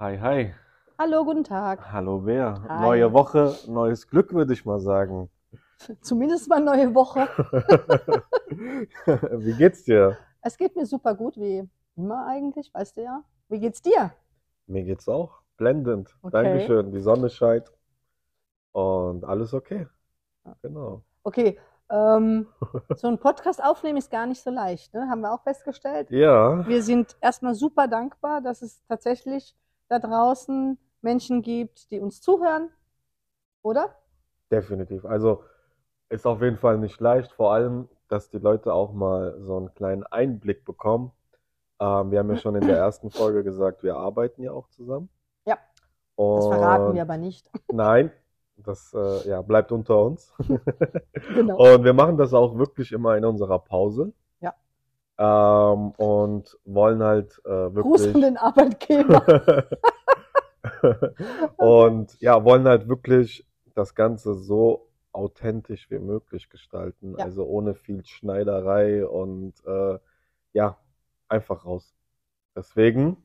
Hi, 0.00 0.16
hi. 0.16 0.54
Hallo, 0.96 1.24
guten 1.24 1.42
Tag. 1.42 1.90
Hallo 1.90 2.20
Bea. 2.20 2.62
Hi. 2.68 2.82
Neue 2.82 3.12
Woche, 3.12 3.56
neues 3.66 4.06
Glück, 4.06 4.32
würde 4.32 4.52
ich 4.52 4.64
mal 4.64 4.78
sagen. 4.78 5.28
Zumindest 6.02 6.48
mal 6.48 6.60
neue 6.60 6.94
Woche. 6.94 7.26
Wie 9.40 9.54
geht's 9.54 9.82
dir? 9.82 10.16
Es 10.40 10.56
geht 10.56 10.76
mir 10.76 10.86
super 10.86 11.16
gut, 11.16 11.36
wie 11.36 11.68
immer 11.96 12.28
eigentlich, 12.28 12.72
weißt 12.72 12.96
du 12.96 13.02
ja. 13.02 13.24
Wie 13.48 13.58
geht's 13.58 13.82
dir? 13.82 14.12
Mir 14.68 14.84
geht's 14.84 15.08
auch 15.08 15.40
blendend. 15.56 16.16
Okay. 16.22 16.44
Dankeschön. 16.44 16.92
Die 16.92 17.00
Sonne 17.00 17.28
scheint 17.28 17.72
und 18.70 19.24
alles 19.24 19.52
okay. 19.52 19.88
Genau. 20.62 21.02
Okay, 21.24 21.58
ähm, 21.90 22.46
so 22.94 23.08
ein 23.08 23.18
Podcast 23.18 23.60
aufnehmen 23.60 23.98
ist 23.98 24.12
gar 24.12 24.26
nicht 24.26 24.44
so 24.44 24.50
leicht, 24.50 24.94
ne? 24.94 25.08
Haben 25.10 25.22
wir 25.22 25.32
auch 25.32 25.42
festgestellt. 25.42 26.08
Ja, 26.12 26.64
Wir 26.68 26.84
sind 26.84 27.16
erstmal 27.20 27.56
super 27.56 27.88
dankbar, 27.88 28.40
dass 28.40 28.62
es 28.62 28.80
tatsächlich 28.86 29.56
da 29.88 29.98
draußen 29.98 30.78
Menschen 31.02 31.42
gibt, 31.42 31.90
die 31.90 32.00
uns 32.00 32.20
zuhören, 32.20 32.70
oder? 33.62 33.94
definitiv. 34.50 35.04
Also 35.04 35.42
ist 36.08 36.26
auf 36.26 36.42
jeden 36.42 36.56
Fall 36.56 36.78
nicht 36.78 37.00
leicht, 37.00 37.32
vor 37.32 37.52
allem, 37.52 37.88
dass 38.08 38.30
die 38.30 38.38
Leute 38.38 38.72
auch 38.72 38.92
mal 38.92 39.38
so 39.40 39.56
einen 39.56 39.74
kleinen 39.74 40.04
Einblick 40.04 40.64
bekommen. 40.64 41.12
Ähm, 41.80 42.10
wir 42.10 42.18
haben 42.18 42.30
ja 42.30 42.36
schon 42.36 42.56
in 42.56 42.66
der 42.66 42.78
ersten 42.78 43.10
Folge 43.10 43.44
gesagt, 43.44 43.82
wir 43.82 43.96
arbeiten 43.96 44.42
ja 44.42 44.52
auch 44.52 44.68
zusammen. 44.70 45.10
Ja, 45.46 45.58
Das 46.16 46.46
verraten 46.46 46.86
Und 46.86 46.94
wir 46.94 47.02
aber 47.02 47.18
nicht. 47.18 47.50
Nein, 47.72 48.10
das 48.56 48.92
äh, 48.94 49.28
ja, 49.28 49.42
bleibt 49.42 49.70
unter 49.70 50.02
uns. 50.02 50.32
Genau. 51.34 51.56
Und 51.74 51.84
wir 51.84 51.92
machen 51.92 52.16
das 52.16 52.32
auch 52.32 52.56
wirklich 52.56 52.92
immer 52.92 53.16
in 53.16 53.24
unserer 53.24 53.58
Pause. 53.58 54.12
Ähm, 55.18 55.90
und 55.92 56.56
wollen 56.64 57.02
halt 57.02 57.40
äh, 57.44 57.70
Gruß 57.70 58.02
an 58.02 58.14
wirklich. 58.14 58.24
den 58.24 58.36
Arbeitgeber. 58.36 59.66
Und 61.56 62.20
ja, 62.20 62.44
wollen 62.44 62.66
halt 62.66 62.88
wirklich 62.88 63.46
das 63.74 63.94
Ganze 63.94 64.34
so 64.34 64.88
authentisch 65.12 65.90
wie 65.90 65.98
möglich 65.98 66.48
gestalten. 66.50 67.14
Ja. 67.18 67.24
Also 67.24 67.44
ohne 67.44 67.74
viel 67.74 68.04
Schneiderei 68.04 69.06
und 69.06 69.54
äh, 69.66 69.98
ja, 70.52 70.78
einfach 71.28 71.64
raus. 71.64 71.94
Deswegen 72.54 73.16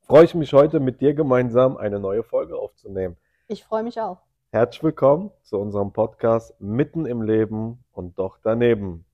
freue 0.00 0.24
ich 0.24 0.34
mich 0.34 0.52
heute 0.52 0.80
mit 0.80 1.00
dir 1.00 1.14
gemeinsam 1.14 1.76
eine 1.76 1.98
neue 1.98 2.22
Folge 2.22 2.56
aufzunehmen. 2.56 3.16
Ich 3.48 3.64
freue 3.64 3.82
mich 3.82 4.00
auch. 4.00 4.18
Herzlich 4.50 4.82
willkommen 4.82 5.30
zu 5.42 5.58
unserem 5.58 5.92
Podcast 5.92 6.60
Mitten 6.60 7.06
im 7.06 7.22
Leben 7.22 7.84
und 7.92 8.18
doch 8.18 8.38
daneben. 8.42 9.04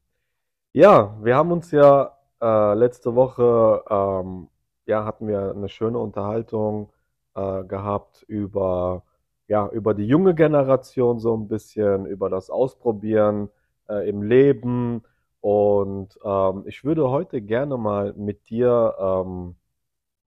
Ja, 0.75 1.17
wir 1.23 1.37
haben 1.37 1.53
uns 1.53 1.71
ja 1.71 2.17
äh, 2.41 2.75
letzte 2.75 3.15
Woche, 3.15 3.83
ähm, 3.91 4.49
ja, 4.87 5.05
hatten 5.05 5.29
wir 5.29 5.51
eine 5.55 5.69
schöne 5.69 5.99
Unterhaltung 5.99 6.91
äh, 7.35 7.65
gehabt 7.65 8.23
über, 8.27 9.03
ja, 9.49 9.69
über 9.69 9.93
die 9.95 10.07
junge 10.07 10.35
Generation 10.35 11.19
so 11.21 11.37
ein 11.37 11.47
bisschen, 11.49 12.07
über 12.07 12.31
das 12.31 12.49
Ausprobieren 12.49 13.51
äh, 13.89 14.09
im 14.09 14.23
Leben. 14.23 15.03
Und 15.41 16.19
ähm, 16.25 16.65
ich 16.67 16.85
würde 16.85 17.11
heute 17.11 17.43
gerne 17.43 17.77
mal 17.77 18.15
mit 18.15 18.49
dir, 18.49 18.95
ähm, 18.99 19.57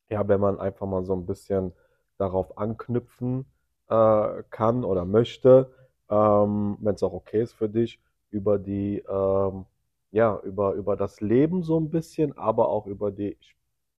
ja, 0.09 0.27
wenn 0.27 0.39
man 0.41 0.59
einfach 0.59 0.87
mal 0.87 1.03
so 1.05 1.13
ein 1.15 1.25
bisschen 1.25 1.73
darauf 2.17 2.57
anknüpfen 2.57 3.45
äh, 3.89 4.43
kann 4.49 4.83
oder 4.83 5.05
möchte, 5.05 5.71
ähm, 6.09 6.77
wenn 6.81 6.95
es 6.95 7.03
auch 7.03 7.13
okay 7.13 7.41
ist 7.43 7.53
für 7.53 7.69
dich, 7.69 7.99
über 8.31 8.59
die, 8.59 9.03
ähm, 9.09 9.65
ja, 10.13 10.39
über, 10.43 10.73
über 10.73 10.95
das 10.95 11.19
Leben 11.21 11.63
so 11.63 11.79
ein 11.79 11.89
bisschen, 11.89 12.37
aber 12.37 12.69
auch 12.69 12.85
über 12.85 13.11
die 13.11 13.37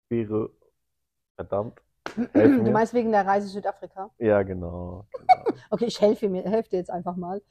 Spire, 0.05 0.51
verdammt, 1.35 1.81
Du 2.33 2.71
meinst 2.71 2.93
wegen 2.93 3.11
der 3.11 3.25
Reise 3.25 3.47
Südafrika? 3.47 4.11
Ja, 4.19 4.43
genau, 4.43 5.07
genau. 5.11 5.57
Okay, 5.69 5.85
ich 5.85 5.99
helfe 5.99 6.29
mir, 6.29 6.43
helfe 6.43 6.69
dir 6.69 6.77
jetzt 6.77 6.91
einfach 6.91 7.15
mal. 7.15 7.41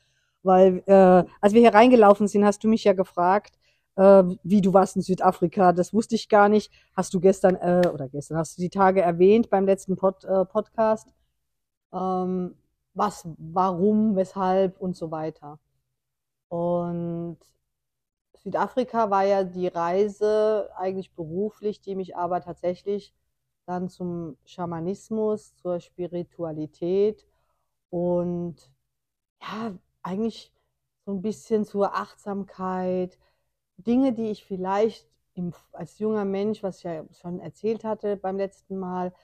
Weil, 0.43 0.83
äh, 0.87 1.25
als 1.41 1.53
wir 1.53 1.61
hier 1.61 1.75
reingelaufen 1.75 2.29
sind, 2.29 2.45
hast 2.45 2.63
du 2.63 2.69
mich 2.69 2.85
ja 2.85 2.93
gefragt, 2.93 3.59
äh, 3.97 4.23
wie 4.43 4.61
du 4.61 4.73
warst 4.73 4.97
in 4.97 5.03
Südafrika. 5.03 5.73
Das 5.73 5.93
wusste 5.93 6.15
ich 6.15 6.29
gar 6.29 6.49
nicht. 6.49 6.73
Hast 6.95 7.15
du 7.15 7.21
gestern, 7.21 7.57
äh, 7.57 7.89
oder 7.93 8.09
gestern, 8.09 8.37
hast 8.37 8.59
du 8.59 8.63
die 8.63 8.71
Tage 8.71 9.03
erwähnt 9.03 9.51
beim 9.51 9.67
letzten 9.67 9.97
Pod, 9.97 10.25
äh, 10.25 10.45
Podcast. 10.45 11.13
Ähm, 11.93 12.55
was, 12.95 13.27
warum, 13.39 14.17
weshalb 14.17 14.81
und 14.81 14.97
so 14.97 15.11
weiter. 15.11 15.59
Und 16.49 17.39
Südafrika 18.45 19.11
war 19.11 19.25
ja 19.25 19.45
die 19.45 19.69
Reise 19.69 20.71
eigentlich 20.77 21.13
beruflich, 21.15 21.81
die 21.81 21.95
mich 21.95 22.17
aber 22.17 22.41
tatsächlich 22.41 23.15
dann 23.67 23.89
zum 23.89 24.37
Schamanismus, 24.45 25.55
zur 25.57 25.81
Spiritualität 25.81 27.27
und 27.91 28.57
ja, 29.43 29.77
eigentlich 30.03 30.53
so 31.07 31.13
ein 31.13 31.23
bisschen 31.23 31.65
zur 31.65 31.95
Achtsamkeit, 31.95 33.19
Dinge, 33.79 34.13
die 34.13 34.31
ich 34.31 34.45
vielleicht 34.45 35.09
im, 35.35 35.55
als 35.73 35.99
junger 35.99 36.25
Mensch, 36.25 36.63
was 36.63 36.79
ich 36.79 36.85
ja 36.85 37.05
schon 37.13 37.41
erzählt 37.41 37.85
hatte 37.85 38.17
beim 38.17 38.37
letzten 38.39 38.79
Mal, 38.79 39.15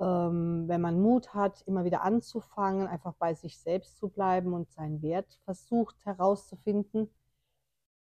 ähm, 0.00 0.64
wenn 0.68 0.80
man 0.80 1.00
Mut 1.00 1.34
hat, 1.34 1.62
immer 1.62 1.84
wieder 1.84 2.02
anzufangen, 2.02 2.86
einfach 2.86 3.14
bei 3.14 3.34
sich 3.34 3.58
selbst 3.58 3.98
zu 3.98 4.08
bleiben 4.08 4.54
und 4.54 4.70
seinen 4.70 5.02
Wert 5.02 5.38
versucht 5.44 6.04
herauszufinden, 6.06 7.10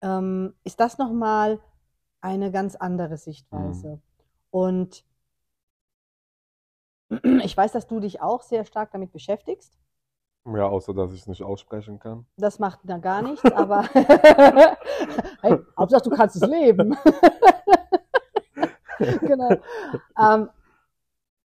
ähm, 0.06 0.54
ist 0.64 0.80
das 0.80 0.98
nochmal 1.00 1.60
eine 2.22 2.52
ganz 2.52 2.76
andere 2.76 3.18
Sichtweise. 3.18 4.00
Und 4.52 5.04
ich 7.44 7.58
weiß, 7.58 7.72
dass 7.72 7.88
du 7.88 8.00
dich 8.00 8.22
auch 8.22 8.44
sehr 8.44 8.66
stark 8.66 8.92
damit 8.92 9.12
beschäftigst. 9.12 9.78
Ja, 10.46 10.68
außer 10.68 10.94
dass 10.94 11.12
ich 11.12 11.22
es 11.22 11.28
nicht 11.28 11.42
aussprechen 11.42 11.98
kann. 11.98 12.28
Das 12.38 12.60
macht 12.60 12.82
da 12.84 13.00
gar 13.00 13.22
nichts, 13.24 13.52
aber 13.52 13.84
hey, 15.42 15.58
Hauptsache 15.78 16.04
du 16.04 16.12
kannst 16.12 16.36
es 16.36 16.48
leben. 16.48 16.96
genau. 19.00 19.50
Ähm, 20.20 20.50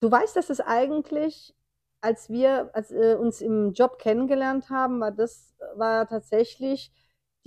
du 0.01 0.11
weißt, 0.11 0.35
dass 0.35 0.49
es 0.49 0.59
eigentlich, 0.59 1.55
als 2.01 2.29
wir 2.29 2.71
als, 2.73 2.91
äh, 2.91 3.15
uns 3.15 3.39
im 3.39 3.71
Job 3.71 3.99
kennengelernt 3.99 4.69
haben, 4.69 4.99
war 4.99 5.11
das 5.11 5.55
war 5.75 6.05
tatsächlich 6.05 6.91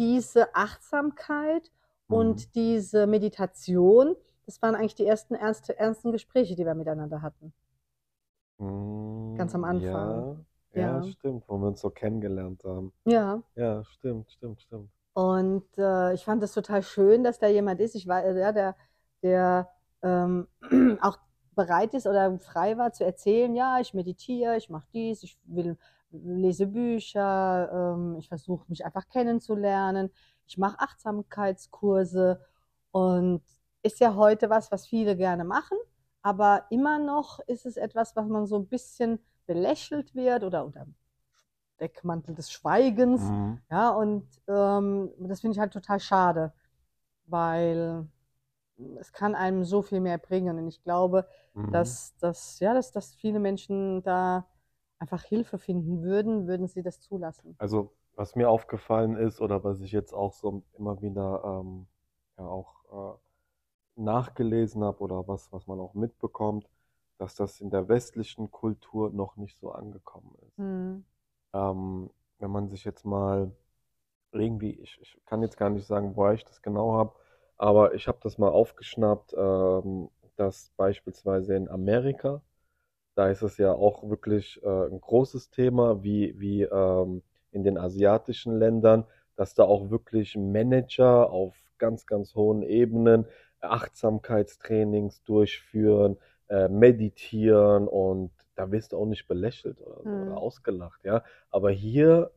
diese 0.03 0.55
Achtsamkeit 0.55 1.71
Mhm. 2.09 2.17
und 2.17 2.55
diese 2.57 3.07
Meditation. 3.07 4.17
Das 4.47 4.61
waren 4.61 4.75
eigentlich 4.75 4.97
die 4.97 5.07
ersten 5.07 5.35
ernste, 5.37 5.79
ernsten 5.79 6.11
Gespräche, 6.11 6.57
die 6.57 6.65
wir 6.67 6.75
miteinander 6.75 7.23
hatten. 7.23 7.53
Mm, 8.59 9.37
Ganz 9.37 9.55
am 9.55 9.65
Anfang. 9.65 10.45
Ja, 10.75 10.81
ja, 10.83 10.97
Ja. 10.97 11.03
stimmt, 11.03 11.45
wo 11.49 11.59
wir 11.59 11.69
uns 11.69 11.81
so 11.81 11.91
kennengelernt 11.91 12.65
haben. 12.65 12.93
Ja. 13.05 13.41
Ja, 13.55 13.85
stimmt, 13.85 14.31
stimmt, 14.33 14.61
stimmt. 14.61 14.91
Und 15.15 15.67
äh, 15.79 16.15
ich 16.15 16.25
fand 16.25 16.43
das 16.43 16.53
total 16.53 16.83
schön, 16.83 17.23
dass 17.23 17.39
da 17.39 17.47
jemand 17.47 17.81
ist, 17.81 17.95
ich 17.95 18.09
war, 18.09 18.27
ja, 18.29 18.51
der, 18.53 18.77
der 19.23 19.69
ähm, 20.03 20.49
auch 21.01 21.19
bereit 21.55 21.95
ist 21.95 22.07
oder 22.07 22.37
frei 22.39 22.77
war 22.79 22.93
zu 22.93 23.05
erzählen, 23.05 23.55
ja, 23.55 23.79
ich 23.79 23.95
meditiere, 23.95 24.57
ich 24.57 24.71
mache 24.71 24.89
dies, 24.93 25.23
ich 25.23 25.39
will, 25.45 25.77
lese 26.13 26.67
Bücher, 26.67 27.71
ähm, 27.97 28.17
ich 28.19 28.29
versuche 28.29 28.65
mich 28.69 28.85
einfach 28.85 29.09
kennenzulernen, 29.09 30.11
ich 30.47 30.59
mache 30.59 30.79
Achtsamkeitskurse 30.81 32.41
und 32.91 33.43
ist 33.83 34.01
ja 34.01 34.15
heute 34.15 34.51
was, 34.51 34.71
was 34.71 34.87
viele 34.87 35.17
gerne 35.17 35.45
machen, 35.45 35.79
aber 36.23 36.67
immer 36.71 36.99
noch 36.99 37.41
ist 37.41 37.67
es 37.67 37.77
etwas, 37.77 38.15
was 38.17 38.27
man 38.29 38.47
so 38.47 38.57
ein 38.59 38.69
bisschen 38.69 39.19
belächelt 39.47 40.15
wird 40.15 40.45
oder 40.45 40.65
unter 40.65 40.87
Deckmantel 41.81 42.35
des 42.35 42.53
Schweigens. 42.53 43.23
Mhm. 43.23 43.61
Ja, 43.71 43.91
und 43.91 44.25
ähm, 44.49 45.11
das 45.19 45.41
finde 45.41 45.55
ich 45.55 45.61
halt 45.61 45.73
total 45.73 46.01
schade, 46.01 46.53
weil 47.27 48.07
es 49.01 49.13
kann 49.13 49.35
einem 49.35 49.65
so 49.65 49.83
viel 49.83 50.01
mehr 50.01 50.19
bringen. 50.19 50.59
Und 50.59 50.69
ich 50.69 50.83
glaube, 50.83 51.27
Mhm. 51.55 51.73
dass, 51.73 52.17
dass, 52.19 52.61
ja, 52.61 52.75
dass, 52.75 52.93
dass 52.93 53.15
viele 53.15 53.39
Menschen 53.41 54.03
da 54.03 54.47
einfach 55.03 55.25
Hilfe 55.25 55.59
finden 55.59 56.03
würden, 56.03 56.47
würden 56.47 56.69
sie 56.69 56.83
das 56.83 57.01
zulassen. 57.01 57.57
Also, 57.59 57.93
was 58.15 58.37
mir 58.37 58.49
aufgefallen 58.49 59.17
ist 59.17 59.41
oder 59.41 59.65
was 59.65 59.81
ich 59.81 59.91
jetzt 59.91 60.15
auch 60.15 60.33
so 60.33 60.63
immer 60.79 61.03
wieder 61.03 61.43
ähm, 61.45 61.87
ja 62.39 62.47
auch 62.47 63.17
äh, 63.97 64.01
nachgelesen 64.01 64.85
habe 64.85 65.01
oder 65.01 65.27
was, 65.27 65.53
was 65.53 65.67
man 65.67 65.81
auch 65.81 65.95
mitbekommt, 65.95 66.69
dass 67.19 67.35
das 67.35 67.61
in 67.61 67.71
der 67.71 67.89
westlichen 67.89 68.51
Kultur 68.51 69.11
noch 69.11 69.37
nicht 69.37 69.59
so 69.59 69.73
angekommen 69.73 70.35
ist. 70.47 70.59
Hm. 70.59 71.05
Ähm, 71.53 72.11
wenn 72.39 72.51
man 72.51 72.69
sich 72.69 72.85
jetzt 72.85 73.05
mal 73.05 73.51
irgendwie, 74.31 74.73
ich, 74.81 75.01
ich 75.01 75.19
kann 75.27 75.43
jetzt 75.43 75.57
gar 75.57 75.71
nicht 75.71 75.87
sagen, 75.87 76.17
woher 76.17 76.35
ich 76.35 76.45
das 76.45 76.63
genau 76.63 76.93
habe, 76.93 77.13
aber 77.57 77.95
ich 77.95 78.07
habe 78.07 78.19
das 78.23 78.39
mal 78.39 78.49
aufgeschnappt, 78.49 79.35
ähm, 79.37 80.11
dass 80.37 80.71
beispielsweise 80.77 81.57
in 81.57 81.69
Amerika, 81.69 82.41
da 83.15 83.29
ist 83.29 83.43
es 83.43 83.59
ja 83.59 83.73
auch 83.73 84.09
wirklich 84.09 84.61
äh, 84.63 84.69
ein 84.87 85.01
großes 85.01 85.51
Thema, 85.51 86.03
wie, 86.03 86.35
wie 86.39 86.63
ähm, 86.63 87.23
in 87.51 87.65
den 87.65 87.79
asiatischen 87.79 88.59
Ländern, 88.59 89.05
dass 89.37 89.55
da 89.55 89.65
auch 89.65 89.91
wirklich 89.91 90.37
Manager 90.37 91.31
auf 91.31 91.55
ganz, 91.79 92.07
ganz 92.07 92.35
hohen 92.35 92.63
Ebenen 92.63 93.27
Achtsamkeitstrainings 93.61 95.23
durchführen, 95.25 96.19
äh, 96.49 96.69
meditieren 96.69 97.89
und 97.89 98.31
da 98.55 98.71
wirst 98.71 98.93
du 98.93 98.99
auch 98.99 99.07
nicht 99.07 99.27
belächelt 99.29 99.81
oder, 99.81 100.01
Mhm. 100.05 100.23
oder 100.23 100.37
ausgelacht, 100.39 101.05
ja. 101.05 101.23
Aber 101.51 101.71
hier, 101.71 102.31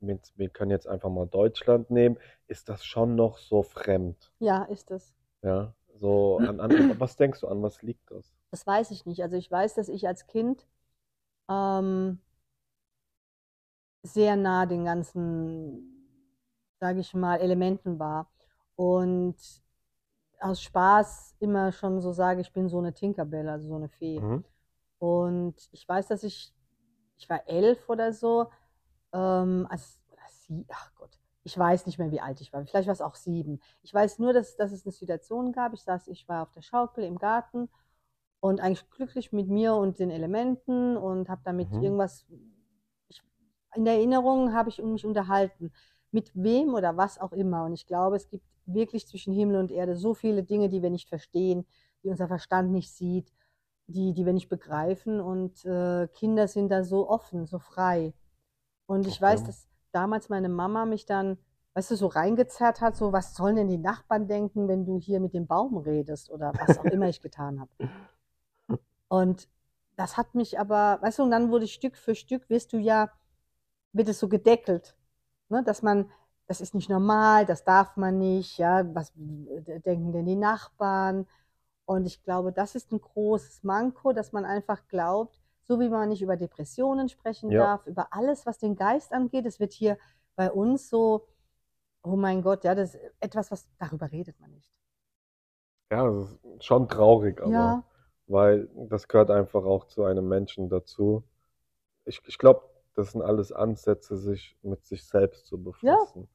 mit, 0.00 0.32
wir 0.36 0.48
können 0.50 0.70
jetzt 0.70 0.86
einfach 0.88 1.10
mal 1.10 1.26
Deutschland 1.26 1.90
nehmen, 1.90 2.18
ist 2.48 2.68
das 2.68 2.84
schon 2.84 3.14
noch 3.16 3.38
so 3.38 3.62
fremd, 3.62 4.32
Ja, 4.38 4.64
ist 4.64 4.90
es. 4.90 5.14
ja. 5.42 5.74
So 5.96 6.38
an, 6.38 6.58
an 6.60 6.98
was 6.98 7.16
denkst 7.16 7.40
du, 7.40 7.48
an 7.48 7.62
was 7.62 7.82
liegt 7.82 8.10
das? 8.10 8.34
Das 8.54 8.68
weiß 8.68 8.92
ich 8.92 9.04
nicht. 9.04 9.20
Also 9.20 9.36
ich 9.36 9.50
weiß, 9.50 9.74
dass 9.74 9.88
ich 9.88 10.06
als 10.06 10.28
Kind 10.28 10.64
ähm, 11.50 12.20
sehr 14.04 14.36
nah 14.36 14.64
den 14.64 14.84
ganzen, 14.84 16.06
sage 16.78 17.00
ich 17.00 17.14
mal, 17.14 17.40
Elementen 17.40 17.98
war. 17.98 18.30
Und 18.76 19.34
aus 20.38 20.62
Spaß 20.62 21.34
immer 21.40 21.72
schon 21.72 22.00
so 22.00 22.12
sage, 22.12 22.42
ich 22.42 22.52
bin 22.52 22.68
so 22.68 22.78
eine 22.78 22.94
Tinkerbell, 22.94 23.48
also 23.48 23.66
so 23.66 23.74
eine 23.74 23.88
Fee. 23.88 24.20
Mhm. 24.20 24.44
Und 24.98 25.56
ich 25.72 25.88
weiß, 25.88 26.06
dass 26.06 26.22
ich, 26.22 26.54
ich 27.16 27.28
war 27.28 27.48
elf 27.48 27.88
oder 27.88 28.12
so, 28.12 28.52
ähm, 29.12 29.66
als, 29.68 29.98
sie, 30.46 30.64
ach 30.70 30.94
Gott, 30.94 31.18
ich 31.42 31.58
weiß 31.58 31.86
nicht 31.86 31.98
mehr, 31.98 32.12
wie 32.12 32.20
alt 32.20 32.40
ich 32.40 32.52
war. 32.52 32.64
Vielleicht 32.64 32.86
war 32.86 32.92
es 32.92 33.00
auch 33.00 33.16
sieben. 33.16 33.60
Ich 33.82 33.92
weiß 33.92 34.20
nur, 34.20 34.32
dass, 34.32 34.54
dass 34.54 34.70
es 34.70 34.86
eine 34.86 34.92
Situation 34.92 35.50
gab. 35.50 35.72
Ich 35.72 35.82
saß, 35.82 36.06
ich 36.06 36.28
war 36.28 36.44
auf 36.44 36.52
der 36.52 36.62
Schaukel 36.62 37.02
im 37.02 37.18
Garten 37.18 37.68
und 38.44 38.60
eigentlich 38.60 38.90
glücklich 38.90 39.32
mit 39.32 39.48
mir 39.48 39.74
und 39.74 39.98
den 39.98 40.10
Elementen 40.10 40.98
und 40.98 41.30
habe 41.30 41.40
damit 41.46 41.72
Mhm. 41.72 41.82
irgendwas, 41.82 42.26
ich, 43.08 43.22
in 43.74 43.86
der 43.86 43.94
Erinnerung 43.94 44.52
habe 44.52 44.68
ich 44.68 44.82
mich 44.82 45.06
unterhalten. 45.06 45.72
Mit 46.10 46.30
wem 46.34 46.74
oder 46.74 46.94
was 46.98 47.18
auch 47.18 47.32
immer. 47.32 47.64
Und 47.64 47.72
ich 47.72 47.86
glaube, 47.86 48.16
es 48.16 48.28
gibt 48.28 48.44
wirklich 48.66 49.06
zwischen 49.08 49.32
Himmel 49.32 49.56
und 49.56 49.70
Erde 49.72 49.96
so 49.96 50.12
viele 50.12 50.42
Dinge, 50.42 50.68
die 50.68 50.82
wir 50.82 50.90
nicht 50.90 51.08
verstehen, 51.08 51.66
die 52.02 52.10
unser 52.10 52.28
Verstand 52.28 52.70
nicht 52.70 52.92
sieht, 52.92 53.32
die, 53.86 54.12
die 54.12 54.26
wir 54.26 54.34
nicht 54.34 54.50
begreifen. 54.50 55.22
Und 55.22 55.64
äh, 55.64 56.06
Kinder 56.08 56.46
sind 56.46 56.68
da 56.68 56.84
so 56.84 57.08
offen, 57.08 57.46
so 57.46 57.58
frei. 57.58 58.12
Und 58.84 59.06
ich 59.06 59.18
weiß, 59.22 59.40
Okay. 59.40 59.46
dass 59.46 59.68
damals 59.92 60.28
meine 60.28 60.50
Mama 60.50 60.84
mich 60.84 61.06
dann, 61.06 61.38
weißt 61.72 61.92
du, 61.92 61.96
so 61.96 62.08
reingezerrt 62.08 62.82
hat, 62.82 62.94
so, 62.94 63.10
was 63.14 63.34
sollen 63.34 63.56
denn 63.56 63.68
die 63.68 63.78
Nachbarn 63.78 64.28
denken, 64.28 64.68
wenn 64.68 64.84
du 64.84 64.98
hier 64.98 65.20
mit 65.20 65.32
dem 65.32 65.46
Baum 65.46 65.78
redest 65.78 66.30
oder 66.30 66.52
was 66.58 66.76
auch 66.78 66.84
immer 66.90 67.08
ich 67.08 67.22
getan 67.22 67.58
habe. 67.58 67.70
Und 69.14 69.48
das 69.96 70.16
hat 70.16 70.34
mich 70.34 70.58
aber, 70.58 70.98
weißt 71.02 71.18
du, 71.20 71.22
und 71.24 71.30
dann 71.30 71.50
wurde 71.50 71.68
Stück 71.68 71.96
für 71.96 72.14
Stück, 72.14 72.48
wirst 72.50 72.72
du 72.72 72.78
ja, 72.78 73.10
wird 73.92 74.08
es 74.08 74.18
so 74.20 74.28
gedeckelt, 74.28 74.96
ne, 75.50 75.62
dass 75.64 75.82
man, 75.82 76.10
das 76.48 76.60
ist 76.60 76.74
nicht 76.74 76.90
normal, 76.90 77.46
das 77.46 77.64
darf 77.64 77.96
man 77.96 78.18
nicht, 78.18 78.58
ja, 78.58 78.84
was 78.94 79.12
denken 79.16 80.12
denn 80.12 80.26
die 80.26 80.36
Nachbarn? 80.36 81.26
Und 81.86 82.06
ich 82.06 82.22
glaube, 82.22 82.52
das 82.52 82.74
ist 82.74 82.92
ein 82.92 83.00
großes 83.00 83.62
Manko, 83.64 84.12
dass 84.12 84.32
man 84.32 84.44
einfach 84.44 84.86
glaubt, 84.88 85.40
so 85.62 85.80
wie 85.80 85.88
man 85.88 86.08
nicht 86.10 86.22
über 86.22 86.36
Depressionen 86.36 87.08
sprechen 87.08 87.50
Ja. 87.50 87.56
darf, 87.56 87.86
über 87.86 88.12
alles, 88.12 88.46
was 88.46 88.58
den 88.58 88.76
Geist 88.76 89.12
angeht, 89.12 89.46
es 89.46 89.60
wird 89.60 89.72
hier 89.74 89.98
bei 90.36 90.50
uns 90.52 90.88
so, 90.90 91.26
oh 92.02 92.16
mein 92.16 92.42
Gott, 92.42 92.64
ja, 92.64 92.74
das 92.76 92.94
ist 92.94 93.02
etwas, 93.20 93.50
was 93.52 93.66
darüber 93.78 94.10
redet 94.12 94.40
man 94.40 94.52
nicht. 94.52 94.70
Ja, 95.90 96.04
das 96.10 96.32
ist 96.56 96.64
schon 96.64 96.88
traurig, 96.88 97.40
aber 97.40 97.74
Ja, 97.74 97.82
weil 98.26 98.68
das 98.88 99.08
gehört 99.08 99.30
einfach 99.30 99.64
auch 99.64 99.84
zu 99.86 100.04
einem 100.04 100.28
Menschen 100.28 100.68
dazu. 100.68 101.24
Ich, 102.04 102.20
ich 102.26 102.38
glaube, 102.38 102.62
das 102.94 103.12
sind 103.12 103.22
alles 103.22 103.52
Ansätze, 103.52 104.16
sich 104.16 104.56
mit 104.62 104.84
sich 104.84 105.04
selbst 105.04 105.46
zu 105.46 105.62
befassen. 105.62 106.28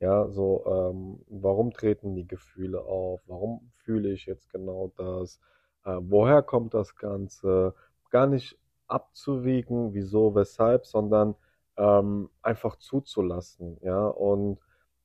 Ja, 0.00 0.28
so, 0.28 0.64
ähm, 0.66 1.24
warum 1.28 1.72
treten 1.72 2.14
die 2.14 2.26
Gefühle 2.26 2.82
auf? 2.82 3.22
Warum 3.26 3.72
fühle 3.76 4.10
ich 4.10 4.26
jetzt 4.26 4.50
genau 4.50 4.92
das? 4.96 5.40
Äh, 5.84 5.96
woher 6.00 6.42
kommt 6.42 6.74
das 6.74 6.96
Ganze? 6.96 7.74
Gar 8.10 8.26
nicht 8.26 8.58
abzuwiegen, 8.86 9.94
wieso, 9.94 10.34
weshalb, 10.34 10.86
sondern 10.86 11.34
ähm, 11.76 12.30
einfach 12.42 12.76
zuzulassen. 12.76 13.78
Ja, 13.82 14.06
und 14.06 14.58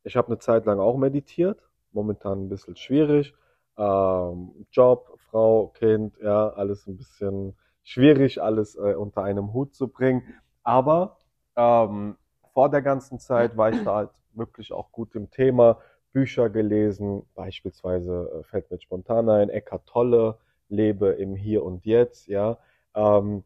ich 0.03 0.15
habe 0.17 0.27
eine 0.27 0.39
Zeit 0.39 0.65
lang 0.65 0.79
auch 0.79 0.97
meditiert, 0.97 1.69
momentan 1.91 2.45
ein 2.45 2.49
bisschen 2.49 2.75
schwierig. 2.75 3.33
Ähm, 3.79 4.67
Job, 4.71 5.17
Frau, 5.31 5.69
Kind, 5.69 6.17
ja, 6.21 6.49
alles 6.51 6.87
ein 6.87 6.97
bisschen 6.97 7.57
schwierig, 7.83 8.41
alles 8.43 8.75
äh, 8.77 8.95
unter 8.95 9.23
einem 9.23 9.53
Hut 9.53 9.75
zu 9.75 9.87
bringen. 9.89 10.23
Aber 10.63 11.17
ähm, 11.57 12.17
vor 12.53 12.69
der 12.69 12.83
ganzen 12.83 13.19
Zeit 13.19 13.57
war 13.57 13.71
ich 13.71 13.81
da 13.83 13.95
halt 13.95 14.11
wirklich 14.33 14.73
auch 14.73 14.91
gut 14.91 15.15
im 15.15 15.31
Thema, 15.31 15.79
Bücher 16.13 16.49
gelesen, 16.49 17.23
beispielsweise 17.35 18.41
äh, 18.41 18.43
fällt 18.43 18.71
mir 18.71 18.81
spontan 18.81 19.29
ein, 19.29 19.49
Eckart 19.49 19.87
Tolle, 19.87 20.39
Lebe 20.69 21.09
im 21.11 21.35
Hier 21.35 21.63
und 21.63 21.85
Jetzt, 21.85 22.27
ja. 22.27 22.59
Ähm, 22.95 23.43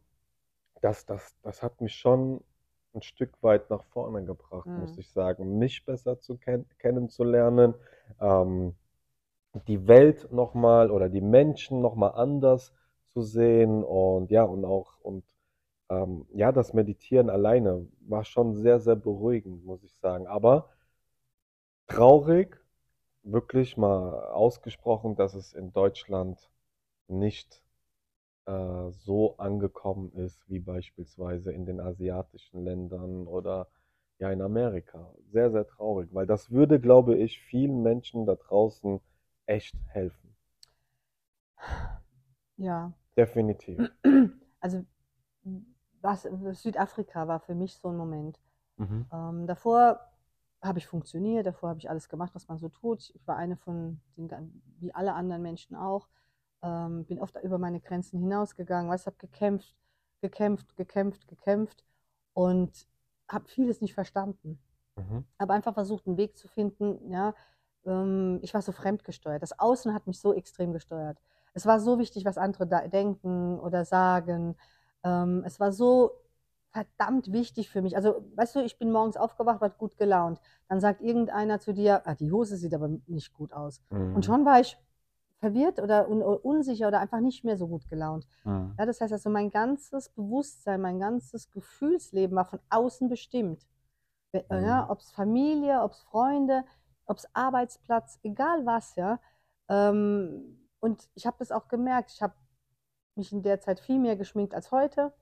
das, 0.82 1.06
das, 1.06 1.36
das 1.42 1.62
hat 1.62 1.80
mich 1.80 1.94
schon 1.96 2.42
ein 2.94 3.02
Stück 3.02 3.42
weit 3.42 3.70
nach 3.70 3.84
vorne 3.84 4.24
gebracht, 4.24 4.68
Mhm. 4.68 4.80
muss 4.80 4.98
ich 4.98 5.10
sagen, 5.10 5.58
mich 5.58 5.84
besser 5.84 6.20
zu 6.20 6.36
ken 6.38 6.66
kennenzulernen, 6.78 7.74
ähm, 8.20 8.74
die 9.68 9.86
Welt 9.88 10.32
nochmal 10.32 10.90
oder 10.90 11.08
die 11.08 11.20
Menschen 11.20 11.80
nochmal 11.80 12.12
anders 12.14 12.72
zu 13.12 13.22
sehen 13.22 13.84
und 13.84 14.30
ja, 14.30 14.42
und 14.44 14.64
auch, 14.64 14.98
und 15.00 15.24
ähm, 15.90 16.26
ja, 16.32 16.52
das 16.52 16.72
Meditieren 16.74 17.30
alleine 17.30 17.86
war 18.00 18.24
schon 18.24 18.56
sehr, 18.56 18.80
sehr 18.80 18.96
beruhigend, 18.96 19.64
muss 19.64 19.82
ich 19.84 19.94
sagen. 19.96 20.26
Aber 20.26 20.68
traurig, 21.86 22.56
wirklich 23.22 23.76
mal 23.76 24.26
ausgesprochen, 24.30 25.16
dass 25.16 25.34
es 25.34 25.52
in 25.52 25.72
Deutschland 25.72 26.50
nicht 27.08 27.62
äh, 28.46 28.90
so 28.90 29.36
angekommen 29.38 30.12
ist 30.14 30.48
wie 30.48 30.60
beispielsweise 30.60 31.52
in 31.52 31.66
den 31.66 31.80
asiatischen 31.80 32.64
Ländern 32.64 33.26
oder 33.26 33.68
ja 34.18 34.30
in 34.30 34.42
Amerika. 34.42 35.12
Sehr, 35.32 35.50
sehr 35.50 35.66
traurig, 35.66 36.10
weil 36.12 36.26
das 36.26 36.50
würde, 36.50 36.80
glaube 36.80 37.16
ich, 37.16 37.40
vielen 37.40 37.82
Menschen 37.82 38.26
da 38.26 38.34
draußen 38.36 39.00
echt 39.46 39.74
helfen. 39.88 40.36
ja. 42.56 42.92
Definitiv. 43.16 43.90
Also 44.60 44.82
was, 46.00 46.22
Südafrika 46.52 47.28
war 47.28 47.38
für 47.38 47.54
mich 47.54 47.76
so 47.76 47.88
ein 47.88 47.98
Moment. 47.98 48.40
Mhm. 48.78 49.06
Ähm, 49.12 49.46
davor 49.46 50.00
habe 50.62 50.78
ich 50.78 50.86
funktioniert, 50.86 51.46
davor 51.46 51.68
habe 51.70 51.78
ich 51.78 51.90
alles 51.90 52.08
gemacht, 52.08 52.34
was 52.34 52.48
man 52.48 52.58
so 52.58 52.68
tut. 52.68 53.10
Ich 53.14 53.26
war 53.26 53.36
eine 53.36 53.56
von 53.56 54.00
den, 54.16 54.62
wie 54.78 54.94
alle 54.94 55.12
anderen 55.12 55.42
Menschen 55.42 55.76
auch, 55.76 56.08
ähm, 56.62 57.04
bin 57.04 57.20
oft 57.20 57.36
über 57.42 57.58
meine 57.58 57.80
Grenzen 57.80 58.18
hinausgegangen, 58.20 58.90
was 58.90 59.06
habe 59.06 59.16
gekämpft, 59.18 59.76
gekämpft, 60.20 60.76
gekämpft, 60.76 61.28
gekämpft 61.28 61.84
und 62.32 62.86
habe 63.28 63.48
vieles 63.48 63.80
nicht 63.80 63.94
verstanden. 63.94 64.58
Mhm. 64.96 65.24
Habe 65.38 65.52
einfach 65.52 65.74
versucht, 65.74 66.06
einen 66.06 66.16
Weg 66.16 66.36
zu 66.36 66.48
finden. 66.48 67.10
Ja, 67.10 67.34
ähm, 67.86 68.38
ich 68.42 68.54
war 68.54 68.62
so 68.62 68.72
fremdgesteuert. 68.72 69.42
Das 69.42 69.58
Außen 69.58 69.94
hat 69.94 70.06
mich 70.06 70.20
so 70.20 70.34
extrem 70.34 70.72
gesteuert. 70.72 71.18
Es 71.54 71.66
war 71.66 71.80
so 71.80 71.98
wichtig, 71.98 72.24
was 72.24 72.38
andere 72.38 72.66
da 72.66 72.86
denken 72.88 73.58
oder 73.60 73.84
sagen. 73.84 74.56
Ähm, 75.02 75.42
es 75.46 75.60
war 75.60 75.72
so 75.72 76.12
verdammt 76.70 77.32
wichtig 77.32 77.70
für 77.70 77.82
mich. 77.82 77.96
Also, 77.96 78.24
weißt 78.34 78.56
du, 78.56 78.60
ich 78.60 78.78
bin 78.78 78.90
morgens 78.90 79.16
aufgewacht, 79.16 79.60
war 79.60 79.70
gut 79.70 79.96
gelaunt. 79.96 80.40
Dann 80.68 80.80
sagt 80.80 81.00
irgendeiner 81.02 81.60
zu 81.60 81.72
dir, 81.72 82.02
ah, 82.04 82.14
die 82.14 82.32
Hose 82.32 82.56
sieht 82.56 82.74
aber 82.74 82.88
nicht 83.06 83.32
gut 83.32 83.52
aus. 83.52 83.80
Mhm. 83.90 84.16
Und 84.16 84.24
schon 84.24 84.44
war 84.44 84.60
ich 84.60 84.76
verwirrt 85.38 85.78
oder 85.78 86.08
un 86.08 86.22
unsicher 86.22 86.88
oder 86.88 87.00
einfach 87.00 87.20
nicht 87.20 87.44
mehr 87.44 87.56
so 87.56 87.68
gut 87.68 87.88
gelaunt. 87.88 88.26
Mhm. 88.44 88.74
Ja, 88.76 88.86
das 88.86 89.00
heißt 89.00 89.12
also, 89.12 89.30
mein 89.30 89.50
ganzes 89.50 90.08
Bewusstsein, 90.08 90.80
mein 90.80 90.98
ganzes 90.98 91.50
Gefühlsleben 91.52 92.34
war 92.34 92.44
von 92.44 92.58
außen 92.70 93.08
bestimmt. 93.08 93.68
Mhm. 94.32 94.64
Ja, 94.64 94.90
ob 94.90 94.98
es 94.98 95.12
Familie, 95.12 95.80
ob 95.82 95.92
es 95.92 96.02
Freunde, 96.02 96.64
ob 97.06 97.18
es 97.18 97.28
Arbeitsplatz, 97.34 98.18
egal 98.22 98.64
was, 98.66 98.94
ja. 98.96 99.20
Ähm, 99.68 100.68
und 100.80 101.08
ich 101.14 101.26
habe 101.26 101.36
das 101.38 101.52
auch 101.52 101.68
gemerkt. 101.68 102.12
Ich 102.12 102.22
habe 102.22 102.34
mich 103.16 103.32
in 103.32 103.42
der 103.42 103.60
Zeit 103.60 103.80
viel 103.80 103.98
mehr 103.98 104.16
geschminkt 104.16 104.54
als 104.54 104.70
heute. 104.72 105.12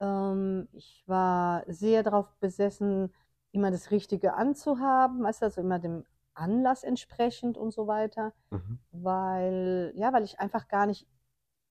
Ähm, 0.00 0.68
ich 0.72 1.04
war 1.06 1.64
sehr 1.68 2.02
darauf 2.02 2.28
besessen, 2.40 3.12
immer 3.52 3.70
das 3.70 3.90
Richtige 3.90 4.34
anzuhaben, 4.34 5.22
weißt 5.22 5.42
du, 5.42 5.46
also 5.46 5.60
immer 5.60 5.78
dem 5.78 6.04
Anlass 6.34 6.82
entsprechend 6.84 7.58
und 7.58 7.72
so 7.72 7.86
weiter, 7.86 8.32
Mhm. 8.50 8.78
weil, 8.92 9.92
ja, 9.94 10.12
weil 10.12 10.24
ich 10.24 10.40
einfach 10.40 10.68
gar 10.68 10.86
nicht 10.86 11.06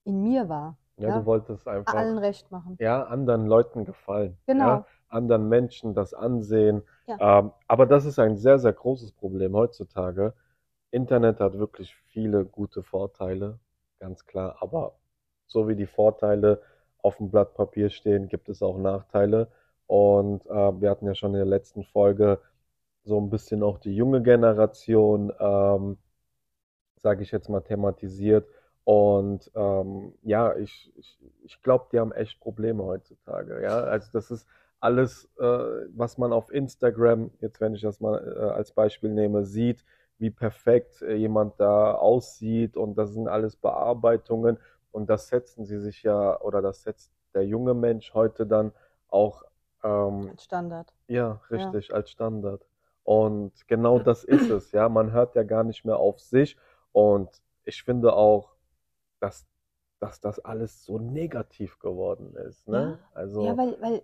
in 0.04 0.22
mir 0.22 0.50
war. 0.50 0.78
Ja, 0.98 1.10
Ja, 1.10 1.20
du 1.20 1.26
wolltest 1.26 1.68
einfach 1.68 1.94
allen 1.96 2.18
recht 2.20 2.52
machen. 2.52 2.78
ja, 2.80 3.04
anderen 3.04 3.48
Leuten 3.48 3.86
gefallen, 3.86 4.38
Genau. 4.46 4.66
ja, 4.68 4.86
anderen 5.10 5.50
Menschen 5.50 5.94
das 5.96 6.14
ansehen. 6.14 6.84
Ja. 7.08 7.40
Ähm, 7.40 7.52
aber 7.68 7.86
das 7.86 8.06
ist 8.06 8.20
ein 8.20 8.38
sehr, 8.38 8.60
sehr 8.60 8.74
großes 8.74 9.12
Problem 9.14 9.56
heutzutage. 9.56 10.34
Internet 10.92 11.40
hat 11.40 11.58
wirklich 11.58 11.96
viele 12.08 12.46
gute 12.46 12.84
Vorteile, 12.84 13.60
ganz 14.00 14.26
klar. 14.26 14.58
Aber 14.62 14.96
so 15.48 15.68
wie 15.68 15.76
die 15.76 15.88
Vorteile 15.88 16.62
auf 17.00 17.18
dem 17.18 17.30
Blatt 17.32 17.54
Papier 17.56 17.90
stehen, 17.90 18.28
gibt 18.28 18.50
es 18.50 18.62
auch 18.62 18.78
Nachteile. 18.78 19.48
Und 19.88 20.46
äh, 20.48 20.82
wir 20.82 20.90
hatten 20.90 21.06
ja 21.06 21.16
schon 21.16 21.32
in 21.32 21.38
der 21.38 21.46
letzten 21.46 21.84
Folge 21.84 22.40
so 23.04 23.20
ein 23.20 23.30
bisschen 23.30 23.64
auch 23.64 23.80
die 23.80 23.96
junge 23.96 24.22
Generation, 24.22 25.34
ähm, 25.40 25.98
sage 26.98 27.24
ich 27.24 27.32
jetzt 27.32 27.50
mal, 27.50 27.62
thematisiert. 27.62 28.48
Und 28.84 29.52
ähm, 29.56 30.14
ja, 30.24 30.56
ich, 30.56 30.92
ich, 30.98 31.20
ich 31.44 31.62
glaube, 31.62 31.88
die 31.92 32.00
haben 32.00 32.12
echt 32.12 32.40
Probleme 32.40 32.84
heutzutage. 32.84 33.62
Ja, 33.62 33.82
also 33.82 34.10
das 34.14 34.32
ist 34.32 34.48
alles, 34.82 35.30
äh, 35.40 35.44
was 35.44 36.18
man 36.18 36.34
auf 36.34 36.52
Instagram, 36.52 37.32
jetzt 37.40 37.62
wenn 37.62 37.76
ich 37.76 37.82
das 37.82 38.02
mal 38.02 38.36
äh, 38.36 38.40
als 38.52 38.72
Beispiel 38.74 39.12
nehme, 39.12 39.46
sieht, 39.46 39.86
wie 40.18 40.32
perfekt 40.32 41.02
äh, 41.02 41.16
jemand 41.16 41.60
da 41.60 41.94
aussieht 41.94 42.76
und 42.76 42.96
das 42.98 43.14
sind 43.14 43.28
alles 43.28 43.56
Bearbeitungen 43.56 44.58
und 44.92 45.10
das 45.10 45.30
setzen 45.30 45.66
sie 45.66 45.80
sich 45.80 46.04
ja 46.04 46.40
oder 46.42 46.62
das 46.62 46.84
setzt 46.84 47.14
der 47.34 47.46
junge 47.46 47.74
Mensch 47.74 48.14
heute 48.14 48.46
dann 48.46 48.74
auch 49.08 49.44
ähm, 49.84 50.30
Als 50.32 50.44
Standard. 50.44 50.94
ja, 51.08 51.42
richtig, 51.50 51.94
als 51.94 52.12
Standard. 52.12 52.66
Und 53.04 53.68
genau 53.68 54.00
das 54.00 54.24
ist 54.24 54.50
es, 54.50 54.72
ja. 54.72 54.90
Man 54.90 55.12
hört 55.12 55.36
ja 55.36 55.44
gar 55.44 55.64
nicht 55.64 55.86
mehr 55.86 55.98
auf 55.98 56.20
sich. 56.20 56.58
Und 56.92 57.30
ich 57.64 57.84
finde 57.84 58.14
auch, 58.14 58.56
dass, 59.20 59.46
dass 60.00 60.20
das 60.20 60.40
alles 60.40 60.84
so 60.84 61.00
negativ 61.00 61.80
geworden 61.80 62.36
ist, 62.36 62.68
ne? 62.68 63.00
Also, 63.14 63.46
Ja, 63.46 63.58
weil, 63.58 63.78
weil 63.82 64.02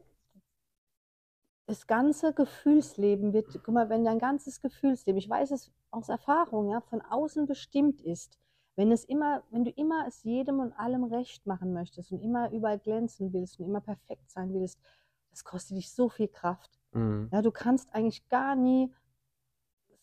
das 1.68 1.86
ganze 1.86 2.34
Gefühlsleben 2.34 3.34
wird, 3.34 3.48
guck 3.64 3.74
mal, 3.74 3.90
wenn 3.90 4.06
dein 4.06 4.20
ganzes 4.20 4.62
Gefühlsleben, 4.62 5.20
ich 5.20 5.30
weiß 5.30 5.52
es 5.52 5.72
aus 5.92 6.10
Erfahrung, 6.10 6.70
ja, 6.72 6.82
von 6.82 7.02
außen 7.02 7.46
bestimmt 7.46 8.02
ist, 8.02 8.40
wenn 8.76 8.92
es 8.92 9.04
immer, 9.04 9.44
wenn 9.52 9.66
du 9.66 9.72
immer 9.72 10.06
es 10.08 10.24
jedem 10.24 10.60
und 10.60 10.74
allem 10.74 11.04
recht 11.04 11.46
machen 11.46 11.74
möchtest 11.74 12.12
und 12.12 12.22
immer 12.22 12.52
überall 12.52 12.80
glänzen 12.80 13.34
willst 13.34 13.60
und 13.60 13.66
immer 13.66 13.82
perfekt 13.82 14.32
sein 14.32 14.54
willst, 14.54 14.80
das 15.32 15.44
kostet 15.44 15.78
dich 15.78 15.92
so 15.94 16.10
viel 16.10 16.30
Kraft. 16.30 16.80
mhm. 16.94 17.30
Ja, 17.32 17.42
du 17.42 17.52
kannst 17.52 17.94
eigentlich 17.94 18.28
gar 18.30 18.56
nie 18.56 18.92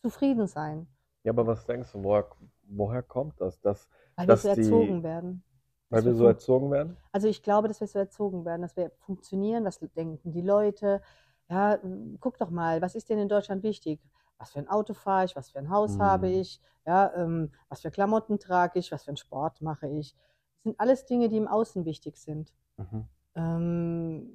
zufrieden 0.03 0.47
sein, 0.47 0.87
Ja, 1.25 1.33
aber 1.33 1.47
was 1.47 1.65
denkst 1.65 1.93
du, 1.93 2.03
woher, 2.05 2.29
woher 2.69 3.03
kommt 3.03 3.41
das? 3.41 3.59
Dass, 3.61 3.89
weil 4.17 4.27
wir 4.27 4.35
Dass 4.35 4.43
so 4.43 4.55
die- 4.55 4.63
erzogen 4.63 5.03
werden. 5.03 5.43
weil 5.89 6.03
wir 6.05 6.11
wir 6.11 6.15
so 6.15 6.27
erzogen 6.27 6.71
werden? 6.71 6.97
Also 7.13 7.29
ich 7.29 7.43
glaube, 7.43 7.69
dass 7.69 7.81
wir 7.81 7.87
so 7.87 7.99
erzogen 7.99 8.45
werden, 8.45 8.63
dass 8.63 8.77
wir 8.77 8.91
funktionieren, 8.99 9.65
was 9.65 9.79
denken 9.79 10.33
die 10.33 10.43
Leute. 10.43 11.01
Ja, 11.49 11.75
m, 11.75 12.17
guck 12.21 12.39
doch 12.39 12.51
mal, 12.51 12.81
was 12.83 12.95
ist 12.95 13.09
denn 13.11 13.19
in 13.19 13.29
Deutschland 13.29 13.63
wichtig? 13.63 14.01
Was 14.39 14.53
für 14.53 14.59
ein 14.59 14.69
Auto 14.69 14.95
fahre 14.95 15.25
ich? 15.27 15.37
Was 15.37 15.51
für 15.51 15.59
ein 15.59 15.71
Haus 15.71 15.99
Mhm. 15.99 16.03
habe 16.03 16.29
ich? 16.29 16.61
Ja, 16.87 17.13
ähm, 17.15 17.53
was 17.69 17.83
für 17.83 17.91
Klamotten 17.91 18.39
trage 18.39 18.79
ich? 18.79 18.93
Was 18.93 19.05
für 19.05 19.09
einen 19.11 19.17
Sport 19.17 19.61
mache 19.63 19.89
ich? 19.89 20.15
Das 20.57 20.63
sind 20.65 20.81
alles 20.81 21.07
Dinge, 21.07 21.29
die 21.29 21.37
im 21.37 21.49
Außen 21.49 21.85
wichtig 21.85 22.17
sind. 22.19 22.53
Mhm. 22.79 23.09
Ähm, 23.37 24.31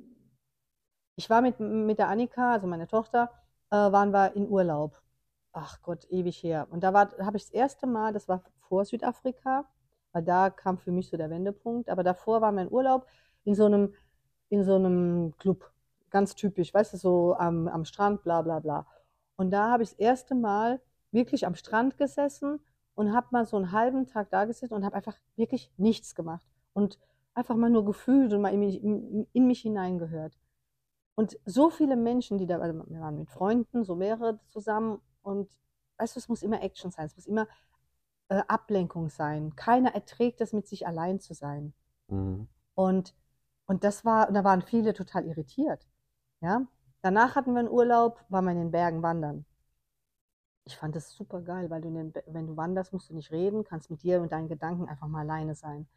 ich 1.15 1.29
war 1.29 1.41
mit, 1.41 1.59
mit 1.59 1.99
der 1.99 2.07
Annika, 2.07 2.53
also 2.53 2.67
meine 2.67 2.87
Tochter, 2.87 3.29
äh, 3.71 3.75
waren 3.75 4.11
wir 4.11 4.35
in 4.35 4.47
Urlaub. 4.47 5.01
Ach 5.51 5.81
Gott, 5.81 6.05
ewig 6.09 6.41
her. 6.43 6.67
Und 6.71 6.83
da 6.83 6.93
war, 6.93 7.11
habe 7.19 7.37
ich 7.37 7.43
das 7.43 7.51
erste 7.53 7.87
Mal, 7.87 8.13
das 8.13 8.27
war 8.27 8.43
vor 8.59 8.85
Südafrika, 8.85 9.65
weil 10.13 10.23
da 10.23 10.49
kam 10.49 10.77
für 10.77 10.91
mich 10.91 11.09
so 11.09 11.17
der 11.17 11.29
Wendepunkt. 11.29 11.89
Aber 11.89 12.03
davor 12.03 12.41
war 12.41 12.51
mein 12.51 12.71
Urlaub 12.71 13.07
in 13.43 13.55
so 13.55 13.65
einem, 13.65 13.93
in 14.49 14.63
so 14.63 14.75
einem 14.75 15.35
Club, 15.37 15.71
ganz 16.09 16.35
typisch, 16.35 16.73
weißt 16.73 16.93
du, 16.93 16.97
so 16.97 17.35
am, 17.35 17.67
am 17.67 17.85
Strand, 17.85 18.23
bla 18.23 18.41
bla 18.41 18.59
bla. 18.59 18.85
Und 19.35 19.51
da 19.51 19.71
habe 19.71 19.83
ich 19.83 19.89
das 19.89 19.99
erste 19.99 20.35
Mal 20.35 20.81
wirklich 21.11 21.45
am 21.45 21.55
Strand 21.55 21.97
gesessen 21.97 22.59
und 22.95 23.13
habe 23.13 23.27
mal 23.31 23.45
so 23.45 23.57
einen 23.57 23.71
halben 23.71 24.07
Tag 24.07 24.29
da 24.29 24.45
gesessen 24.45 24.73
und 24.73 24.85
habe 24.85 24.95
einfach 24.95 25.17
wirklich 25.35 25.71
nichts 25.77 26.15
gemacht. 26.15 26.45
Und 26.73 26.99
einfach 27.33 27.55
mal 27.55 27.69
nur 27.69 27.85
gefühlt 27.85 28.33
und 28.33 28.41
mal 28.41 28.53
in 28.53 28.59
mich, 28.59 28.83
in, 28.83 29.27
in 29.31 29.47
mich 29.47 29.61
hineingehört. 29.61 30.37
Und 31.15 31.37
so 31.45 31.69
viele 31.69 31.95
Menschen, 31.95 32.37
die 32.37 32.45
da, 32.45 32.59
also 32.59 32.83
wir 32.87 32.99
waren 32.99 33.17
mit 33.17 33.29
Freunden, 33.29 33.83
so 33.83 33.95
mehrere 33.95 34.39
zusammen 34.47 35.01
und 35.21 35.49
weißt 35.97 36.15
du, 36.15 36.19
es 36.19 36.29
muss 36.29 36.43
immer 36.43 36.61
Action 36.61 36.91
sein, 36.91 37.05
es 37.07 37.15
muss 37.15 37.25
immer 37.25 37.47
äh, 38.29 38.41
Ablenkung 38.47 39.09
sein. 39.09 39.55
Keiner 39.55 39.93
erträgt 39.93 40.39
es, 40.39 40.53
mit 40.53 40.67
sich 40.67 40.87
allein 40.87 41.19
zu 41.19 41.33
sein. 41.33 41.73
Mhm. 42.07 42.47
Und, 42.73 43.15
und 43.65 43.83
das 43.83 44.05
war, 44.05 44.29
und 44.29 44.33
da 44.33 44.43
waren 44.43 44.61
viele 44.61 44.93
total 44.93 45.25
irritiert. 45.25 45.88
Ja? 46.41 46.65
Danach 47.01 47.35
hatten 47.35 47.53
wir 47.53 47.59
einen 47.59 47.69
Urlaub, 47.69 48.23
waren 48.29 48.45
wir 48.45 48.51
in 48.51 48.59
den 48.59 48.71
Bergen 48.71 49.01
wandern. 49.01 49.45
Ich 50.65 50.77
fand 50.77 50.95
das 50.95 51.11
super 51.13 51.41
geil, 51.41 51.69
weil 51.69 51.81
du 51.81 51.87
in 51.87 51.95
den, 51.95 52.13
wenn 52.27 52.47
du 52.47 52.55
wanderst, 52.57 52.93
musst 52.93 53.09
du 53.09 53.15
nicht 53.15 53.31
reden, 53.31 53.63
kannst 53.63 53.89
mit 53.89 54.03
dir 54.03 54.21
und 54.21 54.31
deinen 54.31 54.47
Gedanken 54.47 54.87
einfach 54.87 55.07
mal 55.07 55.21
alleine 55.21 55.55
sein. 55.55 55.87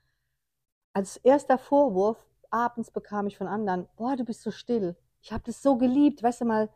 Als 0.94 1.16
erster 1.18 1.58
Vorwurf 1.58 2.24
abends 2.50 2.90
bekam 2.90 3.26
ich 3.26 3.36
von 3.36 3.48
anderen, 3.48 3.88
boah, 3.96 4.16
du 4.16 4.24
bist 4.24 4.42
so 4.42 4.50
still. 4.50 4.96
Ich 5.20 5.32
habe 5.32 5.42
das 5.44 5.62
so 5.62 5.76
geliebt, 5.76 6.22
weißt 6.22 6.42
du 6.42 6.44
mal, 6.44 6.68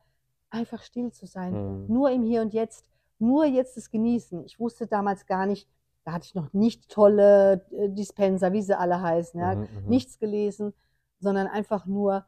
einfach 0.50 0.82
still 0.82 1.12
zu 1.12 1.26
sein, 1.26 1.52
Mhm. 1.52 1.86
nur 1.92 2.10
im 2.10 2.22
Hier 2.24 2.42
und 2.42 2.52
Jetzt, 2.54 2.88
nur 3.18 3.44
jetzt 3.46 3.76
das 3.76 3.90
Genießen. 3.90 4.44
Ich 4.44 4.58
wusste 4.60 4.86
damals 4.86 5.26
gar 5.26 5.46
nicht, 5.46 5.68
da 6.04 6.12
hatte 6.12 6.26
ich 6.26 6.34
noch 6.34 6.52
nicht 6.52 6.88
tolle 6.90 7.66
äh, 7.72 7.88
Dispenser, 7.88 8.52
wie 8.52 8.62
sie 8.62 8.78
alle 8.78 9.00
heißen, 9.00 9.40
ja, 9.40 9.54
Mhm, 9.54 9.60
mhm. 9.62 9.68
nichts 9.88 10.18
gelesen, 10.18 10.72
sondern 11.18 11.46
einfach 11.46 11.86
nur, 11.86 12.24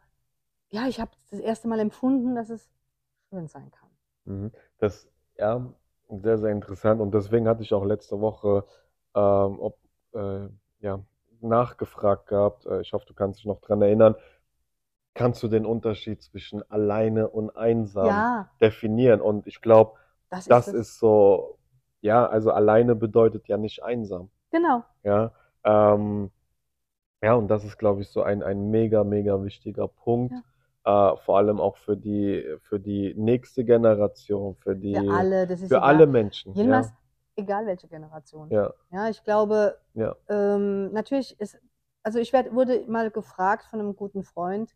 ja, 0.70 0.86
ich 0.86 1.00
habe 1.00 1.10
das 1.30 1.40
erste 1.40 1.68
Mal 1.68 1.80
empfunden, 1.80 2.34
dass 2.34 2.50
es 2.50 2.70
schön 3.30 3.48
sein 3.48 3.70
kann. 3.70 3.88
Mhm. 4.24 4.52
Das, 4.78 5.08
ja, 5.36 5.72
sehr, 6.08 6.38
sehr 6.38 6.50
interessant. 6.50 7.00
Und 7.00 7.12
deswegen 7.14 7.48
hatte 7.48 7.62
ich 7.62 7.72
auch 7.74 7.84
letzte 7.84 8.20
Woche 8.20 8.64
ähm, 9.14 9.58
ob, 9.60 9.78
äh, 10.14 10.48
ja, 10.80 11.00
nachgefragt 11.40 12.26
gehabt. 12.28 12.66
Äh, 12.66 12.80
ich 12.82 12.92
hoffe, 12.92 13.06
du 13.06 13.14
kannst 13.14 13.40
dich 13.40 13.46
noch 13.46 13.60
dran 13.60 13.82
erinnern. 13.82 14.14
Kannst 15.14 15.42
du 15.42 15.48
den 15.48 15.66
Unterschied 15.66 16.22
zwischen 16.22 16.62
alleine 16.70 17.28
und 17.28 17.50
einsam 17.56 18.06
Ja, 18.08 18.50
definieren? 18.60 19.20
Und 19.20 19.46
ich 19.46 19.60
glaube, 19.60 19.98
das 20.30 20.40
ist 20.40 20.50
das 20.50 20.68
ist 20.68 20.98
so, 20.98 21.58
ja, 22.00 22.26
also 22.26 22.52
alleine 22.52 22.94
bedeutet 22.94 23.48
ja 23.48 23.56
nicht 23.56 23.82
einsam. 23.82 24.30
Genau. 24.50 24.84
Ja, 25.02 25.32
ähm, 25.64 26.30
ja, 27.22 27.34
und 27.34 27.48
das 27.48 27.64
ist, 27.64 27.78
glaube 27.78 28.02
ich, 28.02 28.08
so 28.08 28.22
ein, 28.22 28.42
ein 28.42 28.70
mega, 28.70 29.02
mega 29.04 29.42
wichtiger 29.42 29.88
Punkt. 29.88 30.32
Äh, 30.88 31.16
vor 31.18 31.36
allem 31.38 31.60
auch 31.60 31.76
für 31.76 31.96
die, 31.98 32.44
für 32.62 32.80
die 32.80 33.14
nächste 33.14 33.64
Generation, 33.64 34.56
für 34.56 34.74
die, 34.76 34.96
Für 34.96 35.08
alle, 35.08 35.46
das 35.46 35.60
ist 35.62 35.74
für 35.74 35.76
egal. 35.76 35.82
alle 35.82 36.06
Menschen. 36.06 36.58
Ja, 36.62 36.62
Jedenfalls, 36.62 36.92
egal 37.36 37.66
welche 37.66 37.88
Generation. 37.88 38.54
ja, 38.56 38.72
Ja, 38.90 39.08
ich 39.08 39.22
glaube, 39.22 39.78
ja. 39.94 40.16
ähm, 40.28 40.92
natürlich 40.92 41.38
ist, 41.40 41.58
also 42.02 42.18
ich 42.18 42.32
werd, 42.32 42.52
wurde 42.54 42.84
mal 42.88 43.10
gefragt 43.10 43.66
von 43.66 43.80
einem 43.80 43.96
guten 43.96 44.22
Freund, 44.24 44.74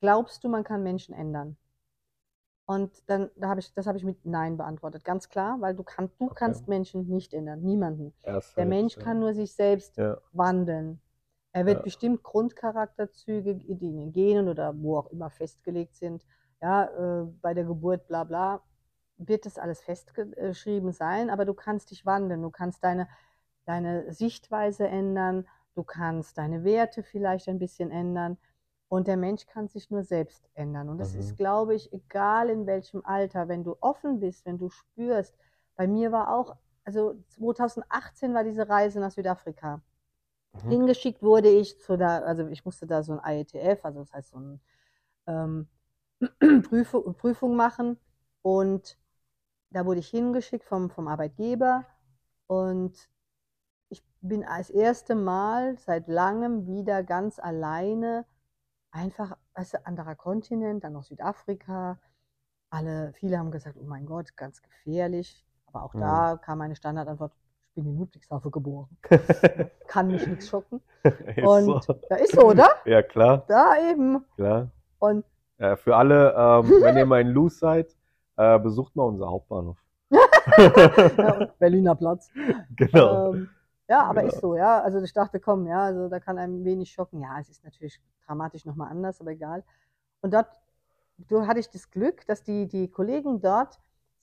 glaubst 0.00 0.44
du, 0.44 0.48
man 0.48 0.64
kann 0.64 0.82
Menschen 0.82 1.14
ändern? 1.14 1.56
Und 2.66 2.90
dann, 3.10 3.30
da 3.36 3.48
habe 3.48 3.60
ich, 3.60 3.72
das 3.74 3.86
habe 3.86 3.98
ich 3.98 4.04
mit 4.04 4.24
Nein 4.24 4.56
beantwortet, 4.56 5.04
ganz 5.04 5.28
klar, 5.28 5.60
weil 5.60 5.74
du 5.74 5.82
kannst, 5.82 6.14
du 6.20 6.30
Okay. 6.30 6.34
kannst 6.34 6.66
Menschen 6.68 7.06
nicht 7.08 7.34
ändern, 7.34 7.60
niemanden. 7.62 8.14
Erst 8.22 8.56
Der 8.56 8.64
Mensch 8.66 8.96
ja. 8.96 9.02
kann 9.02 9.18
nur 9.20 9.34
sich 9.34 9.52
selbst 9.54 9.94
Ja, 9.96 10.18
wandeln. 10.32 11.00
Er 11.54 11.66
wird 11.66 11.78
Ja. 11.78 11.82
bestimmt 11.84 12.22
Grundcharakterzüge, 12.24 13.54
die 13.54 13.70
in 13.70 13.96
den 13.96 14.12
Genen 14.12 14.48
oder 14.48 14.74
wo 14.76 14.98
auch 14.98 15.06
immer 15.12 15.30
festgelegt 15.30 15.94
sind, 15.94 16.26
ja, 16.60 16.84
äh, 16.86 17.26
bei 17.40 17.54
der 17.54 17.64
Geburt, 17.64 18.08
bla 18.08 18.24
bla, 18.24 18.60
wird 19.18 19.46
das 19.46 19.58
alles 19.58 19.80
festgeschrieben 19.80 20.92
sein, 20.92 21.30
aber 21.30 21.44
du 21.44 21.54
kannst 21.54 21.92
dich 21.92 22.04
wandeln, 22.04 22.42
du 22.42 22.50
kannst 22.50 22.82
deine, 22.82 23.08
deine 23.66 24.12
Sichtweise 24.12 24.88
ändern, 24.88 25.46
du 25.74 25.84
kannst 25.84 26.38
deine 26.38 26.64
Werte 26.64 27.04
vielleicht 27.04 27.48
ein 27.48 27.60
bisschen 27.60 27.92
ändern 27.92 28.36
und 28.88 29.06
der 29.06 29.16
Mensch 29.16 29.46
kann 29.46 29.68
sich 29.68 29.90
nur 29.90 30.02
selbst 30.02 30.48
ändern. 30.54 30.88
Und 30.88 30.98
das 30.98 31.14
Mhm. 31.14 31.20
ist, 31.20 31.36
glaube 31.36 31.76
ich, 31.76 31.92
egal 31.92 32.50
in 32.50 32.66
welchem 32.66 33.04
Alter, 33.04 33.46
wenn 33.46 33.62
du 33.62 33.76
offen 33.80 34.18
bist, 34.18 34.44
wenn 34.44 34.58
du 34.58 34.70
spürst. 34.70 35.36
Bei 35.76 35.86
mir 35.86 36.10
war 36.10 36.34
auch, 36.34 36.56
also 36.84 37.14
2018 37.28 38.34
war 38.34 38.42
diese 38.42 38.68
Reise 38.68 38.98
nach 38.98 39.12
Südafrika. 39.12 39.80
Mhm. 40.54 40.74
Hingeschickt 40.74 41.22
wurde 41.22 41.48
ich 41.50 41.80
zu 41.80 41.96
der, 41.96 42.24
also 42.26 42.46
ich 42.48 42.64
musste 42.64 42.86
da 42.86 43.02
so 43.02 43.18
ein 43.18 43.20
IETF, 43.38 43.84
also 43.84 44.00
das 44.00 44.12
heißt 44.12 44.30
so 44.30 44.38
ein 44.38 44.60
ähm, 45.26 45.68
Prüfung, 46.68 47.14
Prüfung 47.16 47.56
machen 47.56 47.98
und 48.42 48.98
da 49.70 49.86
wurde 49.86 50.00
ich 50.00 50.08
hingeschickt 50.08 50.64
vom, 50.66 50.90
vom 50.90 51.08
Arbeitgeber 51.08 51.86
und 52.48 53.08
ich 53.88 54.02
bin 54.20 54.42
das 54.42 54.70
erste 54.70 55.14
Mal 55.14 55.78
seit 55.78 56.08
langem 56.08 56.66
wieder 56.66 57.02
ganz 57.02 57.38
alleine, 57.38 58.26
einfach, 58.90 59.36
weißt 59.54 59.74
du, 59.74 59.86
anderer 59.86 60.14
Kontinent, 60.16 60.84
dann 60.84 60.94
noch 60.94 61.04
Südafrika. 61.04 61.98
Alle, 62.70 63.12
viele 63.14 63.38
haben 63.38 63.50
gesagt, 63.52 63.76
oh 63.80 63.84
mein 63.86 64.06
Gott, 64.06 64.36
ganz 64.36 64.62
gefährlich. 64.62 65.44
Aber 65.66 65.84
auch 65.84 65.94
Mhm. 65.94 66.00
da 66.00 66.38
kam 66.42 66.58
meine 66.58 66.76
Standardantwort, 66.76 67.32
bin 67.74 67.86
in 67.86 67.98
Ludwigshafen 67.98 68.50
geboren. 68.50 68.96
Kann 69.88 70.08
mich 70.08 70.26
nichts 70.26 70.48
schocken. 70.48 70.80
Ist 71.36 71.44
Und 71.46 71.84
so. 71.84 71.94
da 72.08 72.16
ist 72.16 72.32
so, 72.32 72.42
oder? 72.48 72.68
Ja, 72.84 73.02
klar, 73.02 73.44
Da 73.48 73.74
eben. 73.90 74.24
klar. 74.36 74.70
Und 74.98 75.24
Ja, 75.58 75.76
für 75.76 75.96
alle, 75.96 76.32
ähm, 76.36 76.70
wenn 76.82 76.96
ihr 76.96 77.06
mal 77.06 77.20
in 77.20 77.28
Luz 77.28 77.58
seid, 77.58 77.94
äh, 78.36 78.58
besucht 78.58 78.96
mal 78.96 79.04
unser 79.04 79.26
Hauptbahnhof. 79.30 79.76
ja, 80.10 81.48
Berliner 81.58 81.94
Platz. 81.94 82.30
Genau. 82.76 83.32
Ähm, 83.34 83.48
ja, 83.88 84.02
aber 84.04 84.22
Genau. 84.22 84.32
ist 84.32 84.40
so, 84.40 84.56
ja. 84.56 84.80
Also 84.80 85.00
ich 85.02 85.12
dachte, 85.12 85.40
komm, 85.40 85.66
ja, 85.66 85.82
also 85.84 86.08
da 86.08 86.20
kann 86.20 86.38
einem 86.38 86.64
wenig 86.64 86.90
schocken. 86.90 87.20
Ja, 87.20 87.38
es 87.40 87.48
ist 87.50 87.64
natürlich 87.64 88.00
dramatisch 88.26 88.64
nochmal 88.64 88.90
anders, 88.90 89.20
aber 89.20 89.32
egal. 89.32 89.62
Und 90.22 90.32
dort, 90.32 90.48
hatte 91.46 91.60
ich 91.60 91.68
das 91.70 91.90
Glück, 91.90 92.26
dass 92.26 92.42
die, 92.42 92.66
die 92.66 92.88
Kollegen 92.88 93.40
dort 93.40 93.78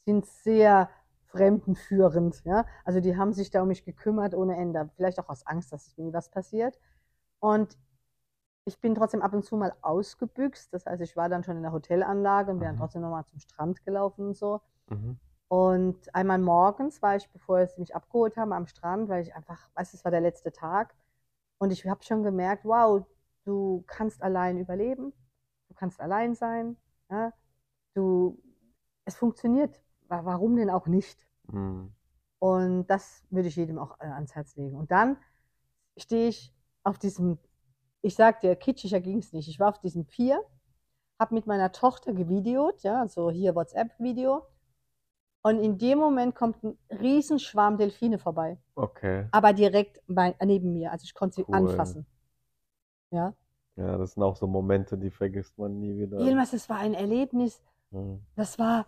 sind 0.06 0.26
sehr 0.26 0.90
fremdenführend, 1.32 2.44
ja. 2.46 2.66
Also 2.86 3.00
die 3.00 3.18
haben 3.18 3.34
sich 3.34 3.52
da 3.52 3.62
um 3.62 3.68
mich 3.70 3.84
gekümmert 3.86 4.34
ohne 4.36 4.58
Ende. 4.58 4.90
Vielleicht 4.96 5.20
auch 5.20 5.30
aus 5.30 5.46
Angst, 5.48 5.72
dass 5.72 5.98
mir 5.98 6.14
was 6.14 6.30
passiert. 6.30 6.80
Und 7.40 7.78
ich 8.66 8.80
bin 8.80 8.96
trotzdem 8.96 9.22
ab 9.22 9.34
und 9.34 9.44
zu 9.44 9.58
mal 9.58 9.74
ausgebüxt. 9.82 10.74
Das 10.74 10.86
heißt, 10.86 11.02
ich 11.02 11.16
war 11.18 11.30
dann 11.30 11.44
schon 11.44 11.58
in 11.58 11.64
der 11.64 11.72
Hotelanlage 11.72 12.52
und 12.52 12.60
dann 12.60 12.76
Mhm. 12.76 12.80
trotzdem 12.80 13.02
nochmal 13.02 13.26
zum 13.26 13.40
Strand 13.40 13.84
gelaufen 13.86 14.28
und 14.28 14.38
so. 14.38 14.62
Mhm. 14.90 15.20
Und 15.48 16.16
einmal 16.16 16.40
morgens 16.40 17.02
war 17.02 17.16
ich, 17.16 17.30
bevor 17.32 17.66
sie 17.68 17.80
mich 17.82 17.96
abgeholt 17.96 18.38
haben, 18.38 18.54
am 18.54 18.68
Strand, 18.68 19.10
weil 19.10 19.24
ich 19.24 19.36
einfach, 19.36 19.70
weißt 19.76 19.94
du, 19.94 19.98
es 19.98 20.06
war 20.06 20.12
der 20.12 20.22
letzte 20.22 20.52
Tag. 20.52 20.96
Und 21.60 21.72
ich 21.72 21.88
habe 21.88 22.04
schon 22.04 22.24
gemerkt, 22.24 22.66
wow, 22.66 23.06
du 23.46 23.84
kannst 23.88 24.22
allein 24.24 24.58
überleben, 24.58 25.14
du 25.70 25.76
kannst 25.76 26.00
allein 26.02 26.36
sein, 26.36 26.78
ja? 27.10 27.34
du, 27.96 28.42
es 29.06 29.16
funktioniert. 29.16 29.82
Wa- 30.12 30.26
Warum 30.26 30.56
denn 30.58 30.70
auch 30.70 30.86
nicht? 30.88 31.26
Mhm. 31.48 31.92
Und 32.40 32.88
das 32.88 33.24
würde 33.30 33.48
ich 33.48 33.56
jedem 33.56 33.80
auch 33.80 34.00
äh, 34.00 34.06
ans 34.06 34.36
Herz 34.36 34.56
legen. 34.56 34.76
Und 34.76 34.92
dann 34.92 35.18
stehe 35.98 36.28
ich 36.28 36.54
auf 36.84 36.98
diesem, 37.00 37.38
ich 38.02 38.16
sag 38.16 38.42
dir, 38.42 38.56
kitschiger 38.56 39.00
ging 39.00 39.20
es 39.20 39.32
nicht. 39.34 39.48
Ich 39.48 39.60
war 39.60 39.70
auf 39.70 39.80
diesem 39.80 40.06
Pier, 40.06 40.44
habe 41.20 41.36
mit 41.36 41.46
meiner 41.48 41.72
Tochter 41.72 42.14
gevideot, 42.14 42.82
ja, 42.84 43.08
so 43.08 43.30
hier 43.32 43.56
WhatsApp-Video. 43.56 44.44
Und 45.44 45.60
in 45.60 45.78
dem 45.78 45.98
Moment 45.98 46.36
kommt 46.36 46.62
ein 46.64 46.78
Riesenschwarm 46.92 47.78
Delfine 47.78 48.20
vorbei, 48.20 48.60
Okay. 48.76 49.28
aber 49.32 49.54
direkt 49.54 50.02
bei, 50.08 50.36
neben 50.44 50.74
mir. 50.74 50.92
Also 50.92 51.04
ich 51.06 51.14
konnte 51.16 51.36
sie 51.38 51.46
Cool. 51.48 51.56
anfassen. 51.56 52.06
Ja. 53.12 53.34
Ja, 53.76 53.98
das 53.98 54.14
sind 54.14 54.24
auch 54.24 54.36
so 54.36 54.46
Momente, 54.48 54.98
die 54.98 55.10
vergisst 55.10 55.58
man 55.58 55.80
nie 55.80 55.96
wieder. 55.98 56.20
Irgendwas, 56.20 56.54
es 56.54 56.70
war 56.70 56.78
ein 56.78 56.94
Erlebnis, 56.94 57.62
Mhm. 57.92 58.22
das 58.36 58.58
war, 58.60 58.86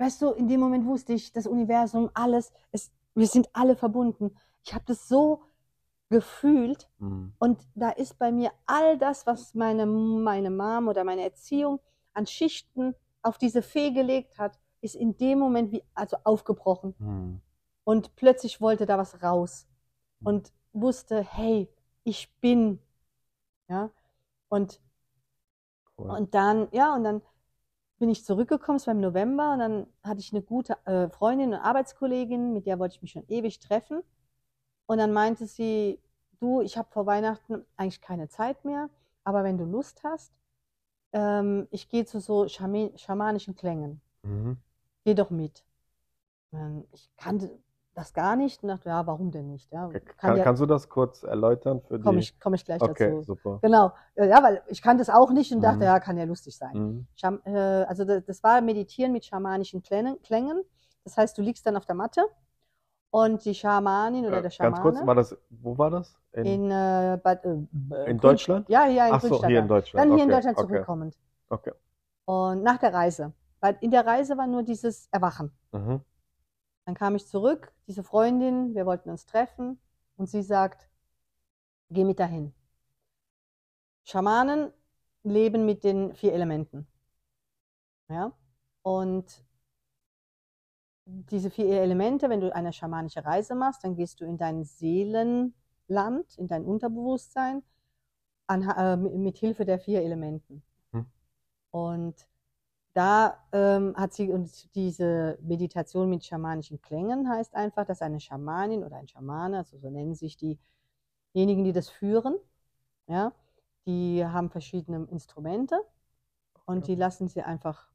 weißt 0.00 0.22
du, 0.22 0.30
in 0.30 0.48
dem 0.48 0.60
Moment 0.60 0.86
wusste 0.86 1.12
ich, 1.12 1.32
das 1.32 1.46
Universum, 1.46 2.10
alles, 2.14 2.52
es, 2.72 2.90
wir 3.14 3.26
sind 3.26 3.48
alle 3.52 3.76
verbunden. 3.76 4.34
Ich 4.64 4.72
habe 4.74 4.84
das 4.86 5.06
so 5.08 5.42
gefühlt 6.08 6.88
Mhm. 6.98 7.34
und 7.38 7.60
da 7.74 7.90
ist 7.90 8.18
bei 8.18 8.32
mir 8.32 8.50
all 8.66 8.98
das, 8.98 9.26
was 9.26 9.54
meine, 9.54 9.86
meine 9.86 10.50
Mom 10.50 10.88
oder 10.88 11.04
meine 11.04 11.22
Erziehung 11.22 11.80
an 12.14 12.26
Schichten 12.26 12.94
auf 13.22 13.38
diese 13.38 13.62
Fee 13.62 13.90
gelegt 13.92 14.38
hat, 14.38 14.58
ist 14.80 14.96
in 14.96 15.16
dem 15.18 15.38
Moment 15.38 15.70
wie, 15.70 15.84
also 15.94 16.16
aufgebrochen. 16.24 16.94
Mhm. 16.98 17.40
Und 17.84 18.16
plötzlich 18.16 18.60
wollte 18.60 18.86
da 18.86 18.96
was 18.98 19.22
raus 19.22 19.66
und 20.22 20.52
wusste, 20.72 21.22
hey, 21.22 21.68
ich 22.04 22.34
bin, 22.40 22.78
ja, 23.68 23.90
und 24.48 24.80
Cool. 25.98 26.10
und 26.10 26.34
dann, 26.34 26.68
ja, 26.72 26.94
und 26.94 27.04
dann 27.04 27.22
bin 28.00 28.10
ich 28.10 28.24
zurückgekommen, 28.24 28.76
es 28.76 28.86
war 28.88 28.94
im 28.94 29.00
November, 29.00 29.52
und 29.52 29.58
dann 29.60 29.86
hatte 30.02 30.20
ich 30.20 30.32
eine 30.32 30.42
gute 30.42 30.76
äh, 30.86 31.08
Freundin 31.10 31.50
und 31.52 31.60
Arbeitskollegin, 31.60 32.52
mit 32.52 32.66
der 32.66 32.78
wollte 32.80 32.96
ich 32.96 33.02
mich 33.02 33.12
schon 33.12 33.28
ewig 33.28 33.60
treffen. 33.60 34.02
Und 34.86 34.98
dann 34.98 35.12
meinte 35.12 35.46
sie, 35.46 36.00
du, 36.40 36.62
ich 36.62 36.76
habe 36.76 36.90
vor 36.90 37.06
Weihnachten 37.06 37.64
eigentlich 37.76 38.00
keine 38.00 38.28
Zeit 38.28 38.64
mehr, 38.64 38.90
aber 39.22 39.44
wenn 39.44 39.58
du 39.58 39.64
Lust 39.64 40.02
hast, 40.02 40.32
ähm, 41.12 41.68
ich 41.70 41.88
gehe 41.88 42.06
zu 42.06 42.20
so 42.20 42.44
schami- 42.44 42.96
schamanischen 42.98 43.54
Klängen. 43.54 44.00
Mhm. 44.22 44.56
Geh 45.04 45.14
doch 45.14 45.30
mit. 45.30 45.64
Ähm, 46.52 46.84
Ich 46.92 47.10
kannte 47.16 47.58
das 48.00 48.12
gar 48.12 48.36
nicht 48.36 48.62
und 48.62 48.68
dachte, 48.68 48.88
ja, 48.88 49.06
warum 49.06 49.30
denn 49.30 49.46
nicht? 49.48 49.70
Ja, 49.72 49.88
kann 49.88 50.02
Kann, 50.18 50.36
ja, 50.38 50.44
kannst 50.44 50.62
du 50.62 50.66
das 50.66 50.88
kurz 50.88 51.22
erläutern 51.22 51.80
für 51.82 51.98
komme 51.98 52.18
die? 52.18 52.24
ich, 52.24 52.40
komm 52.40 52.54
ich 52.54 52.64
gleich 52.64 52.80
Okay, 52.82 53.10
dazu. 53.10 53.22
super. 53.22 53.58
Genau, 53.62 53.92
ja, 54.16 54.42
weil 54.42 54.62
ich 54.68 54.82
kannte 54.82 55.02
es 55.02 55.10
auch 55.10 55.30
nicht 55.32 55.52
und 55.52 55.60
dachte, 55.60 55.78
Mhm. 55.78 55.82
ja, 55.84 56.00
kann 56.00 56.16
ja 56.16 56.24
lustig 56.24 56.56
sein. 56.56 56.76
Mhm. 56.76 57.06
Scham 57.14 57.40
äh, 57.44 57.50
also 57.84 58.04
das, 58.04 58.24
das 58.24 58.42
war 58.42 58.60
Meditieren 58.60 59.12
mit 59.12 59.24
schamanischen 59.24 59.82
Klängen, 59.82 60.20
Klängen. 60.22 60.62
Das 61.04 61.16
heißt, 61.16 61.36
du 61.38 61.42
liegst 61.42 61.64
dann 61.66 61.76
auf 61.76 61.86
der 61.86 61.94
Matte 61.94 62.22
und 63.10 63.44
die 63.44 63.54
Schamanin 63.54 64.26
oder 64.26 64.38
Äh, 64.38 64.42
der 64.42 64.50
ganz 64.58 64.80
kurz, 64.80 64.96
Schamane 64.96 65.06
war 65.06 65.14
das, 65.14 65.36
wo 65.50 65.76
war 65.78 65.90
das? 65.90 66.16
In, 66.32 66.46
in, 66.46 66.70
äh, 66.70 67.18
Bad, 67.22 67.44
äh, 67.44 68.10
in 68.10 68.18
Deutschland? 68.18 68.68
Ja, 68.68 68.86
ja, 68.86 69.08
in 69.08 69.14
Ach 69.14 69.20
so, 69.20 69.44
hier 69.46 69.58
in 69.58 69.68
Deutschland. 69.68 70.10
Dann 70.10 70.16
hier 70.16 70.24
in 70.24 70.30
Okay, 70.30 70.36
Deutschland 70.36 70.58
okay. 70.58 70.68
zurückkommend. 70.68 71.16
Okay. 71.48 71.72
Und 72.24 72.62
nach 72.62 72.78
der 72.78 72.94
Reise. 72.94 73.32
Weil 73.60 73.76
in 73.80 73.90
der 73.90 74.06
Reise 74.06 74.36
war 74.38 74.46
nur 74.46 74.62
dieses 74.62 75.08
Erwachen. 75.10 75.52
Mhm. 75.72 76.00
Dann 76.84 76.94
kam 76.94 77.14
ich 77.14 77.26
zurück, 77.26 77.72
diese 77.86 78.02
Freundin, 78.02 78.74
wir 78.74 78.86
wollten 78.86 79.10
uns 79.10 79.26
treffen 79.26 79.80
und 80.16 80.28
sie 80.28 80.42
sagt, 80.42 80.88
geh 81.90 82.04
mit 82.04 82.18
dahin. 82.18 82.54
Schamanen 84.04 84.72
leben 85.22 85.66
mit 85.66 85.84
den 85.84 86.14
vier 86.14 86.32
Elementen. 86.32 86.86
Ja? 88.08 88.32
Und 88.82 89.44
diese 91.04 91.50
vier 91.50 91.80
Elemente, 91.82 92.28
wenn 92.28 92.40
du 92.40 92.54
eine 92.54 92.72
schamanische 92.72 93.24
Reise 93.24 93.54
machst, 93.54 93.84
dann 93.84 93.94
gehst 93.96 94.20
du 94.20 94.24
in 94.24 94.38
dein 94.38 94.64
Seelenland, 94.64 95.54
in 96.38 96.48
dein 96.48 96.64
Unterbewusstsein, 96.64 97.62
an, 98.46 98.68
äh, 98.68 98.96
mit 98.96 99.38
Hilfe 99.38 99.64
der 99.64 99.78
vier 99.78 100.02
Elementen. 100.02 100.62
Hm. 100.92 101.06
Und 101.70 102.26
da 102.92 103.38
ähm, 103.52 103.94
hat 103.96 104.12
sie 104.12 104.30
und 104.32 104.74
diese 104.74 105.38
Meditation 105.42 106.10
mit 106.10 106.24
schamanischen 106.24 106.80
Klängen 106.82 107.28
heißt 107.28 107.54
einfach, 107.54 107.84
dass 107.86 108.02
eine 108.02 108.20
Schamanin 108.20 108.84
oder 108.84 108.96
ein 108.96 109.08
Schamane, 109.08 109.58
also 109.58 109.78
so 109.78 109.90
nennen 109.90 110.14
sich 110.14 110.36
diejenigen, 110.36 111.64
die 111.64 111.72
das 111.72 111.88
führen, 111.88 112.36
ja, 113.06 113.32
die 113.86 114.24
haben 114.24 114.50
verschiedene 114.50 115.06
Instrumente 115.10 115.80
und 116.66 116.86
die 116.88 116.94
lassen 116.96 117.28
sie 117.28 117.42
einfach 117.42 117.88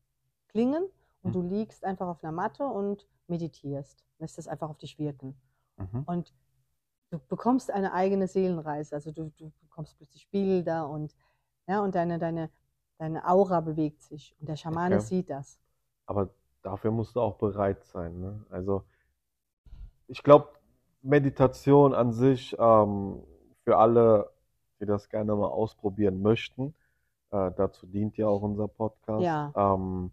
klingen 0.49 0.85
und 1.21 1.33
Hm. 1.33 1.33
du 1.33 1.41
liegst 1.55 1.83
einfach 1.83 2.07
auf 2.07 2.23
einer 2.23 2.31
Matte 2.31 2.65
und 2.65 3.07
meditierst, 3.27 4.03
lässt 4.19 4.37
es 4.37 4.47
einfach 4.47 4.69
auf 4.69 4.77
dich 4.77 4.99
wirken. 4.99 5.35
Mhm. 5.77 6.03
Und 6.05 6.33
du 7.09 7.19
bekommst 7.19 7.71
eine 7.71 7.93
eigene 7.93 8.27
Seelenreise. 8.27 8.95
Also 8.95 9.11
du, 9.11 9.31
du 9.37 9.51
bekommst 9.61 9.97
plötzlich 9.97 10.29
Bilder 10.29 10.89
und, 10.89 11.15
ja, 11.67 11.81
und 11.81 11.95
deine, 11.95 12.19
deine, 12.19 12.49
deine 12.97 13.27
Aura 13.27 13.61
bewegt 13.61 14.01
sich. 14.03 14.35
Und 14.39 14.49
der 14.49 14.55
Schamane 14.55 14.95
Okay. 14.95 15.05
sieht 15.05 15.29
das. 15.29 15.59
Aber 16.05 16.29
dafür 16.61 16.91
musst 16.91 17.15
du 17.15 17.21
auch 17.21 17.35
bereit 17.35 17.83
sein. 17.85 18.19
Ne? 18.19 18.45
Also 18.49 18.83
ich 20.07 20.23
glaube, 20.23 20.49
Meditation 21.01 21.93
an 21.93 22.11
sich 22.11 22.55
ähm, 22.59 23.23
für 23.63 23.77
alle, 23.77 24.31
die 24.79 24.85
das 24.85 25.09
gerne 25.09 25.35
mal 25.35 25.47
ausprobieren 25.47 26.21
möchten, 26.21 26.73
äh, 27.31 27.51
dazu 27.55 27.85
dient 27.87 28.17
ja 28.17 28.27
auch 28.27 28.41
unser 28.41 28.67
Podcast. 28.67 29.23
Ja. 29.23 29.51
Ähm, 29.55 30.11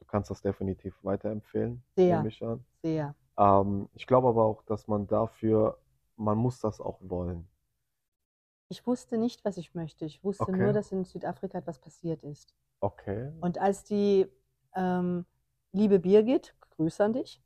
du 0.00 0.06
kannst 0.06 0.30
das 0.30 0.42
definitiv 0.42 0.94
weiterempfehlen, 1.02 1.82
Sehr. 1.96 2.16
nehme 2.16 2.28
ich 2.28 2.42
an. 2.44 2.64
Sehr. 2.82 3.14
Ähm, 3.38 3.88
ich 3.94 4.06
glaube 4.06 4.28
aber 4.28 4.44
auch, 4.44 4.62
dass 4.64 4.88
man 4.88 5.06
dafür, 5.06 5.78
man 6.16 6.38
muss 6.38 6.60
das 6.60 6.80
auch 6.80 6.98
wollen. 7.00 7.48
Ich 8.72 8.86
wusste 8.86 9.18
nicht, 9.18 9.44
was 9.44 9.58
ich 9.58 9.74
möchte. 9.74 10.06
Ich 10.06 10.24
wusste 10.24 10.44
Okay. 10.44 10.56
nur, 10.62 10.72
dass 10.72 10.92
in 10.92 11.04
Südafrika 11.04 11.58
etwas 11.58 11.78
passiert 11.78 12.22
ist. 12.22 12.54
Okay. 12.80 13.30
Und 13.38 13.58
als 13.58 13.84
die 13.84 14.26
ähm, 14.74 15.26
liebe 15.72 15.98
Birgit, 15.98 16.54
Grüße 16.76 17.04
an 17.04 17.12
dich, 17.12 17.42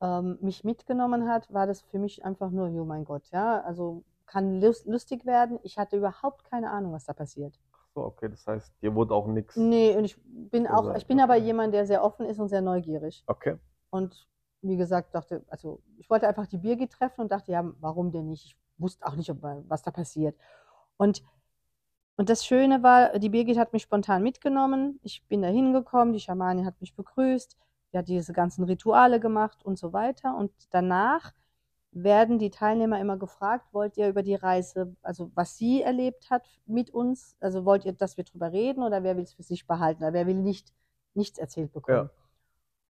ähm, 0.00 0.38
mich 0.40 0.64
mitgenommen 0.64 1.28
hat, 1.28 1.52
war 1.52 1.66
das 1.66 1.82
für 1.82 1.98
mich 1.98 2.24
einfach 2.24 2.50
nur, 2.50 2.70
oh 2.70 2.84
mein 2.86 3.04
Gott, 3.04 3.28
ja, 3.30 3.60
also 3.60 4.04
kann 4.24 4.62
lus- 4.62 4.86
lustig 4.86 5.26
werden. 5.26 5.58
Ich 5.64 5.76
hatte 5.76 5.98
überhaupt 5.98 6.44
keine 6.44 6.70
Ahnung, 6.70 6.94
was 6.94 7.04
da 7.04 7.12
passiert. 7.12 7.60
Ach 7.74 7.86
so, 7.94 8.00
okay, 8.06 8.30
das 8.30 8.46
heißt, 8.46 8.72
dir 8.80 8.94
wurde 8.94 9.14
auch 9.14 9.26
nichts. 9.26 9.54
Nee, 9.56 9.94
und 9.98 10.06
ich 10.06 10.16
bin 10.24 10.66
auch, 10.66 10.80
gesagt, 10.80 10.98
ich 10.98 11.06
bin 11.06 11.20
aber 11.20 11.34
okay. 11.34 11.44
jemand, 11.44 11.74
der 11.74 11.84
sehr 11.84 12.02
offen 12.02 12.24
ist 12.24 12.38
und 12.40 12.48
sehr 12.48 12.62
neugierig. 12.62 13.22
Okay. 13.26 13.58
Und 13.90 14.26
wie 14.62 14.78
gesagt, 14.78 15.14
dachte, 15.14 15.44
also 15.48 15.82
ich 15.98 16.08
wollte 16.08 16.26
einfach 16.26 16.46
die 16.46 16.56
Birgit 16.56 16.90
treffen 16.90 17.20
und 17.20 17.32
dachte, 17.32 17.52
ja, 17.52 17.70
warum 17.80 18.12
denn 18.12 18.28
nicht? 18.28 18.46
Ich 18.46 18.56
wusste 18.78 19.06
auch 19.06 19.16
nicht, 19.16 19.30
ob, 19.30 19.42
was 19.42 19.82
da 19.82 19.90
passiert. 19.90 20.36
Und, 20.96 21.22
und 22.16 22.28
das 22.28 22.44
Schöne 22.44 22.82
war, 22.82 23.18
die 23.18 23.28
Birgit 23.28 23.58
hat 23.58 23.72
mich 23.72 23.82
spontan 23.82 24.22
mitgenommen. 24.22 25.00
Ich 25.02 25.24
bin 25.26 25.42
da 25.42 25.48
hingekommen, 25.48 26.12
die 26.12 26.20
Schamanin 26.20 26.66
hat 26.66 26.80
mich 26.80 26.94
begrüßt, 26.94 27.56
die 27.92 27.98
hat 27.98 28.08
diese 28.08 28.32
ganzen 28.32 28.64
Rituale 28.64 29.20
gemacht 29.20 29.64
und 29.64 29.78
so 29.78 29.92
weiter. 29.92 30.36
Und 30.36 30.52
danach 30.70 31.32
werden 31.92 32.38
die 32.38 32.50
Teilnehmer 32.50 33.00
immer 33.00 33.16
gefragt, 33.16 33.72
wollt 33.72 33.96
ihr 33.96 34.08
über 34.08 34.22
die 34.22 34.34
Reise, 34.34 34.96
also 35.02 35.30
was 35.34 35.56
sie 35.56 35.82
erlebt 35.82 36.28
hat 36.30 36.44
mit 36.66 36.90
uns, 36.90 37.36
also 37.40 37.64
wollt 37.64 37.84
ihr, 37.84 37.92
dass 37.92 38.16
wir 38.16 38.24
drüber 38.24 38.52
reden 38.52 38.82
oder 38.82 39.02
wer 39.04 39.16
will 39.16 39.22
es 39.22 39.32
für 39.34 39.44
sich 39.44 39.66
behalten 39.66 40.02
oder 40.02 40.12
wer 40.12 40.26
will 40.26 40.34
nicht 40.34 40.72
nichts 41.14 41.38
erzählt 41.38 41.72
bekommen? 41.72 42.10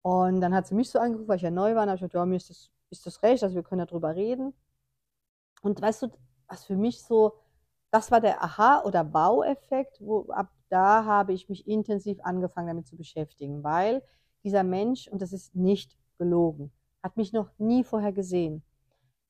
Und 0.02 0.42
dann 0.42 0.56
hat 0.56 0.68
sie 0.68 0.76
mich 0.76 0.90
so 0.90 1.00
angerufen, 1.00 1.28
weil 1.28 1.38
ich 1.38 1.44
ja 1.44 1.52
neu 1.52 1.76
war, 1.76 1.84
und 1.84 1.90
habe 1.90 1.96
ich 1.96 2.02
gesagt, 2.02 2.14
ja, 2.16 2.26
mir 2.26 2.38
ist 2.38 2.50
das, 2.50 2.72
ist 2.90 3.06
das 3.06 3.22
recht, 3.24 3.44
also 3.44 3.56
wir 3.56 3.64
können 3.64 3.86
darüber 3.86 4.16
reden. 4.16 4.54
Und 5.68 5.82
weißt 5.82 6.04
du, 6.04 6.08
was 6.48 6.64
für 6.66 6.78
mich 6.78 7.04
so, 7.04 7.34
das 7.92 8.10
war 8.12 8.22
der 8.22 8.42
Aha- 8.44 8.84
oder 8.86 9.14
Wow-Effekt, 9.14 10.00
wo 10.02 10.30
ab 10.32 10.50
da 10.70 11.06
habe 11.06 11.34
ich 11.34 11.50
mich 11.50 11.68
intensiv 11.68 12.20
angefangen 12.24 12.68
damit 12.68 12.88
zu 12.88 12.98
beschäftigen, 12.98 13.64
weil 13.64 14.02
dieser 14.44 14.64
Mensch, 14.64 15.08
und 15.08 15.22
das 15.22 15.34
ist 15.34 15.56
nicht 15.56 15.98
gelogen, 16.18 16.72
hat 17.04 17.18
mich 17.18 17.34
noch 17.34 17.50
nie 17.58 17.84
vorher 17.84 18.12
gesehen. 18.14 18.64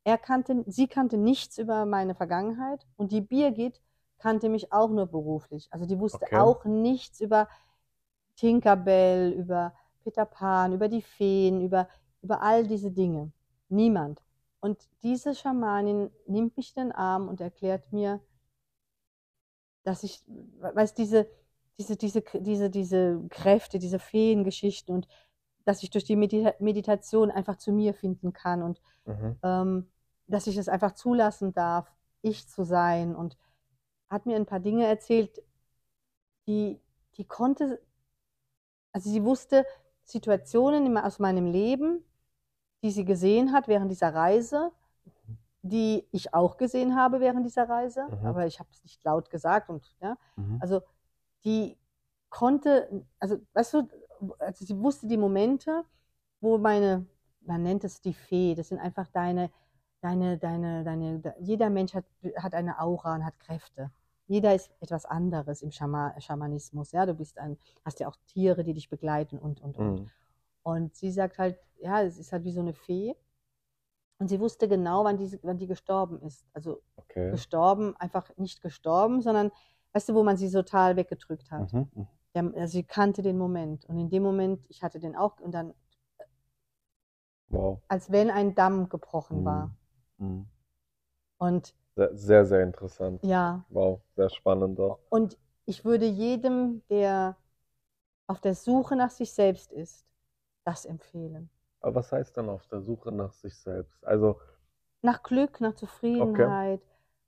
Er 0.04 0.18
kannte, 0.18 0.64
sie 0.68 0.88
kannte 0.88 1.18
nichts 1.18 1.58
über 1.58 1.86
meine 1.86 2.16
Vergangenheit 2.16 2.86
und 2.98 3.12
die 3.12 3.22
Birgit 3.22 3.82
kannte 4.20 4.50
mich 4.50 4.72
auch 4.74 4.90
nur 4.90 5.08
beruflich. 5.08 5.68
Also 5.72 5.86
die 5.86 6.00
wusste 6.00 6.26
Okay. 6.26 6.34
auch 6.34 6.66
nichts 6.66 7.20
über 7.22 7.48
Tinkerbell, 8.36 9.32
über 9.34 9.74
Peter 10.04 10.26
Pan, 10.26 10.74
über 10.74 10.88
die 10.88 11.02
Feen, 11.02 11.62
über 11.62 11.88
über 12.22 12.42
all 12.42 12.66
diese 12.68 12.92
Dinge. 12.92 13.32
Niemand. 13.70 14.22
Und 14.60 14.88
diese 15.04 15.36
Schamanin 15.36 16.10
nimmt 16.26 16.58
mich 16.58 16.76
in 16.76 16.86
den 16.86 16.92
Arm 16.92 17.28
und 17.28 17.42
erklärt 17.42 17.92
mir, 17.94 18.22
dass 19.84 20.04
ich, 20.04 20.24
weißt 20.60 20.98
diese, 20.98 21.28
diese, 21.78 21.96
diese, 21.96 22.22
diese, 22.34 22.70
diese 22.70 23.22
Kräfte, 23.30 23.80
diese 23.80 24.00
Feengeschichten 24.00 24.94
und 24.94 25.08
dass 25.64 25.84
ich 25.84 25.90
durch 25.90 26.06
die 26.06 26.16
Medita 26.16 26.54
Meditation 26.60 27.30
einfach 27.30 27.58
zu 27.58 27.72
mir 27.72 27.94
finden 27.94 28.34
kann 28.34 28.64
und 28.64 28.82
Mhm. 29.08 29.38
ähm, 29.42 29.92
dass 30.28 30.48
ich 30.48 30.58
es 30.58 30.68
einfach 30.68 30.94
zulassen 30.94 31.54
darf, 31.54 31.90
ich 32.22 32.48
zu 32.50 32.64
sein 32.64 33.16
und 33.16 33.38
hat 34.10 34.26
mir 34.26 34.36
ein 34.36 34.46
paar 34.46 34.60
Dinge 34.60 34.86
erzählt, 34.86 35.42
die, 36.46 36.82
die 37.16 37.26
konnte, 37.26 37.82
also 38.92 39.10
sie 39.10 39.24
wusste 39.24 39.66
Situationen 40.04 40.98
aus 40.98 41.20
meinem 41.20 41.46
Leben, 41.46 42.04
die 42.84 42.92
sie 42.92 43.06
gesehen 43.06 43.52
hat 43.54 43.68
während 43.68 43.92
dieser 43.92 44.14
Reise, 44.14 44.72
die 45.62 46.06
ich 46.12 46.34
auch 46.34 46.58
gesehen 46.58 46.96
habe 46.96 47.20
während 47.20 47.46
dieser 47.46 47.68
Reise, 47.68 48.06
Mhm. 48.10 48.26
aber 48.26 48.46
ich 48.46 48.60
habe 48.60 48.70
es 48.72 48.84
nicht 48.84 49.04
laut 49.04 49.30
gesagt 49.30 49.70
und 49.70 49.96
ja, 50.00 50.18
Mhm. 50.36 50.58
also 50.62 50.82
die 51.44 51.78
konnte, 52.30 53.06
also 53.20 53.38
weißt 53.54 53.74
du, 53.74 53.88
also 54.40 54.66
sie 54.66 54.78
wusste 54.80 55.08
die 55.08 55.18
Momente, 55.18 55.84
wo 56.42 56.58
meine, 56.58 57.06
man 57.42 57.64
nennt 57.64 57.84
es 57.84 58.02
die 58.02 58.14
Fee, 58.14 58.56
das 58.56 58.70
sind 58.70 58.80
einfach 58.80 59.08
deine, 59.08 59.50
deine, 60.02 60.38
deine, 60.38 60.84
deine, 60.84 61.36
jeder 61.40 61.70
Mensch 61.70 61.94
hat, 61.94 62.06
hat 62.38 62.54
eine 62.54 62.80
Aura 62.80 63.16
und 63.16 63.26
hat 63.26 63.40
Kräfte. 63.40 63.92
Jeder 64.28 64.54
ist 64.54 64.70
etwas 64.82 65.06
anderes 65.06 65.62
im 65.62 65.72
Schama 65.72 66.14
Schamanismus, 66.20 66.92
ja, 66.92 67.06
du 67.06 67.14
bist 67.14 67.38
ein, 67.40 67.58
hast 67.86 68.00
ja 68.00 68.08
auch 68.08 68.18
Tiere, 68.28 68.64
die 68.64 68.74
dich 68.74 68.90
begleiten 68.90 69.38
und, 69.40 69.62
und, 69.62 69.78
und. 69.78 70.02
Mhm. 70.02 70.10
Und 70.68 70.98
sie 70.98 71.12
sagt 71.12 71.38
halt, 71.38 71.58
ja, 71.80 72.02
es 72.02 72.18
ist 72.18 72.34
halt 72.34 72.44
wie 72.44 72.52
so 72.52 72.60
eine 72.60 72.74
Fee. 72.74 73.16
Und 74.20 74.28
sie 74.28 74.38
wusste 74.42 74.68
genau, 74.68 75.06
wann 75.06 75.16
die, 75.16 75.40
wann 75.42 75.58
die 75.58 75.66
gestorben 75.68 76.22
ist. 76.22 76.46
Also 76.52 76.82
Okay. 76.98 77.32
gestorben, 77.32 77.96
einfach 77.96 78.30
nicht 78.36 78.62
gestorben, 78.62 79.22
sondern, 79.22 79.50
weißt 79.94 80.10
du, 80.10 80.14
wo 80.16 80.24
man 80.24 80.36
sie 80.36 80.52
total 80.52 80.98
weggedrückt 80.98 81.52
hat. 81.52 81.72
Mhm. 81.72 81.90
Mhm. 82.34 82.54
Also 82.56 82.74
sie 82.74 82.84
kannte 82.84 83.22
den 83.22 83.38
Moment. 83.38 83.86
Und 83.86 83.98
in 83.98 84.10
dem 84.10 84.24
Moment, 84.24 84.60
ich 84.68 84.84
hatte 84.84 85.00
den 85.00 85.16
auch, 85.16 85.40
und 85.40 85.54
dann, 85.54 85.74
Wow. 87.48 87.80
als 87.88 88.12
wenn 88.12 88.30
ein 88.30 88.54
Damm 88.54 88.90
gebrochen 88.90 89.46
war. 89.46 89.72
Mhm. 90.18 90.48
Und 91.38 91.74
Sehr, 91.96 92.14
sehr, 92.14 92.46
sehr 92.46 92.64
interessant. 92.64 93.24
ja, 93.24 93.64
Wow, 93.70 94.02
sehr 94.18 94.30
spannend 94.30 94.82
auch. 94.82 95.00
und 95.08 95.38
ich 95.66 95.86
würde 95.86 96.06
jedem, 96.06 96.86
der 96.90 97.38
auf 98.28 98.42
der 98.42 98.54
Suche 98.54 98.98
nach 98.98 99.12
sich 99.12 99.32
selbst 99.32 99.72
ist, 99.72 100.04
das 100.68 100.86
empfehlen. 100.86 101.50
Aber 101.82 101.96
was 101.96 102.12
heißt 102.12 102.38
dann 102.38 102.50
auf 102.50 102.68
der 102.68 102.82
Suche 102.82 103.12
nach 103.12 103.34
sich 103.34 103.56
selbst? 103.58 104.06
Also, 104.06 104.40
Nach 105.02 105.24
Glück, 105.24 105.60
nach 105.60 105.74
Zufriedenheit, 105.74 106.84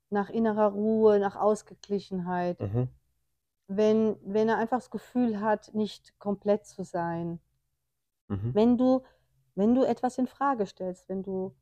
nach 0.08 0.30
innerer 0.30 0.68
Ruhe, 0.68 1.18
nach 1.18 1.34
Ausgeglichenheit. 1.34 2.58
mhm. 2.60 2.88
Wenn, 3.68 4.18
wenn 4.22 4.50
er 4.50 4.58
einfach 4.58 4.76
das 4.80 4.90
Gefühl 4.90 5.40
hat, 5.40 5.72
nicht 5.72 6.18
komplett 6.18 6.66
zu 6.66 6.84
sein. 6.84 7.40
Mhm. 8.28 8.52
wenn 8.52 8.78
du, 8.78 9.02
wenn 9.56 9.74
du 9.74 9.82
etwas 9.84 10.18
in 10.18 10.26
Frage 10.28 10.66
stellst, 10.66 11.08
wenn 11.08 11.22
du, 11.22 11.54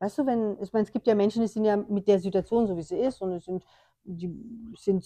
weißt 0.00 0.18
du, 0.18 0.26
wenn, 0.26 0.60
ich 0.62 0.72
meine, 0.72 0.84
es 0.84 0.92
gibt 0.92 1.06
ja 1.06 1.14
Menschen, 1.14 1.42
die 1.42 1.48
sind 1.48 1.64
ja 1.64 1.76
mit 1.76 2.08
der 2.08 2.18
Situation 2.20 2.66
so 2.66 2.76
wie 2.76 2.82
sie 2.82 2.96
ist 2.98 3.20
und 3.22 3.32
es 3.32 3.44
sind, 3.44 3.64
die 4.04 4.34
sind 4.76 5.04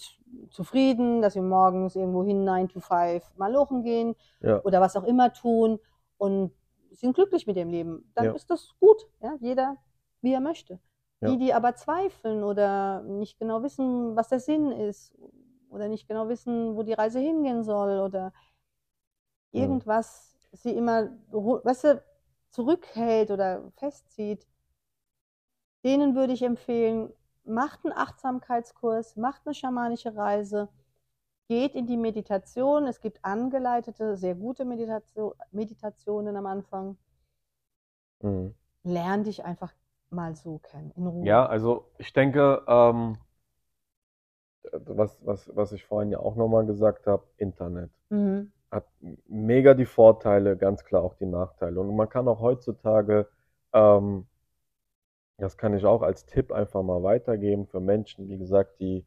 zufrieden, 0.49 1.21
dass 1.21 1.33
sie 1.33 1.41
morgens 1.41 1.95
irgendwo 1.95 2.23
hin 2.23 2.43
9 2.43 2.69
to 2.69 2.79
5 2.79 3.23
mal 3.35 3.51
lochen 3.51 3.83
gehen 3.83 4.15
Ja. 4.41 4.61
oder 4.63 4.81
was 4.81 4.95
auch 4.95 5.03
immer 5.03 5.33
tun 5.33 5.79
und 6.17 6.51
sind 6.91 7.13
glücklich 7.13 7.45
mit 7.45 7.57
dem 7.57 7.69
Leben. 7.69 8.09
Dann 8.15 8.25
Ja. 8.25 8.31
ist 8.31 8.49
das 8.49 8.73
gut, 8.79 9.07
ja, 9.21 9.35
jeder 9.39 9.77
wie 10.21 10.33
er 10.33 10.39
möchte. 10.39 10.79
Ja. 11.21 11.29
Die, 11.29 11.37
die 11.37 11.53
aber 11.53 11.75
zweifeln 11.75 12.43
oder 12.43 13.01
nicht 13.03 13.37
genau 13.37 13.63
wissen, 13.63 14.15
was 14.15 14.29
der 14.29 14.39
Sinn 14.39 14.71
ist 14.71 15.13
oder 15.69 15.87
nicht 15.87 16.07
genau 16.07 16.29
wissen, 16.29 16.75
wo 16.75 16.83
die 16.83 16.93
Reise 16.93 17.19
hingehen 17.19 17.63
soll 17.63 17.99
oder 17.99 18.33
irgendwas 19.51 20.37
sie 20.53 20.71
immer, 20.71 21.09
weißt 21.31 21.83
du, 21.83 22.03
zurückhält 22.49 23.29
oder 23.31 23.71
festzieht, 23.75 24.47
denen 25.83 26.15
würde 26.15 26.33
ich 26.33 26.41
empfehlen, 26.43 27.11
macht 27.45 27.85
einen 27.85 27.93
Achtsamkeitskurs, 27.93 29.15
macht 29.15 29.41
eine 29.45 29.53
schamanische 29.53 30.15
Reise, 30.15 30.69
geht 31.47 31.75
in 31.75 31.85
die 31.85 31.97
Meditation. 31.97 32.87
Es 32.87 33.01
gibt 33.01 33.23
angeleitete, 33.23 34.17
sehr 34.17 34.35
gute 34.35 34.65
Meditation, 34.65 35.33
Meditationen 35.51 36.35
am 36.35 36.45
Anfang. 36.45 36.97
Mhm. 38.21 38.53
Lern 38.83 39.23
dich 39.23 39.43
einfach 39.43 39.73
mal 40.09 40.35
so 40.35 40.59
kennen, 40.59 40.91
in 40.95 41.07
Ruhe. 41.07 41.25
Ja, 41.25 41.45
also 41.45 41.89
ich 41.97 42.13
denke, 42.13 42.63
ähm, 42.67 43.17
was, 44.71 45.17
was, 45.25 45.55
was 45.55 45.71
ich 45.71 45.85
vorhin 45.85 46.11
ja 46.11 46.19
auch 46.19 46.35
nochmal 46.35 46.65
gesagt 46.65 47.07
habe, 47.07 47.23
Internet 47.37 47.91
Mhm. 48.09 48.51
hat 48.71 48.85
mega 49.27 49.73
die 49.73 49.85
Vorteile, 49.85 50.57
ganz 50.57 50.83
klar 50.83 51.03
auch 51.03 51.15
die 51.15 51.25
Nachteile. 51.25 51.79
Und 51.79 51.95
man 51.95 52.09
kann 52.09 52.27
auch 52.27 52.39
heutzutage, 52.39 53.27
ähm, 53.73 54.27
das 55.37 55.57
kann 55.57 55.73
ich 55.75 55.85
auch 55.85 56.01
als 56.01 56.25
Tipp 56.25 56.51
einfach 56.51 56.83
mal 56.83 57.03
weitergeben 57.03 57.65
für 57.67 57.79
Menschen, 57.79 58.29
wie 58.29 58.37
gesagt, 58.37 58.79
die, 58.79 59.05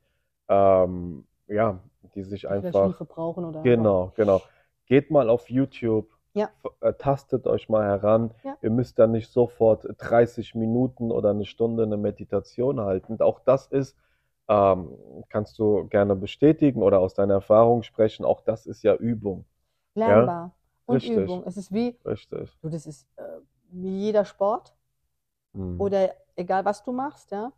ähm, 0.48 1.26
ja, 1.46 1.80
die 2.14 2.22
sich 2.22 2.42
Die 2.42 2.48
einfach 2.48 2.84
Hilfe 2.84 3.04
brauchen 3.04 3.44
oder 3.44 3.62
Genau, 3.62 4.12
genau. 4.16 4.42
Geht 4.86 5.10
mal 5.10 5.28
auf 5.30 5.48
YouTube, 5.50 6.08
Ja. 6.34 6.50
äh, 6.80 6.92
tastet 6.94 7.46
euch 7.46 7.68
mal 7.68 7.84
heran. 7.84 8.32
Ja. 8.44 8.56
Ihr 8.62 8.70
müsst 8.70 8.98
dann 8.98 9.12
nicht 9.12 9.30
sofort 9.30 9.86
30 9.98 10.54
Minuten 10.54 11.10
oder 11.10 11.30
eine 11.30 11.44
Stunde 11.46 11.82
eine 11.84 11.96
Meditation 11.96 12.80
halten. 12.80 13.20
Auch 13.20 13.40
das 13.40 13.66
ist, 13.68 13.96
ähm, 14.48 14.90
kannst 15.28 15.58
du 15.58 15.86
gerne 15.88 16.16
bestätigen 16.16 16.82
oder 16.82 17.00
aus 17.00 17.14
deiner 17.14 17.34
Erfahrung 17.34 17.82
sprechen. 17.82 18.24
Auch 18.24 18.40
das 18.42 18.66
ist 18.66 18.82
ja 18.82 18.94
Übung. 18.94 19.44
lernbar 19.94 20.54
und 20.86 20.96
richtig. 20.96 21.16
Übung. 21.16 21.42
Es 21.44 21.56
ist 21.56 21.72
wie, 21.72 21.96
Richtig. 22.06 22.56
du, 22.62 22.68
das 22.68 22.86
ist 22.86 23.06
äh, 23.16 23.22
wie 23.70 23.98
jeder 24.06 24.24
Sport. 24.24 24.74
Mhm. 25.58 25.80
oder 25.80 26.14
egal 26.36 26.64
was 26.64 26.82
du 26.84 26.92
machst, 26.92 27.30
ja. 27.32 27.52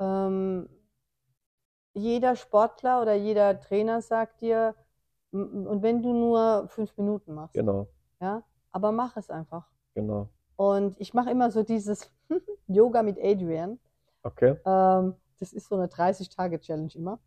Ähm, 0.00 0.68
jeder 1.94 2.36
Sportler 2.36 3.00
oder 3.02 3.14
jeder 3.14 3.60
Trainer 3.60 4.00
sagt 4.02 4.40
dir, 4.40 4.74
und 5.32 5.82
wenn 5.82 6.02
du 6.02 6.12
nur 6.12 6.66
fünf 6.68 6.96
Minuten 6.96 7.34
machst, 7.34 7.54
Genau, 7.54 7.88
ja, 8.20 8.42
aber 8.72 8.92
mach 8.92 9.16
es 9.16 9.28
einfach. 9.28 9.66
genau. 9.94 10.28
Und 10.56 10.98
ich 10.98 11.12
mache 11.12 11.30
immer 11.30 11.50
so 11.50 11.62
dieses 11.62 12.10
Yoga 12.68 13.02
mit 13.02 13.18
Adrian. 13.18 13.78
Okay. 14.22 14.56
Ähm, 14.64 15.14
das 15.38 15.52
ist 15.52 15.68
so 15.68 15.74
eine 15.74 15.88
30-Tage-Challenge 15.88 16.94
immer. 16.94 17.18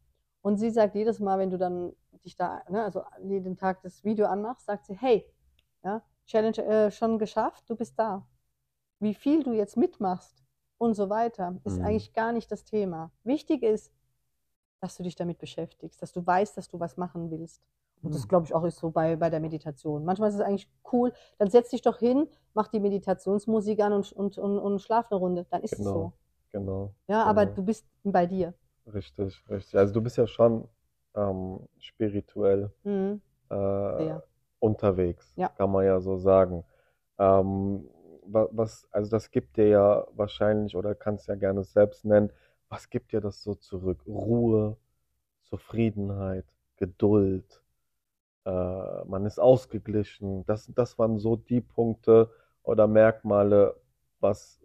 Und 0.42 0.58
sie 0.58 0.72
sagt 0.72 0.96
jedes 0.96 1.20
Mal, 1.20 1.38
wenn 1.38 1.52
du 1.52 1.58
dann 1.60 1.94
dich 2.26 2.36
da, 2.36 2.64
ne, 2.70 2.84
also 2.84 3.04
jeden 3.22 3.56
Tag 3.56 3.84
das 3.84 4.04
Video 4.04 4.26
anmachst, 4.26 4.66
sagt 4.66 4.86
sie, 4.88 4.96
hey, 4.96 5.26
ja, 5.84 6.02
Challenge 6.26 6.58
äh, 6.66 6.92
schon 6.92 7.20
geschafft, 7.20 7.70
du 7.70 7.76
bist 7.76 8.00
da. 8.00 8.26
Wie 9.00 9.14
viel 9.14 9.44
du 9.44 9.54
jetzt 9.54 9.78
mitmachst 9.78 10.44
und 10.78 10.94
so 10.94 11.10
weiter, 11.10 11.56
ist 11.64 11.80
Mhm. 11.80 11.86
eigentlich 11.86 12.14
gar 12.14 12.32
nicht 12.32 12.52
das 12.52 12.64
Thema. 12.66 13.12
Wichtig 13.24 13.64
ist, 13.64 13.92
dass 14.82 14.98
du 14.98 15.04
dich 15.04 15.16
damit 15.16 15.40
beschäftigst, 15.40 16.02
dass 16.02 16.12
du 16.12 16.26
weißt, 16.26 16.58
dass 16.58 16.68
du 16.70 16.80
was 16.80 16.98
machen 16.98 17.32
willst. 17.32 17.62
Und 18.02 18.16
das, 18.16 18.24
Mhm. 18.24 18.28
glaube 18.30 18.46
ich, 18.46 18.54
auch 18.54 18.64
ist 18.64 18.78
so 18.78 18.92
bei, 18.92 19.18
bei 19.18 19.30
der 19.30 19.42
Meditation. 19.42 20.06
Manchmal 20.06 20.30
ist 20.30 20.36
es 20.36 20.42
eigentlich 20.42 20.70
cool, 20.94 21.12
dann 21.38 21.50
setz 21.50 21.70
dich 21.70 21.82
doch 21.82 22.00
hin, 22.00 22.28
mach 22.54 22.70
die 22.70 22.80
Meditationsmusik 22.80 23.82
an 23.82 23.92
und, 23.92 24.12
und, 24.14 24.38
und, 24.38 24.58
und 24.58 24.80
schlaf 24.82 25.12
eine 25.12 25.20
Runde. 25.20 25.46
Dann 25.50 25.64
ist 25.64 25.74
es 25.74 25.80
Genau. 25.80 25.94
so. 25.94 26.14
Genau. 26.52 26.94
Ja, 27.08 27.24
aber 27.26 27.46
Genau. 27.46 27.56
du 27.56 27.64
bist 27.64 27.86
bei 28.04 28.26
dir. 28.26 28.54
Richtig, 28.86 29.44
richtig. 29.50 29.78
Also 29.78 29.94
du 29.94 30.02
bist 30.02 30.18
ja 30.18 30.26
schon 30.28 30.68
ähm, 31.16 31.68
spirituell 31.78 32.72
Mhm. 32.84 33.22
äh, 33.50 34.20
unterwegs, 34.60 35.34
Ja. 35.36 35.50
kann 35.50 35.72
man 35.72 35.86
ja 35.86 36.00
so 36.00 36.16
sagen. 36.18 36.64
Ähm, 37.18 37.90
was, 38.32 38.88
also 38.92 39.12
das 39.12 39.32
gibt 39.32 39.58
dir 39.58 39.68
ja 39.68 40.08
wahrscheinlich, 40.16 40.76
oder 40.76 40.96
kannst 40.96 41.28
ja 41.28 41.36
gerne 41.36 41.64
selbst 41.64 42.06
nennen, 42.06 42.32
was 42.70 42.90
gibt 42.90 43.12
dir 43.12 43.22
das 43.22 43.44
so 43.44 43.56
zurück? 43.56 44.00
Ruhe, 44.08 44.78
Zufriedenheit, 45.44 46.46
Geduld, 46.78 47.62
äh, 48.46 49.04
man 49.06 49.26
ist 49.26 49.40
ausgeglichen. 49.40 50.46
Das, 50.46 50.72
das 50.76 50.98
waren 51.00 51.18
so 51.18 51.36
die 51.36 51.62
Punkte 51.62 52.32
oder 52.64 52.88
Merkmale, 52.88 53.76
was 54.20 54.62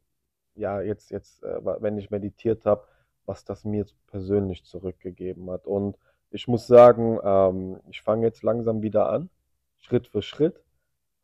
ja 0.54 0.80
jetzt, 0.80 1.10
jetzt, 1.10 1.42
äh, 1.42 1.58
wenn 1.82 1.98
ich 1.98 2.10
meditiert 2.10 2.66
habe, 2.66 2.86
was 3.26 3.44
das 3.44 3.64
mir 3.64 3.86
persönlich 4.08 4.64
zurückgegeben 4.64 5.50
hat. 5.50 5.66
Und 5.66 5.96
ich 6.30 6.48
muss 6.48 6.66
sagen, 6.66 7.18
ähm, 7.24 7.80
ich 7.90 8.02
fange 8.02 8.26
jetzt 8.26 8.42
langsam 8.42 8.82
wieder 8.82 9.08
an, 9.10 9.30
Schritt 9.78 10.08
für 10.08 10.22
Schritt. 10.22 10.62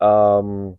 Ähm, 0.01 0.79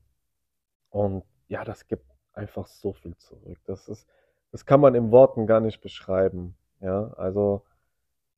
und 0.89 1.23
ja, 1.51 1.65
das 1.65 1.85
gibt 1.85 2.05
einfach 2.33 2.65
so 2.67 2.93
viel 2.93 3.15
zurück. 3.17 3.59
Das 3.65 3.89
ist, 3.89 4.07
das 4.53 4.65
kann 4.65 4.79
man 4.79 4.95
in 4.95 5.11
Worten 5.11 5.47
gar 5.47 5.59
nicht 5.59 5.81
beschreiben. 5.81 6.55
Ja, 6.79 7.11
also 7.17 7.63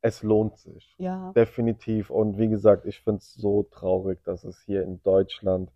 es 0.02 0.24
lohnt 0.24 0.58
sich. 0.58 0.96
Ja. 0.98 1.32
Definitiv. 1.36 2.10
Und 2.10 2.40
wie 2.40 2.50
gesagt, 2.50 2.88
ich 2.88 3.02
finde 3.02 3.20
es 3.20 3.36
so 3.36 3.64
traurig, 3.70 4.24
dass 4.24 4.44
es 4.44 4.60
hier 4.64 4.82
in 4.82 5.02
Deutschland 5.04 5.72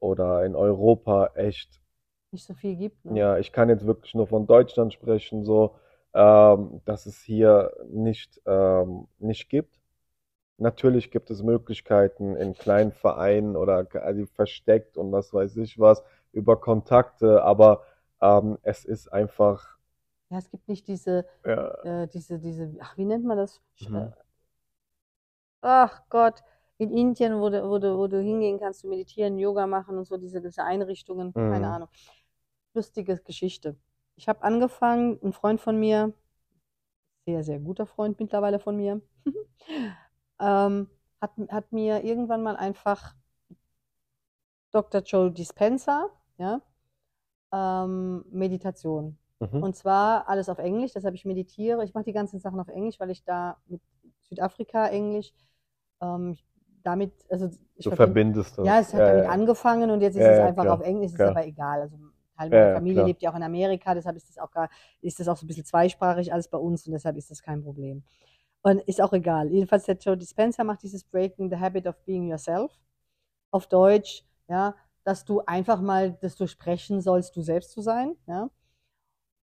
oder 0.00 0.44
in 0.44 0.54
Europa 0.54 1.30
echt, 1.34 1.80
Nicht 2.30 2.44
so 2.44 2.52
viel 2.52 2.76
gibt. 2.76 3.02
Ne? 3.06 3.18
ja, 3.18 3.38
ich 3.38 3.52
kann 3.52 3.70
jetzt 3.70 3.86
wirklich 3.86 4.14
nur 4.14 4.26
von 4.26 4.46
Deutschland 4.46 4.92
sprechen, 4.92 5.44
so, 5.44 5.74
ähm, 6.12 6.82
dass 6.84 7.06
es 7.06 7.22
hier 7.22 7.72
nicht, 7.88 8.38
ähm, 8.44 9.08
nicht 9.18 9.48
gibt. 9.48 9.80
Natürlich 10.58 11.10
gibt 11.10 11.30
es 11.30 11.42
Möglichkeiten 11.42 12.36
in 12.36 12.52
kleinen 12.52 12.92
Vereinen 12.92 13.56
oder 13.56 13.86
also 13.94 14.26
versteckt 14.26 14.98
und 14.98 15.10
was 15.10 15.32
weiß 15.32 15.56
ich 15.56 15.78
was 15.78 16.04
über 16.32 16.60
Kontakte, 16.60 17.42
aber 17.44 17.82
ähm, 18.20 18.58
es 18.62 18.84
ist 18.84 19.08
einfach, 19.12 19.78
Ja, 20.30 20.38
es 20.38 20.50
gibt 20.50 20.68
nicht 20.68 20.88
diese, 20.88 21.26
ja, 21.44 21.72
äh, 21.82 22.08
diese, 22.08 22.38
diese, 22.38 22.74
ach, 22.80 22.96
wie 22.98 23.04
nennt 23.04 23.24
man 23.24 23.36
das? 23.38 23.60
Mhm. 23.80 24.08
äh, 24.08 24.22
Ach 25.60 26.02
Gott, 26.08 26.42
in 26.78 26.90
Indien, 26.96 27.40
wo 27.40 27.48
du, 27.50 27.62
wo 27.68 27.78
du, 27.78 27.96
wo 27.98 28.06
du 28.08 28.20
hingehen 28.20 28.58
kannst, 28.60 28.84
du 28.84 28.88
meditieren, 28.88 29.38
Yoga 29.38 29.66
machen 29.66 29.98
und 29.98 30.04
so, 30.04 30.16
diese, 30.16 30.40
diese 30.40 30.64
Einrichtungen, 30.64 31.34
keine 31.48 31.68
Mhm. 31.68 31.68
Ahnung. 31.68 31.88
Lustige 32.74 33.18
Geschichte. 33.18 33.76
Ich 34.16 34.28
habe 34.28 34.42
angefangen, 34.44 35.18
ein 35.22 35.32
Freund 35.32 35.60
von 35.60 35.78
mir, 35.78 36.14
sehr, 37.26 37.42
sehr 37.44 37.58
guter 37.60 37.86
Freund 37.86 38.18
mittlerweile 38.20 38.58
von 38.58 38.76
mir, 38.76 39.00
ähm, 40.40 40.88
hat, 41.20 41.32
hat 41.50 41.72
mir 41.72 42.04
irgendwann 42.04 42.42
mal 42.42 42.56
einfach 42.56 43.14
Dr. 44.72 45.00
Joe 45.02 45.30
Dispenza, 45.32 46.10
ja, 46.42 46.62
ähm, 47.52 48.24
Meditation. 48.30 49.18
mhm, 49.40 49.62
Und 49.62 49.76
zwar 49.76 50.28
alles 50.28 50.48
auf 50.48 50.58
Englisch, 50.58 50.92
deshalb 50.94 51.14
ich 51.14 51.24
meditiere. 51.24 51.84
Ich 51.84 51.94
mache 51.94 52.04
die 52.04 52.12
ganzen 52.12 52.40
Sachen 52.40 52.58
auf 52.60 52.68
Englisch, 52.68 52.98
weil 53.00 53.10
ich 53.10 53.24
da 53.24 53.58
mit 53.68 53.80
Südafrika 54.22 54.88
Englisch 54.88 55.32
ähm, 56.00 56.36
damit, 56.82 57.12
also 57.30 57.48
ich 57.76 57.86
du 57.86 57.90
verbind- 57.90 58.16
verbindest 58.16 58.58
das. 58.58 58.66
ja, 58.66 58.80
es 58.80 58.92
hat 58.94 59.00
Ja, 59.00 59.06
damit 59.06 59.24
ja. 59.24 59.30
angefangen 59.30 59.90
und 59.90 60.00
jetzt 60.00 60.16
ist 60.16 60.26
Ja, 60.26 60.30
es 60.30 60.38
einfach 60.40 60.66
klar, 60.66 60.68
auf 60.68 60.80
Englisch, 60.80 61.12
ist 61.12 61.24
klar. 61.24 61.26
aber 61.26 61.46
egal. 61.46 61.82
Also 61.82 61.96
Teil 62.38 62.50
meiner 62.50 62.70
Familie 62.70 63.02
klar. 63.02 63.04
lebt 63.04 63.22
ja 63.22 63.30
auch 63.30 63.36
in 63.36 63.42
Amerika, 63.42 63.94
deshalb 63.94 64.16
ist 64.16 64.28
das 64.28 64.38
auch 64.38 64.50
gar, 64.50 64.68
ist 65.00 65.20
das 65.20 65.28
auch 65.28 65.36
so 65.36 65.44
ein 65.44 65.48
bisschen 65.48 65.64
zweisprachig 65.66 66.32
alles 66.32 66.48
bei 66.48 66.58
uns 66.58 66.86
und 66.86 66.92
deshalb 66.92 67.16
ist 67.16 67.30
das 67.30 67.42
kein 67.42 67.62
Problem. 67.62 68.02
Und 68.62 68.80
ist 68.82 69.00
auch 69.02 69.12
egal. 69.12 69.50
Jedenfalls 69.50 69.84
der 69.86 69.96
Joe 69.96 70.16
Dispenza 70.16 70.64
macht 70.64 70.82
dieses 70.82 71.04
Breaking 71.04 71.50
the 71.50 71.56
Habit 71.58 71.86
of 71.88 71.96
Being 72.04 72.28
Yourself. 72.28 72.72
Auf 73.50 73.66
Deutsch, 73.68 74.24
ja, 74.48 74.74
dass 75.04 75.24
du 75.24 75.40
einfach 75.46 75.80
mal 75.80 76.12
das 76.20 76.36
durchsprechen 76.36 77.00
sollst, 77.00 77.36
du 77.36 77.42
selbst 77.42 77.72
zu 77.72 77.80
sein, 77.82 78.16
ja. 78.26 78.50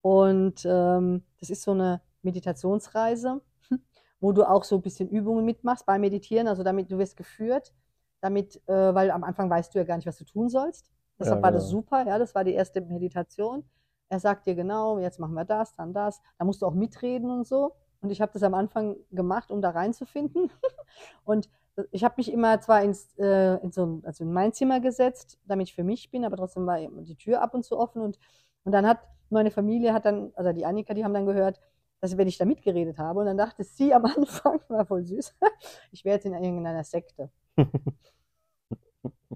Und 0.01 0.65
ähm, 0.65 1.23
das 1.39 1.49
ist 1.49 1.63
so 1.63 1.71
eine 1.71 2.01
Meditationsreise, 2.21 3.41
wo 4.19 4.31
du 4.31 4.43
auch 4.43 4.63
so 4.63 4.75
ein 4.75 4.81
bisschen 4.81 5.09
Übungen 5.09 5.45
mitmachst 5.45 5.85
beim 5.85 6.01
Meditieren, 6.01 6.47
also 6.47 6.63
damit 6.63 6.91
du 6.91 6.97
wirst 6.97 7.17
geführt, 7.17 7.73
damit, 8.21 8.61
äh, 8.67 8.93
weil 8.93 9.11
am 9.11 9.23
Anfang 9.23 9.49
weißt 9.49 9.73
du 9.73 9.79
ja 9.79 9.85
gar 9.85 9.95
nicht, 9.97 10.07
was 10.07 10.17
du 10.17 10.25
tun 10.25 10.49
sollst. 10.49 10.89
Deshalb 11.19 11.37
Ja, 11.37 11.43
war 11.43 11.51
das 11.51 11.63
genau. 11.63 11.71
super, 11.71 12.05
ja, 12.05 12.19
das 12.19 12.35
war 12.35 12.43
die 12.43 12.53
erste 12.53 12.81
Meditation. 12.81 13.63
Er 14.09 14.19
sagt 14.19 14.45
dir 14.45 14.55
genau, 14.55 14.99
jetzt 14.99 15.19
machen 15.19 15.33
wir 15.33 15.45
das, 15.45 15.73
dann 15.75 15.93
das. 15.93 16.21
Da 16.37 16.45
musst 16.45 16.61
du 16.61 16.67
auch 16.67 16.73
mitreden 16.75 17.31
und 17.31 17.47
so. 17.47 17.73
Und 18.01 18.11
ich 18.11 18.21
habe 18.21 18.31
das 18.33 18.43
am 18.43 18.53
Anfang 18.53 18.97
gemacht, 19.11 19.49
um 19.49 19.61
da 19.61 19.71
reinzufinden. 19.71 20.51
Und 21.25 21.49
ich 21.91 22.03
habe 22.03 22.15
mich 22.17 22.31
immer 22.31 22.59
zwar 22.61 22.81
ins, 22.83 23.13
äh, 23.17 23.55
in, 23.63 23.71
so, 23.71 23.85
ein- 23.85 24.03
also 24.05 24.23
in 24.23 24.31
mein 24.33 24.53
Zimmer 24.53 24.79
gesetzt, 24.79 25.39
damit 25.45 25.69
ich 25.69 25.75
für 25.75 25.83
mich 25.83 26.09
bin, 26.11 26.25
aber 26.25 26.37
trotzdem 26.37 26.65
war 26.65 26.79
die 26.79 27.15
Tür 27.15 27.41
ab 27.41 27.53
und 27.53 27.63
zu 27.65 27.77
offen. 27.77 28.01
Und, 28.01 28.17
und 28.63 28.71
dann 28.71 28.85
hat 28.87 28.99
meine 29.29 29.51
Familie, 29.51 29.93
hat 29.93 30.05
dann, 30.05 30.31
also 30.35 30.53
die 30.53 30.65
Annika, 30.65 30.93
die 30.93 31.03
haben 31.03 31.13
dann 31.13 31.25
gehört, 31.25 31.59
dass 32.01 32.17
wenn 32.17 32.27
ich 32.27 32.37
da 32.37 32.45
mitgeredet 32.45 32.97
habe. 32.97 33.19
Und 33.21 33.25
dann 33.25 33.37
dachte 33.37 33.63
sie 33.63 33.93
am 33.93 34.05
Anfang, 34.17 34.59
war 34.69 34.85
voll 34.85 35.05
süß, 35.05 35.35
ich 35.91 36.05
wäre 36.05 36.15
jetzt 36.15 36.25
in 36.25 36.33
irgendeiner 36.33 36.83
Sekte. 36.83 37.29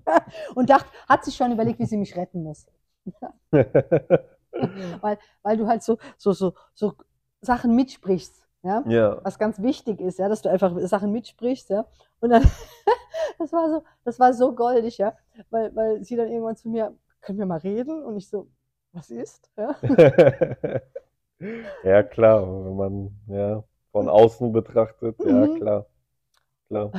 Und 0.55 0.69
dachte, 0.69 0.89
hat 1.07 1.23
sich 1.25 1.35
schon 1.35 1.51
überlegt, 1.51 1.79
wie 1.79 1.85
sie 1.85 1.97
mich 1.97 2.15
retten 2.15 2.43
muss. 2.43 2.65
Weil, 5.01 5.17
weil 5.43 5.57
du 5.57 5.67
halt 5.67 5.83
so, 5.83 5.97
so, 6.17 6.33
so, 6.33 6.53
so 6.73 6.93
Sachen 7.41 7.75
mitsprichst, 7.75 8.47
ja 8.63 8.85
Ja, 8.85 9.21
was 9.23 9.39
ganz 9.39 9.61
wichtig 9.61 9.99
ist, 10.01 10.19
ja, 10.19 10.29
dass 10.29 10.41
du 10.41 10.49
einfach 10.49 10.77
Sachen 10.81 11.11
mitsprichst, 11.11 11.69
ja. 11.69 11.85
Und 12.19 12.29
dann, 12.31 12.43
das 13.39 13.51
war 13.53 13.69
so, 13.69 13.83
das 14.05 14.19
war 14.19 14.33
so 14.33 14.55
goldig, 14.55 14.97
ja, 14.97 15.15
weil, 15.49 15.75
weil 15.75 16.03
sie 16.03 16.15
dann 16.15 16.29
irgendwann 16.29 16.55
zu 16.57 16.69
mir, 16.69 16.95
können 17.21 17.39
wir 17.39 17.45
mal 17.45 17.59
reden? 17.59 18.03
Und 18.03 18.17
ich 18.17 18.29
so, 18.29 18.49
was 18.93 19.09
ist? 19.11 19.51
Ja. 19.57 19.75
ja, 21.83 22.03
klar, 22.03 22.41
wenn 22.65 22.75
man 22.75 23.11
ja 23.27 23.63
von 23.91 24.09
außen 24.09 24.51
betrachtet, 24.51 25.15
ja, 25.23 25.47
Mhm. 25.47 25.55
klar, 25.55 25.85
klar. 26.69 26.95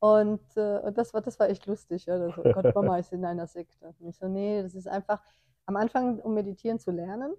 Und, 0.00 0.40
äh, 0.56 0.78
und 0.80 0.96
das 0.98 1.12
war, 1.14 1.22
das 1.22 1.38
war 1.40 1.48
echt 1.48 1.66
lustig, 1.66 2.06
ja. 2.06 2.18
Das, 2.18 2.38
oh 2.38 2.46
Gott, 2.50 2.72
Mama 2.74 2.98
ist 2.98 3.12
in 3.12 3.24
einer 3.24 3.46
Sekte. 3.46 3.94
Und 3.98 4.08
ich 4.08 4.16
so, 4.16 4.28
nee, 4.28 4.62
das 4.62 4.74
ist 4.74 4.86
einfach 4.88 5.22
am 5.66 5.76
Anfang, 5.76 6.20
um 6.20 6.34
meditieren 6.34 6.78
zu 6.78 6.90
lernen. 6.92 7.34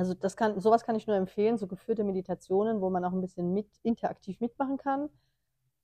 Also 0.00 0.14
das 0.14 0.34
kann, 0.34 0.58
sowas 0.58 0.84
kann 0.84 0.96
ich 0.96 1.06
nur 1.06 1.14
empfehlen, 1.16 1.58
so 1.58 1.66
geführte 1.66 2.04
Meditationen, 2.04 2.80
wo 2.80 2.88
man 2.88 3.04
auch 3.04 3.12
ein 3.12 3.20
bisschen 3.20 3.52
mit, 3.52 3.66
interaktiv 3.82 4.40
mitmachen 4.40 4.78
kann. 4.78 5.10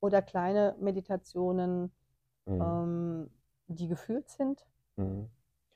Oder 0.01 0.23
kleine 0.23 0.75
Meditationen, 0.81 1.93
Mhm. 2.47 2.63
ähm, 2.63 3.31
die 3.67 3.89
geführt 3.89 4.31
sind. 4.31 4.65
Mhm. 4.97 5.29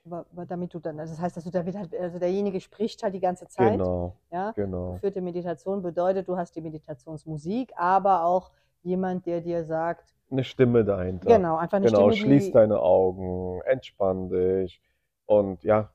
Aber, 0.05 0.25
aber 0.31 0.47
damit 0.47 0.73
du 0.73 0.79
dann, 0.79 0.99
also 0.99 1.13
das 1.13 1.21
heißt, 1.21 1.37
dass 1.37 1.43
du 1.43 1.51
da 1.51 1.63
halt, 1.63 1.93
also 1.93 2.17
derjenige 2.17 2.59
spricht 2.59 3.03
halt 3.03 3.13
die 3.13 3.19
ganze 3.19 3.47
Zeit. 3.47 3.73
Genau, 3.73 4.15
Ja. 4.31 4.53
genau. 4.53 4.93
Geführte 4.93 5.21
Meditation 5.21 5.83
bedeutet, 5.83 6.27
du 6.27 6.35
hast 6.35 6.55
die 6.55 6.61
Meditationsmusik, 6.61 7.71
aber 7.75 8.25
auch 8.25 8.49
jemand, 8.81 9.27
der 9.27 9.41
dir 9.41 9.63
sagt, 9.65 10.15
Eine 10.31 10.43
Stimme 10.43 10.83
dahinter. 10.83 11.37
genau, 11.37 11.57
einfach 11.57 11.77
eine 11.77 11.87
Genau, 11.87 12.09
Stimme, 12.09 12.13
schließ 12.13 12.45
die, 12.47 12.51
deine 12.53 12.79
Augen, 12.79 13.61
entspann 13.65 14.29
dich 14.29 14.81
und 15.27 15.63
ja, 15.63 15.91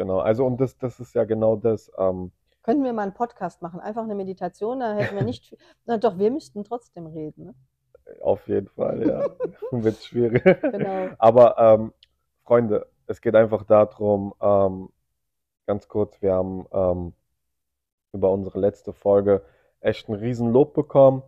genau. 0.00 0.18
Also 0.20 0.46
und 0.46 0.60
das, 0.60 0.78
das 0.78 0.98
ist 0.98 1.14
ja 1.14 1.24
genau 1.24 1.56
das. 1.56 1.92
Ähm, 1.98 2.32
könnten 2.62 2.84
wir 2.84 2.92
mal 2.92 3.02
einen 3.02 3.14
Podcast 3.14 3.60
machen, 3.62 3.80
einfach 3.80 4.02
eine 4.02 4.14
Meditation, 4.14 4.80
da 4.80 4.94
hätten 4.94 5.14
wir 5.14 5.24
nicht, 5.24 5.44
viel- 5.46 5.58
na 5.86 5.98
doch, 5.98 6.18
wir 6.18 6.30
müssten 6.30 6.64
trotzdem 6.64 7.06
reden. 7.06 7.44
Ne? 7.46 7.54
auf 8.22 8.48
jeden 8.48 8.66
Fall, 8.68 9.06
ja, 9.06 9.24
wird 9.70 9.96
schwierig. 10.02 10.42
Genau. 10.42 11.10
Aber 11.18 11.56
ähm, 11.58 11.92
Freunde, 12.44 12.86
es 13.06 13.20
geht 13.20 13.36
einfach 13.36 13.62
darum, 13.64 14.34
ähm, 14.40 14.88
ganz 15.66 15.86
kurz, 15.86 16.20
wir 16.20 16.32
haben 16.32 16.66
ähm, 16.72 17.12
über 18.12 18.30
unsere 18.32 18.58
letzte 18.58 18.92
Folge 18.92 19.42
echt 19.80 20.08
ein 20.08 20.14
Riesenlob 20.14 20.74
bekommen. 20.74 21.22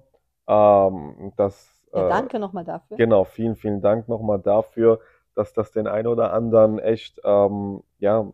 Ähm, 0.48 1.32
das, 1.36 1.70
Ja, 1.94 2.06
äh, 2.06 2.08
danke 2.08 2.40
nochmal 2.40 2.64
dafür. 2.64 2.96
Genau, 2.96 3.22
vielen, 3.24 3.54
vielen 3.54 3.80
Dank 3.80 4.08
nochmal 4.08 4.40
dafür, 4.40 4.98
dass 5.36 5.52
das 5.52 5.70
den 5.70 5.86
einen 5.86 6.08
oder 6.08 6.32
anderen 6.32 6.80
echt 6.80 7.20
ähm, 7.24 7.84
ja, 8.00 8.26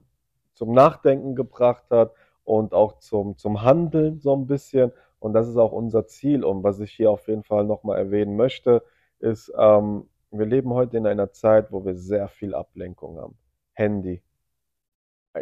zum 0.59 0.73
Nachdenken 0.73 1.35
gebracht 1.37 1.85
hat 1.90 2.12
und 2.44 2.75
auch 2.75 2.99
zum, 2.99 3.37
zum 3.37 3.62
Handeln 3.62 4.18
so 4.21 4.35
ein 4.35 4.47
bisschen. 4.47 4.92
Und 5.21 5.33
das 5.33 5.49
ist 5.49 5.57
auch 5.57 5.73
unser 5.73 6.07
Ziel. 6.07 6.44
Und 6.44 6.62
was 6.64 6.81
ich 6.81 6.92
hier 6.92 7.11
auf 7.11 7.29
jeden 7.29 7.44
Fall 7.44 7.64
nochmal 7.64 7.99
erwähnen 7.99 8.37
möchte, 8.37 8.83
ist, 9.21 9.53
ähm, 9.57 10.09
wir 10.31 10.47
leben 10.47 10.75
heute 10.75 10.97
in 10.99 11.07
einer 11.07 11.31
Zeit, 11.33 11.73
wo 11.73 11.85
wir 11.85 11.94
sehr 11.94 12.29
viel 12.29 12.55
Ablenkung 12.55 13.18
haben. 13.18 13.38
Handy. 13.73 14.23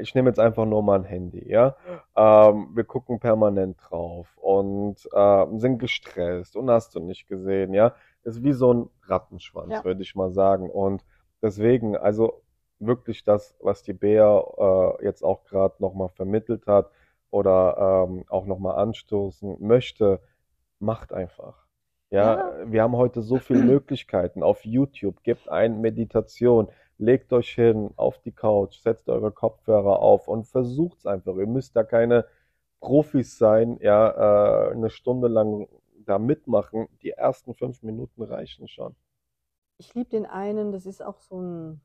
Ich 0.00 0.14
nehme 0.14 0.28
jetzt 0.28 0.38
einfach 0.40 0.66
nur 0.66 0.82
mal 0.82 0.98
ein 0.98 1.04
Handy, 1.04 1.48
ja. 1.50 1.74
Ähm, 2.14 2.68
wir 2.74 2.84
gucken 2.84 3.18
permanent 3.18 3.78
drauf 3.88 4.36
und 4.36 4.96
äh, 5.12 5.46
sind 5.58 5.78
gestresst 5.78 6.56
und 6.56 6.70
hast 6.70 6.94
du 6.94 7.00
nicht 7.00 7.26
gesehen, 7.26 7.72
ja. 7.72 7.94
Ist 8.22 8.42
wie 8.42 8.52
so 8.52 8.72
ein 8.74 8.90
Rattenschwanz, 9.04 9.72
Ja. 9.72 9.84
würde 9.84 10.02
ich 10.02 10.14
mal 10.14 10.30
sagen. 10.32 10.68
Und 10.68 11.04
deswegen, 11.40 11.96
also 11.96 12.42
wirklich 12.78 13.24
das, 13.24 13.54
was 13.60 13.82
die 13.82 13.92
Bea 13.92 14.40
äh, 14.58 15.04
jetzt 15.04 15.22
auch 15.22 15.44
gerade 15.44 15.74
nochmal 15.78 16.08
vermittelt 16.10 16.66
hat 16.66 16.90
oder 17.30 18.06
ähm, 18.08 18.24
auch 18.28 18.46
nochmal 18.46 18.76
anstoßen 18.76 19.56
möchte, 19.60 20.20
macht 20.78 21.12
einfach. 21.12 21.66
Ja, 22.10 22.52
wir 22.64 22.82
haben 22.82 22.96
heute 22.96 23.22
so 23.22 23.38
viele 23.38 23.62
Möglichkeiten. 23.64 24.42
Auf 24.42 24.64
YouTube 24.64 25.22
gibt 25.22 25.48
ein 25.48 25.80
Meditation, 25.80 26.68
legt 26.98 27.32
euch 27.32 27.50
hin 27.50 27.90
auf 27.96 28.18
die 28.18 28.32
Couch, 28.32 28.78
setzt 28.78 29.08
eure 29.08 29.32
Kopfhörer 29.32 30.00
auf 30.00 30.28
und 30.28 30.46
versucht's 30.46 31.06
einfach. 31.06 31.36
Ihr 31.36 31.46
müsst 31.46 31.76
da 31.76 31.82
keine 31.82 32.26
Profis 32.80 33.38
sein, 33.38 33.78
ja, 33.80 34.68
äh, 34.68 34.72
eine 34.72 34.90
Stunde 34.90 35.28
lang 35.28 35.68
da 36.04 36.18
mitmachen. 36.18 36.88
Die 37.02 37.10
ersten 37.10 37.54
fünf 37.54 37.82
Minuten 37.82 38.22
reichen 38.22 38.68
schon. 38.68 38.94
Ich 39.78 39.94
liebe 39.94 40.08
den 40.08 40.26
einen, 40.26 40.72
das 40.72 40.86
ist 40.86 41.02
auch 41.02 41.20
so 41.20 41.40
ein 41.40 41.80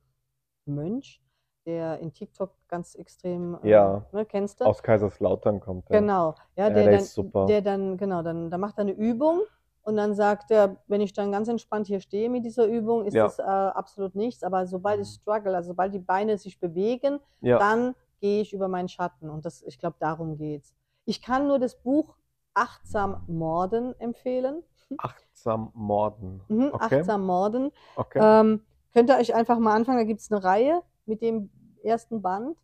Mönch, 0.66 1.22
der 1.66 2.00
in 2.00 2.14
TikTok 2.14 2.54
ganz 2.68 2.96
extrem, 2.96 3.58
äh, 3.64 3.70
Ja. 3.70 4.06
ne, 4.12 4.26
kennst 4.26 4.60
du? 4.62 4.66
Aus 4.66 4.82
Kaiserslautern 4.82 5.60
kommt 5.60 5.90
er. 5.90 6.00
Genau, 6.02 6.36
ja, 6.56 6.68
Ja, 6.68 6.70
der, 6.74 6.84
der 6.84 6.92
dann, 6.92 7.02
super. 7.06 7.46
der 7.48 7.62
dann, 7.62 7.98
genau, 7.98 8.22
dann, 8.22 8.50
dann 8.50 8.60
macht 8.60 8.78
er 8.78 8.82
eine 8.82 8.92
Übung 8.94 9.42
und 9.84 9.96
dann 9.98 10.14
sagt 10.16 10.52
er, 10.52 10.78
wenn 10.88 11.02
ich 11.02 11.14
dann 11.14 11.32
ganz 11.32 11.48
entspannt 11.48 11.88
hier 11.88 12.00
stehe 12.00 12.30
mit 12.30 12.46
dieser 12.46 12.66
Übung, 12.66 13.06
ist 13.06 13.14
Ja. 13.16 13.26
das 13.26 13.40
äh, 13.40 13.44
absolut 13.44 14.16
nichts, 14.16 14.44
aber 14.44 14.66
sobald 14.68 15.02
ich 15.02 15.08
struggle, 15.10 15.56
also 15.56 15.70
sobald 15.70 15.94
die 15.94 16.00
Beine 16.00 16.38
sich 16.38 16.60
bewegen, 16.60 17.20
Ja, 17.42 17.58
dann 17.60 17.96
gehe 18.20 18.42
ich 18.42 18.54
über 18.54 18.68
meinen 18.68 18.88
Schatten 18.90 19.30
und 19.30 19.46
das, 19.46 19.62
ich 19.64 19.80
glaube, 19.80 19.96
darum 20.00 20.38
geht's. 20.38 20.74
Ich 21.06 21.22
kann 21.22 21.48
nur 21.48 21.60
das 21.60 21.76
Buch 21.76 22.16
Achtsam 22.54 23.24
Morden 23.28 23.98
empfehlen. 24.00 24.64
achtsam 24.98 25.72
morden. 25.74 26.44
Mhm, 26.50 26.70
Okay, 26.74 26.98
Achtsam 27.00 27.26
Morden. 27.26 27.72
okay. 27.96 28.20
Ähm, 28.22 28.62
könnt 28.94 29.10
ihr 29.10 29.18
euch 29.18 29.34
einfach 29.36 29.60
mal 29.60 29.76
anfangen. 29.76 30.00
Da 30.00 30.04
gibt 30.04 30.22
es 30.22 30.32
eine 30.32 30.44
Reihe 30.44 30.82
mit 31.06 31.22
dem 31.22 31.50
ersten 31.84 32.22
Band. 32.22 32.58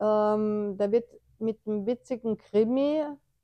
Ähm, 0.00 0.76
da 0.78 0.90
wird 0.90 1.06
mit 1.38 1.58
einem 1.66 1.86
witzigen 1.86 2.36
Krimi 2.36 3.02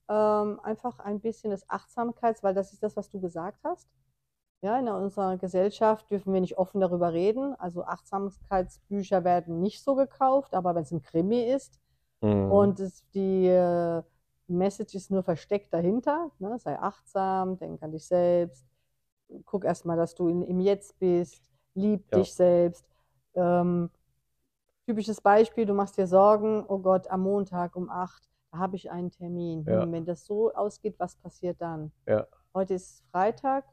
ähm, 0.09 0.61
einfach 0.61 0.99
ein 1.01 1.21
bisschen 1.21 1.51
des 1.51 1.69
Achtsamkeits, 1.69 2.43
weil 2.43 2.55
das 2.55 2.73
ist 2.73 2.83
das, 2.83 2.97
was 2.97 3.11
du 3.11 3.21
gesagt 3.21 3.61
hast. 3.65 3.89
Ja, 4.61 4.79
in 4.79 4.89
unserer 4.89 5.37
Gesellschaft 5.37 6.11
dürfen 6.11 6.33
wir 6.33 6.41
nicht 6.41 6.59
offen 6.59 6.81
darüber 6.81 7.13
reden. 7.13 7.55
Also 7.57 7.85
Achtsamkeitsbücher 7.85 9.23
werden 9.25 9.61
nicht 9.61 9.83
so 9.83 9.95
gekauft, 9.95 10.55
aber 10.55 10.75
wenn 10.75 10.83
es 10.83 10.93
ein 10.93 11.03
Krimi 11.03 11.43
ist 11.43 11.81
Mhm. 12.21 12.51
und 12.51 12.81
es, 12.81 13.09
die 13.11 13.47
äh, 13.47 14.03
Message 14.49 14.95
ist 14.95 15.11
nur 15.11 15.23
versteckt 15.23 15.73
dahinter, 15.73 16.31
ne? 16.39 16.59
sei 16.59 16.79
achtsam, 16.79 17.59
denk 17.59 17.83
an 17.83 17.93
dich 17.93 18.07
selbst, 18.07 18.67
guck 19.45 19.65
erstmal, 19.65 19.97
dass 19.97 20.15
du 20.15 20.29
in, 20.29 20.43
im 20.43 20.61
Jetzt 20.61 20.99
bist, 20.99 21.48
lieb 21.79 22.05
Ja. 22.11 22.19
dich 22.19 22.35
selbst. 22.35 22.85
Ähm, 23.35 23.91
typisches 24.87 25.21
Beispiel, 25.21 25.67
du 25.67 25.75
machst 25.75 25.97
dir 25.97 26.07
Sorgen, 26.07 26.65
oh 26.67 26.79
Gott, 26.79 27.07
am 27.09 27.23
Montag 27.23 27.77
um 27.77 27.89
8, 27.91 28.29
da 28.51 28.59
habe 28.59 28.77
ich 28.77 28.91
einen 28.91 29.11
Termin. 29.11 29.65
Ja. 29.65 29.83
Hm, 29.83 29.93
wenn 29.93 30.05
das 30.05 30.25
so 30.25 30.53
ausgeht, 30.53 30.99
was 30.99 31.17
passiert 31.17 31.61
dann? 31.61 31.93
Ja. 32.07 32.27
Heute 32.55 32.75
ist 32.75 33.05
Freitag, 33.11 33.65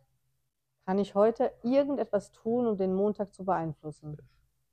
kann 0.86 1.00
ich 1.00 1.16
heute 1.16 1.52
irgendetwas 1.64 2.32
tun, 2.32 2.68
um 2.68 2.78
den 2.78 2.94
Montag 2.94 3.34
zu 3.34 3.44
beeinflussen? 3.44 4.18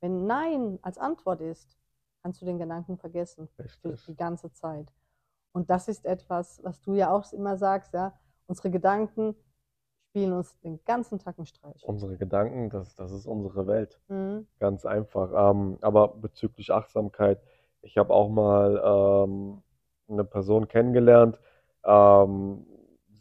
Wenn 0.00 0.26
Nein 0.26 0.78
als 0.82 0.98
Antwort 0.98 1.40
ist, 1.40 1.78
kannst 2.22 2.42
du 2.42 2.46
den 2.46 2.58
Gedanken 2.58 2.98
vergessen 2.98 3.48
für 3.72 3.96
die 4.08 4.16
ganze 4.16 4.52
Zeit. 4.52 4.92
Und 5.52 5.70
das 5.70 5.88
ist 5.88 6.04
etwas, 6.04 6.60
was 6.64 6.80
du 6.80 6.94
ja 6.94 7.10
auch 7.10 7.32
immer 7.32 7.56
sagst, 7.56 7.94
ja, 7.94 8.12
unsere 8.46 8.70
Gedanken 8.70 9.34
spielen 10.12 10.34
uns 10.34 10.58
den 10.60 10.78
ganzen 10.84 11.18
Tag 11.18 11.38
einen 11.38 11.46
Streich. 11.46 11.82
Unsere 11.84 12.18
Gedanken, 12.18 12.68
das, 12.68 12.94
das 12.94 13.12
ist 13.12 13.26
unsere 13.26 13.66
Welt. 13.66 13.98
Mhm. 14.08 14.46
Ganz 14.60 14.84
einfach. 14.84 15.30
Ähm, 15.50 15.78
aber 15.80 16.08
bezüglich 16.08 16.70
Achtsamkeit, 16.70 17.40
ich 17.80 17.96
habe 17.96 18.12
auch 18.12 18.28
mal 18.28 19.24
ähm, 19.26 19.62
eine 20.08 20.24
Person 20.24 20.68
kennengelernt. 20.68 21.40
Ähm, 21.84 22.66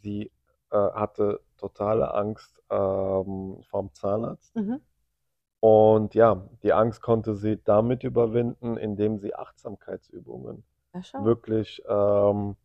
sie 0.01 0.31
äh, 0.71 0.75
hatte 0.75 1.39
totale 1.57 2.13
Angst 2.13 2.61
ähm, 2.69 3.63
vorm 3.69 3.93
Zahnarzt. 3.93 4.53
Mhm. 4.53 4.81
Und 5.61 6.13
ja, 6.13 6.45
die 6.61 6.73
Angst 6.73 7.01
konnte 7.01 7.35
sie 7.35 7.57
damit 7.63 8.03
überwinden, 8.03 8.75
indem 8.75 9.17
sie 9.17 9.33
Achtsamkeitsübungen 9.33 10.65
wirklich, 11.13 11.81
ähm, 11.87 12.57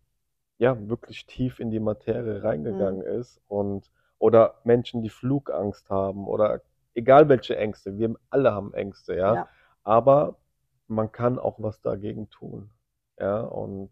ja, 0.58 0.88
wirklich 0.88 1.26
tief 1.26 1.60
in 1.60 1.70
die 1.70 1.78
Materie 1.78 2.42
reingegangen 2.42 3.02
Mhm. 3.02 3.20
ist. 3.20 3.40
Und 3.46 3.88
oder 4.18 4.54
Menschen, 4.64 5.02
die 5.02 5.10
Flugangst 5.10 5.88
haben 5.90 6.26
oder 6.26 6.62
egal 6.94 7.28
welche 7.28 7.56
Ängste, 7.56 7.98
wir 7.98 8.14
alle 8.30 8.52
haben 8.52 8.72
Ängste, 8.74 9.14
ja. 9.16 9.34
Ja. 9.34 9.48
Aber 9.82 10.36
man 10.88 11.12
kann 11.12 11.38
auch 11.38 11.56
was 11.58 11.80
dagegen 11.80 12.28
tun. 12.30 12.70
Ja, 13.18 13.40
und 13.40 13.90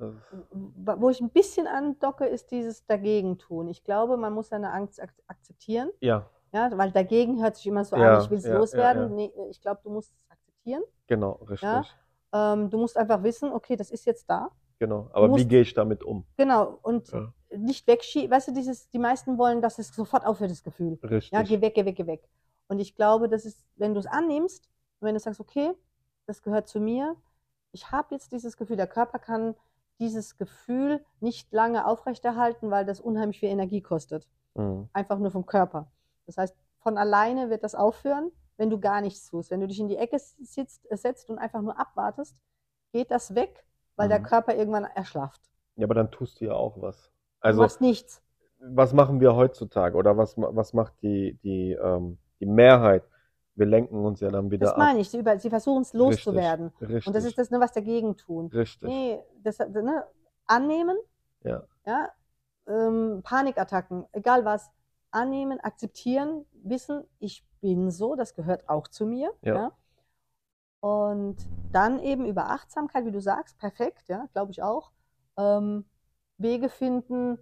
Wo 0.00 1.10
ich 1.10 1.20
ein 1.20 1.30
bisschen 1.30 1.66
andocke, 1.66 2.24
ist 2.26 2.50
dieses 2.52 2.86
Dagegen-tun. 2.86 3.68
Ich 3.68 3.82
glaube, 3.82 4.16
man 4.16 4.32
muss 4.32 4.48
seine 4.48 4.72
Angst 4.72 5.00
ak 5.02 5.12
akzeptieren. 5.26 5.90
ja, 6.00 6.28
Ja, 6.52 6.70
weil 6.78 6.92
dagegen 6.92 7.42
hört 7.42 7.56
sich 7.56 7.66
immer 7.66 7.84
so 7.84 7.96
Ja, 7.96 8.16
an, 8.18 8.22
ich 8.22 8.30
will 8.30 8.38
es 8.38 8.44
ja, 8.44 8.56
loswerden. 8.56 9.02
ja. 9.10 9.14
Nee, 9.14 9.32
ich 9.50 9.60
glaube, 9.60 9.80
du 9.82 9.90
musst 9.90 10.14
es 10.14 10.24
akzeptieren. 10.30 10.82
genau, 11.08 11.32
richtig. 11.48 11.94
Ähm, 12.32 12.68
du 12.70 12.78
musst 12.78 12.96
einfach 12.96 13.22
wissen, 13.22 13.50
okay, 13.52 13.74
das 13.74 13.90
ist 13.90 14.04
jetzt 14.04 14.28
da. 14.30 14.50
Genau. 14.78 15.08
Aber 15.12 15.26
wie 15.26 15.30
musst- 15.30 15.48
gehe 15.48 15.62
ich 15.62 15.74
damit 15.74 16.04
um? 16.04 16.24
Genau. 16.36 16.78
Und. 16.82 17.10
Nicht 17.50 17.86
wegschieben. 17.86 18.30
Weißt 18.30 18.48
du, 18.48 18.52
dieses, 18.52 18.88
die 18.90 18.98
meisten 18.98 19.38
wollen, 19.38 19.62
dass 19.62 19.78
es 19.78 19.88
sofort 19.94 20.24
aufhört, 20.26 20.50
das 20.50 20.62
Gefühl. 20.62 20.98
Richtig. 21.02 21.32
Ja, 21.32 21.42
geh 21.42 21.60
weg, 21.60 21.74
geh 21.74 21.84
weg, 21.84 21.96
geh 21.96 22.06
weg. 22.06 22.28
Und 22.68 22.78
ich 22.78 22.94
glaube, 22.94 23.28
das 23.28 23.44
ist, 23.44 23.64
wenn 23.76 23.94
du 23.94 24.00
es 24.00 24.06
annimmst, 24.06 24.68
wenn 25.00 25.14
du 25.14 25.20
sagst, 25.20 25.40
okay, 25.40 25.72
das 26.26 26.42
gehört 26.42 26.68
zu 26.68 26.80
mir, 26.80 27.16
ich 27.72 27.90
habe 27.90 28.14
jetzt 28.14 28.32
dieses 28.32 28.56
Gefühl, 28.56 28.76
der 28.76 28.86
Körper 28.86 29.18
kann 29.18 29.54
dieses 29.98 30.36
Gefühl 30.36 31.04
nicht 31.20 31.52
lange 31.52 31.86
aufrechterhalten, 31.86 32.70
weil 32.70 32.84
das 32.84 33.00
unheimlich 33.00 33.40
viel 33.40 33.48
Energie 33.48 33.80
kostet. 33.80 34.28
Mhm. 34.54 34.88
Einfach 34.92 35.18
nur 35.18 35.30
vom 35.30 35.46
Körper. 35.46 35.90
Das 36.26 36.36
heißt, 36.36 36.54
von 36.80 36.98
alleine 36.98 37.50
wird 37.50 37.64
das 37.64 37.74
aufhören, 37.74 38.30
wenn 38.56 38.70
du 38.70 38.78
gar 38.78 39.00
nichts 39.00 39.26
tust. 39.28 39.50
Wenn 39.50 39.60
du 39.60 39.66
dich 39.68 39.80
in 39.80 39.88
die 39.88 39.96
Ecke 39.96 40.18
sitzt, 40.18 40.90
äh, 40.90 40.96
setzt 40.96 41.30
und 41.30 41.38
einfach 41.38 41.62
nur 41.62 41.78
abwartest, 41.78 42.36
geht 42.92 43.10
das 43.10 43.34
weg, 43.34 43.64
weil 43.96 44.08
der 44.08 44.20
Mhm. 44.20 44.24
Körper 44.24 44.54
irgendwann 44.54 44.84
erschlafft. 44.84 45.40
Ja, 45.76 45.84
aber 45.86 45.94
dann 45.94 46.10
tust 46.10 46.40
du 46.40 46.46
ja 46.46 46.52
auch 46.54 46.80
was. 46.80 47.10
Du 47.40 47.46
Also, 47.48 47.62
machst 47.62 47.80
nichts. 47.80 48.22
was 48.60 48.92
machen 48.92 49.20
wir 49.20 49.34
heutzutage 49.36 49.96
oder 49.96 50.16
was, 50.16 50.36
was 50.36 50.72
macht 50.72 50.94
die, 51.02 51.34
die, 51.42 51.72
ähm, 51.72 52.18
die 52.40 52.46
Mehrheit? 52.46 53.04
Wir 53.54 53.66
lenken 53.66 54.04
uns 54.04 54.20
ja 54.20 54.28
dann 54.30 54.50
wieder 54.50 54.66
Das 54.66 54.72
ab. 54.72 54.78
meine 54.78 55.00
ich. 55.00 55.10
Sie, 55.10 55.18
über, 55.18 55.38
sie 55.38 55.50
versuchen 55.50 55.82
es 55.82 55.92
loszuwerden. 55.92 56.72
Richtig. 56.80 57.06
Und 57.08 57.14
das 57.16 57.24
ist 57.24 57.38
das, 57.38 57.50
ne, 57.50 57.58
was 57.60 57.72
dagegen 57.72 58.16
tun. 58.16 58.46
Richtig. 58.48 58.88
Nee, 58.88 59.20
das, 59.42 59.58
ne, 59.58 60.04
annehmen, 60.46 60.96
Ja. 61.42 61.64
ja, 61.86 62.08
ähm, 62.68 63.20
Panikattacken, 63.24 64.06
egal 64.12 64.44
was, 64.44 64.70
annehmen, 65.10 65.58
akzeptieren, 65.60 66.44
wissen, 66.62 67.04
ich 67.18 67.44
bin 67.60 67.90
so, 67.90 68.14
das 68.14 68.34
gehört 68.34 68.68
auch 68.68 68.86
zu 68.88 69.06
mir, 69.06 69.32
Ja. 69.42 69.54
ja. 69.54 69.72
Und 70.80 71.36
dann 71.72 71.98
eben 71.98 72.24
über 72.26 72.50
Achtsamkeit, 72.50 73.04
wie 73.04 73.10
du 73.10 73.20
sagst, 73.20 73.58
perfekt, 73.58 74.08
ja, 74.08 74.26
glaube 74.32 74.52
ich 74.52 74.62
auch, 74.62 74.92
ähm, 75.36 75.84
Wege 76.38 76.68
finden, 76.68 77.38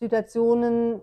Situationen 0.00 1.00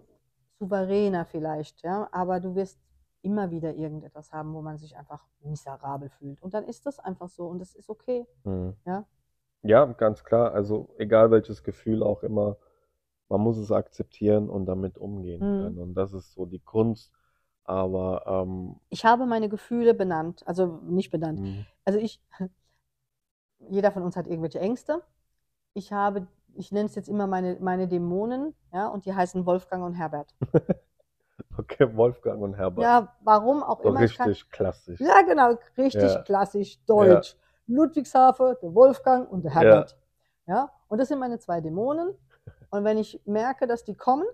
souveräner 0.60 1.26
vielleicht, 1.26 1.82
ja, 1.84 2.08
aber 2.12 2.40
du 2.40 2.56
wirst 2.56 2.80
immer 3.22 3.52
wieder 3.52 3.74
irgendetwas 3.76 4.32
haben, 4.32 4.54
wo 4.54 4.62
man 4.62 4.78
sich 4.78 4.96
einfach 4.98 5.26
miserabel 5.42 6.10
fühlt. 6.10 6.42
Und 6.42 6.54
dann 6.54 6.64
ist 6.66 6.86
das 6.86 7.00
einfach 7.00 7.30
so 7.30 7.48
und 7.48 7.60
das 7.60 7.76
ist 7.76 7.90
okay. 7.90 8.26
Mhm. 8.44 8.76
Ja. 8.86 9.06
Ja, 9.64 9.86
ganz 9.86 10.24
klar. 10.24 10.54
Also, 10.54 10.94
egal 10.98 11.32
welches 11.32 11.64
Gefühl 11.64 12.04
auch 12.04 12.24
immer, 12.24 12.58
man 13.30 13.42
muss 13.42 13.58
es 13.58 13.72
akzeptieren 13.72 14.50
und 14.50 14.66
damit 14.68 14.98
umgehen 14.98 15.42
Mhm. 15.42 15.52
können. 15.52 15.80
Und 15.80 15.96
das 15.96 16.14
ist 16.14 16.34
so 16.34 16.46
die 16.46 16.60
Kunst. 16.60 17.12
Aber, 17.66 18.24
ähm, 18.28 18.80
Ich 18.90 19.06
habe 19.06 19.26
meine 19.26 19.50
Gefühle 19.50 19.94
benannt, 19.94 20.46
also 20.48 20.80
nicht 20.84 21.12
benannt. 21.12 21.42
mh, 21.42 21.66
Also 21.86 22.00
ich, 22.00 22.22
jeder 23.70 23.92
von 23.92 24.04
uns 24.04 24.16
hat 24.16 24.28
irgendwelche 24.28 24.60
Ängste. 24.60 25.02
Ich 25.74 25.94
habe, 25.94 26.28
ich 26.56 26.72
nenne 26.72 26.86
es 26.88 26.96
jetzt 26.96 27.10
immer 27.10 27.28
meine, 27.28 27.58
meine 27.60 27.88
Dämonen, 27.88 28.56
ja, 28.74 28.88
und 28.88 29.06
die 29.06 29.14
heißen 29.14 29.46
Wolfgang 29.46 29.84
und 29.84 29.94
Herbert. 29.94 30.34
okay, 31.58 31.96
Wolfgang 31.96 32.42
und 32.42 32.56
Herbert. 32.56 32.84
Ja, 32.84 33.16
warum 33.22 33.64
auch 33.64 33.82
so 33.82 33.90
immer. 33.90 34.02
Ich 34.04 34.18
kann, 34.18 34.30
richtig 34.30 34.52
klassisch. 34.52 35.00
ja, 35.00 35.22
genau, 35.22 35.58
richtig 35.78 36.14
Ja. 36.14 36.22
klassisch 36.24 36.80
deutsch. 36.86 37.36
Ludwigshafen, 37.68 38.56
der 38.62 38.76
Wolfgang 38.76 39.30
und 39.32 39.44
der 39.44 39.54
Herbert. 39.54 39.98
Ja. 40.48 40.72
und 40.88 41.00
das 41.00 41.08
sind 41.08 41.20
meine 41.20 41.40
zwei 41.40 41.62
Dämonen. 41.62 42.14
Und 42.70 42.84
wenn 42.84 42.98
ich 42.98 43.20
merke, 43.26 43.66
dass 43.68 43.84
die 43.84 43.96
kommen, 43.96 44.28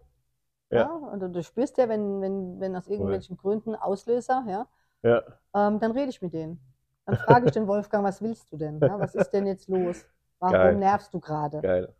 ja, 0.69 0.79
Ja. 0.79 0.91
und 0.91 1.19
du, 1.33 1.43
spürst 1.43 1.77
ja, 1.77 1.87
wenn, 1.87 2.21
wenn, 2.21 2.59
wenn 2.59 2.75
aus 2.75 2.87
irgendwelchen 2.87 3.37
Gründen 3.37 3.75
Auslöser, 3.75 4.43
ja, 4.47 4.67
Ja, 5.03 5.21
ähm, 5.55 5.79
dann 5.79 5.91
rede 5.91 6.09
ich 6.09 6.21
mit 6.21 6.33
denen. 6.33 6.59
Dann 7.05 7.15
frage 7.17 7.45
ich 7.47 7.51
den 7.51 7.67
Wolfgang, 7.67 8.03
was 8.03 8.21
willst 8.21 8.51
du 8.51 8.57
denn? 8.57 8.79
Ja, 8.79 8.99
was 8.99 9.15
ist 9.15 9.31
denn 9.31 9.47
jetzt 9.47 9.67
los? 9.69 10.05
Warum 10.39 10.53
Geil. 10.53 10.75
nervst 10.75 11.13
du 11.13 11.19
gerade? 11.19 11.61
geil. 11.61 11.93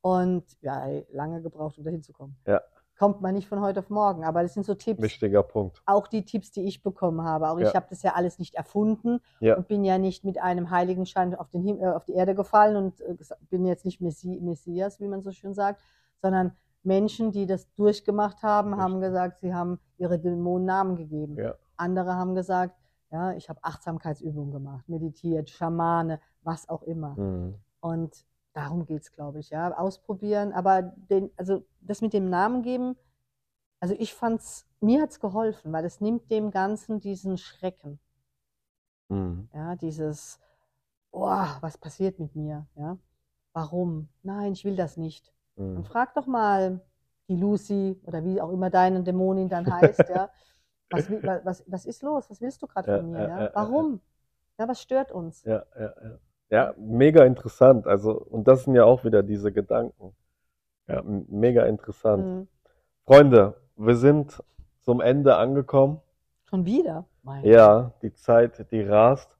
Und 0.00 0.44
ja, 0.60 0.86
ey, 0.86 1.06
lange 1.12 1.42
gebraucht, 1.42 1.78
um 1.78 1.84
da 1.84 1.90
hinzukommen. 1.90 2.36
Ja. 2.46 2.60
Kommt 2.98 3.20
man 3.20 3.34
nicht 3.34 3.46
von 3.48 3.60
heute 3.60 3.78
auf 3.80 3.90
morgen, 3.90 4.24
aber 4.24 4.42
das 4.42 4.54
sind 4.54 4.66
so 4.66 4.74
Tipps, 4.74 5.00
Wichtiger 5.02 5.44
Punkt. 5.44 5.80
auch 5.86 6.08
die 6.08 6.24
Tipps, 6.24 6.50
die 6.50 6.62
ich 6.66 6.82
bekommen 6.82 7.22
habe. 7.22 7.48
Auch 7.48 7.58
Ja. 7.60 7.68
ich 7.68 7.76
habe 7.76 7.86
das 7.90 8.02
ja 8.02 8.14
alles 8.14 8.38
nicht 8.40 8.56
erfunden 8.56 9.20
Ja. 9.38 9.56
und 9.56 9.68
bin 9.68 9.84
ja 9.84 9.98
nicht 9.98 10.24
mit 10.24 10.38
einem 10.40 10.70
Heiligenschein 10.70 11.34
auf, 11.36 11.48
den 11.48 11.62
Him 11.62 11.78
äh, 11.80 11.86
auf 11.86 12.04
die 12.04 12.14
Erde 12.14 12.34
gefallen 12.34 12.76
und 12.76 13.00
äh, 13.00 13.16
bin 13.50 13.64
jetzt 13.66 13.84
nicht 13.84 14.00
Messi 14.00 14.40
Messias, 14.42 14.98
wie 14.98 15.06
man 15.06 15.22
so 15.22 15.30
schön 15.30 15.54
sagt, 15.54 15.80
sondern 16.20 16.56
Menschen, 16.82 17.30
die 17.30 17.46
das 17.46 17.72
durchgemacht 17.74 18.42
haben, 18.42 18.76
haben 18.76 18.94
Richtig. 18.94 19.08
gesagt, 19.10 19.38
sie 19.40 19.54
haben 19.54 19.78
ihre 19.98 20.18
Dämonen 20.18 20.64
Namen 20.66 20.96
gegeben. 20.96 21.36
Ja. 21.36 21.54
Andere 21.76 22.14
haben 22.16 22.34
gesagt, 22.34 22.74
ja, 23.12 23.32
ich 23.32 23.48
habe 23.48 23.60
Achtsamkeitsübungen 23.62 24.50
gemacht, 24.50 24.88
meditiert, 24.88 25.50
Schamane, 25.50 26.20
was 26.42 26.68
auch 26.68 26.82
immer. 26.82 27.14
Mhm. 27.16 27.54
Und 27.80 28.24
darum 28.58 28.86
geht's, 28.86 29.12
glaube 29.12 29.38
ich, 29.40 29.50
ja. 29.50 29.76
Ausprobieren, 29.76 30.52
aber 30.52 30.82
den, 30.82 31.30
also 31.36 31.64
das 31.80 32.00
mit 32.02 32.12
dem 32.12 32.28
Namen 32.28 32.62
geben, 32.62 32.96
also 33.80 33.94
ich 33.98 34.14
fand's, 34.14 34.66
mir 34.80 35.02
hat's 35.02 35.20
geholfen, 35.20 35.72
weil 35.72 35.84
es 35.84 36.00
nimmt 36.00 36.30
dem 36.30 36.50
Ganzen 36.50 37.00
diesen 37.00 37.38
Schrecken, 37.38 38.00
Mhm. 39.10 39.48
ja, 39.54 39.76
dieses, 39.76 40.40
oh, 41.12 41.46
was 41.60 41.78
passiert 41.78 42.18
mit 42.18 42.34
mir, 42.36 42.66
ja. 42.76 42.98
Warum? 43.54 44.08
Nein, 44.22 44.52
ich 44.52 44.64
will 44.64 44.76
das 44.76 44.96
nicht. 44.96 45.32
Dann 45.74 45.84
Mhm. 45.84 45.86
frag 45.86 46.14
doch 46.14 46.26
mal 46.26 46.80
die 47.28 47.36
Lucy 47.36 48.00
oder 48.04 48.24
wie 48.24 48.40
auch 48.40 48.50
immer 48.50 48.70
deine 48.70 49.02
Dämonin 49.02 49.48
dann 49.48 49.68
heißt, 49.70 50.08
ja. 50.08 50.30
Was, 50.90 51.10
was, 51.44 51.64
was 51.66 51.86
ist 51.86 52.02
los? 52.02 52.30
Was 52.30 52.40
willst 52.40 52.62
du 52.62 52.66
gerade 52.66 52.88
Ja, 52.88 52.96
von 52.96 53.10
mir? 53.10 53.28
ja, 53.28 53.40
ja, 53.42 53.50
Warum? 53.54 54.00
Ja, 54.58 54.68
was 54.68 54.80
stört 54.82 55.12
uns? 55.12 55.44
Ja, 55.44 55.64
ja, 55.78 55.94
ja. 56.02 56.18
Ja, 56.50 56.74
mega 56.78 57.24
interessant. 57.24 57.86
Also, 57.86 58.12
und 58.12 58.48
das 58.48 58.64
sind 58.64 58.74
ja 58.74 58.84
auch 58.84 59.04
wieder 59.04 59.22
diese 59.22 59.52
Gedanken. 59.52 60.14
Ja, 60.86 61.02
mega 61.04 61.66
interessant. 61.66 62.24
Mhm. 62.24 62.48
Freunde, 63.04 63.54
wir 63.76 63.96
sind 63.96 64.42
zum 64.80 65.00
Ende 65.00 65.36
angekommen. 65.36 66.00
Schon 66.44 66.64
wieder? 66.64 67.04
Mein 67.22 67.44
Ja, 67.44 67.92
die 68.02 68.14
Zeit, 68.14 68.70
die 68.70 68.80
rast. 68.80 69.36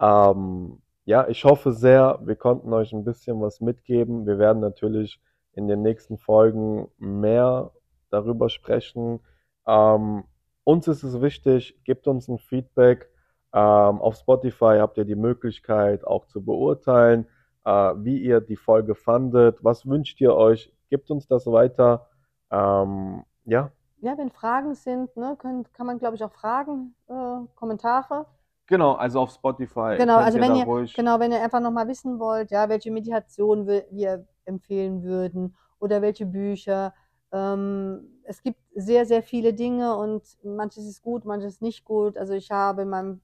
Ähm, 0.00 0.82
ja, 1.04 1.28
ich 1.28 1.44
hoffe 1.44 1.72
sehr, 1.72 2.18
wir 2.24 2.36
konnten 2.36 2.72
euch 2.72 2.92
ein 2.92 3.04
bisschen 3.04 3.40
was 3.40 3.60
mitgeben. 3.60 4.26
Wir 4.26 4.38
werden 4.38 4.60
natürlich 4.60 5.20
in 5.52 5.68
den 5.68 5.82
nächsten 5.82 6.18
Folgen 6.18 6.88
mehr 6.98 7.70
darüber 8.10 8.48
sprechen. 8.48 9.20
Ähm, 9.66 10.24
uns 10.64 10.88
ist 10.88 11.02
es 11.02 11.20
wichtig, 11.20 11.78
gebt 11.84 12.08
uns 12.08 12.28
ein 12.28 12.38
Feedback. 12.38 13.11
Ähm, 13.54 14.00
auf 14.00 14.16
Spotify 14.16 14.78
habt 14.80 14.96
ihr 14.98 15.04
die 15.04 15.14
Möglichkeit 15.16 16.06
auch 16.06 16.26
zu 16.26 16.42
beurteilen, 16.44 17.26
äh, 17.64 17.70
wie 17.98 18.18
ihr 18.18 18.40
die 18.40 18.56
Folge 18.56 18.94
fandet. 18.94 19.62
Was 19.62 19.86
wünscht 19.86 20.20
ihr 20.20 20.34
euch? 20.34 20.72
Gebt 20.88 21.10
uns 21.10 21.26
das 21.26 21.46
weiter. 21.46 22.08
Ähm, 22.50 23.24
ja, 23.44 23.70
Ja, 24.00 24.16
wenn 24.18 24.30
Fragen 24.30 24.74
sind, 24.74 25.16
ne, 25.16 25.36
können, 25.38 25.64
kann 25.72 25.86
man, 25.86 25.98
glaube 25.98 26.16
ich, 26.16 26.24
auch 26.24 26.32
Fragen, 26.32 26.94
äh, 27.08 27.46
Kommentare. 27.54 28.26
genau, 28.66 28.92
also 28.94 29.20
auf 29.20 29.30
Spotify 29.32 29.96
Genau, 29.96 30.16
also 30.18 30.40
wenn 30.40 30.54
ihr, 30.54 30.64
ruhig. 30.64 30.94
genau, 30.94 31.18
wenn 31.20 31.32
ihr 31.32 31.42
einfach 31.42 31.60
nochmal 31.60 31.88
wissen 31.88 32.18
wollt, 32.18 32.50
ja, 32.50 32.68
welche 32.68 32.90
Meditation 32.90 33.66
wir, 33.66 33.84
wir 33.90 34.26
empfehlen 34.44 35.02
würden 35.02 35.56
oder 35.78 36.02
welche 36.02 36.26
Bücher. 36.26 36.94
Ähm, 37.32 38.20
es 38.24 38.42
gibt 38.42 38.58
sehr, 38.74 39.06
sehr 39.06 39.22
viele 39.22 39.52
Dinge 39.54 39.96
und 39.96 40.22
manches 40.44 40.86
ist 40.86 41.02
gut, 41.02 41.24
manches 41.24 41.60
nicht 41.60 41.84
gut. 41.84 42.16
Also 42.18 42.34
ich 42.34 42.50
habe 42.50 42.82
in 42.82 42.88
meinem, 42.90 43.20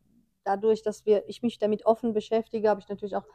dadurch, 0.49 0.83
dass 0.83 1.05
wir, 1.05 1.29
ich 1.29 1.43
mich 1.43 1.59
damit 1.59 1.85
offen 1.87 2.15
beschäftige, 2.15 2.71
habe 2.71 2.81
ich 2.81 2.89
natürlich 2.89 3.15
auch 3.15 3.27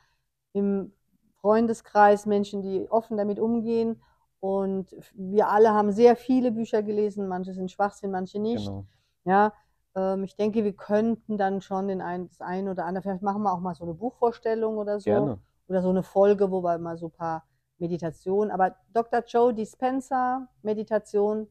im 0.54 0.92
Freundeskreis 1.36 2.26
Menschen, 2.26 2.62
die 2.62 2.90
offen 2.90 3.18
damit 3.18 3.40
umgehen. 3.40 4.02
Und 4.40 4.96
wir 5.14 5.48
alle 5.48 5.72
haben 5.74 5.92
sehr 5.92 6.16
viele 6.16 6.52
Bücher 6.52 6.84
gelesen, 6.84 7.28
manche 7.28 7.54
sind 7.54 7.72
Schwachsinn, 7.72 8.12
manche 8.12 8.40
nicht. 8.40 8.66
Genau. 8.66 8.86
Ja, 9.26 9.54
ähm, 9.96 10.24
ich 10.24 10.36
denke, 10.36 10.64
wir 10.64 10.74
könnten 10.74 11.38
dann 11.38 11.62
schon 11.62 11.88
den 11.88 12.02
ein, 12.02 12.28
das 12.28 12.42
eine 12.42 12.72
oder 12.72 12.86
andere, 12.86 13.04
vielleicht 13.04 13.22
machen 13.22 13.44
wir 13.44 13.54
auch 13.54 13.60
mal 13.60 13.76
so 13.76 13.84
eine 13.84 13.94
Buchvorstellung 13.94 14.78
oder 14.78 15.00
so. 15.00 15.06
Gerne. 15.06 15.40
Oder 15.70 15.82
so 15.82 15.90
eine 15.90 16.04
Folge, 16.04 16.52
wo 16.52 16.62
wir 16.62 16.78
mal 16.78 16.98
so 16.98 17.08
ein 17.08 17.12
paar 17.12 17.46
Meditationen. 17.78 18.52
Aber 18.52 18.76
Dr. 18.94 19.24
Joe 19.26 19.54
Dispenza, 19.54 20.50
Meditation, 20.62 21.48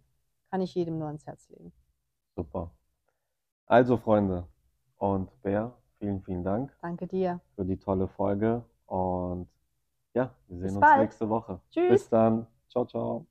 kann 0.51 0.61
ich 0.61 0.75
jedem 0.75 0.99
nur 0.99 1.07
ans 1.07 1.27
Herz 1.27 1.49
legen. 1.49 1.73
Super. 2.37 2.71
Also, 3.67 3.97
Freunde 3.97 4.47
und 5.03 5.43
Bär, 5.43 5.73
vielen, 5.99 6.23
vielen 6.23 6.45
Dank 6.45 6.71
Danke 6.81 7.09
dir. 7.09 7.41
für 7.57 7.65
die 7.65 7.77
tolle 7.77 8.07
Folge 8.07 8.63
und 8.87 9.49
ja, 10.15 10.33
wir 10.47 10.57
sehen 10.59 10.63
Bis 10.63 10.73
uns 10.75 10.81
bald. 10.81 11.01
nächste 11.01 11.29
Woche. 11.29 11.61
Tschüss. 11.73 11.89
Bis 11.89 12.09
dann. 12.09 12.47
Ciao, 12.69 12.85
ciao. 12.87 13.27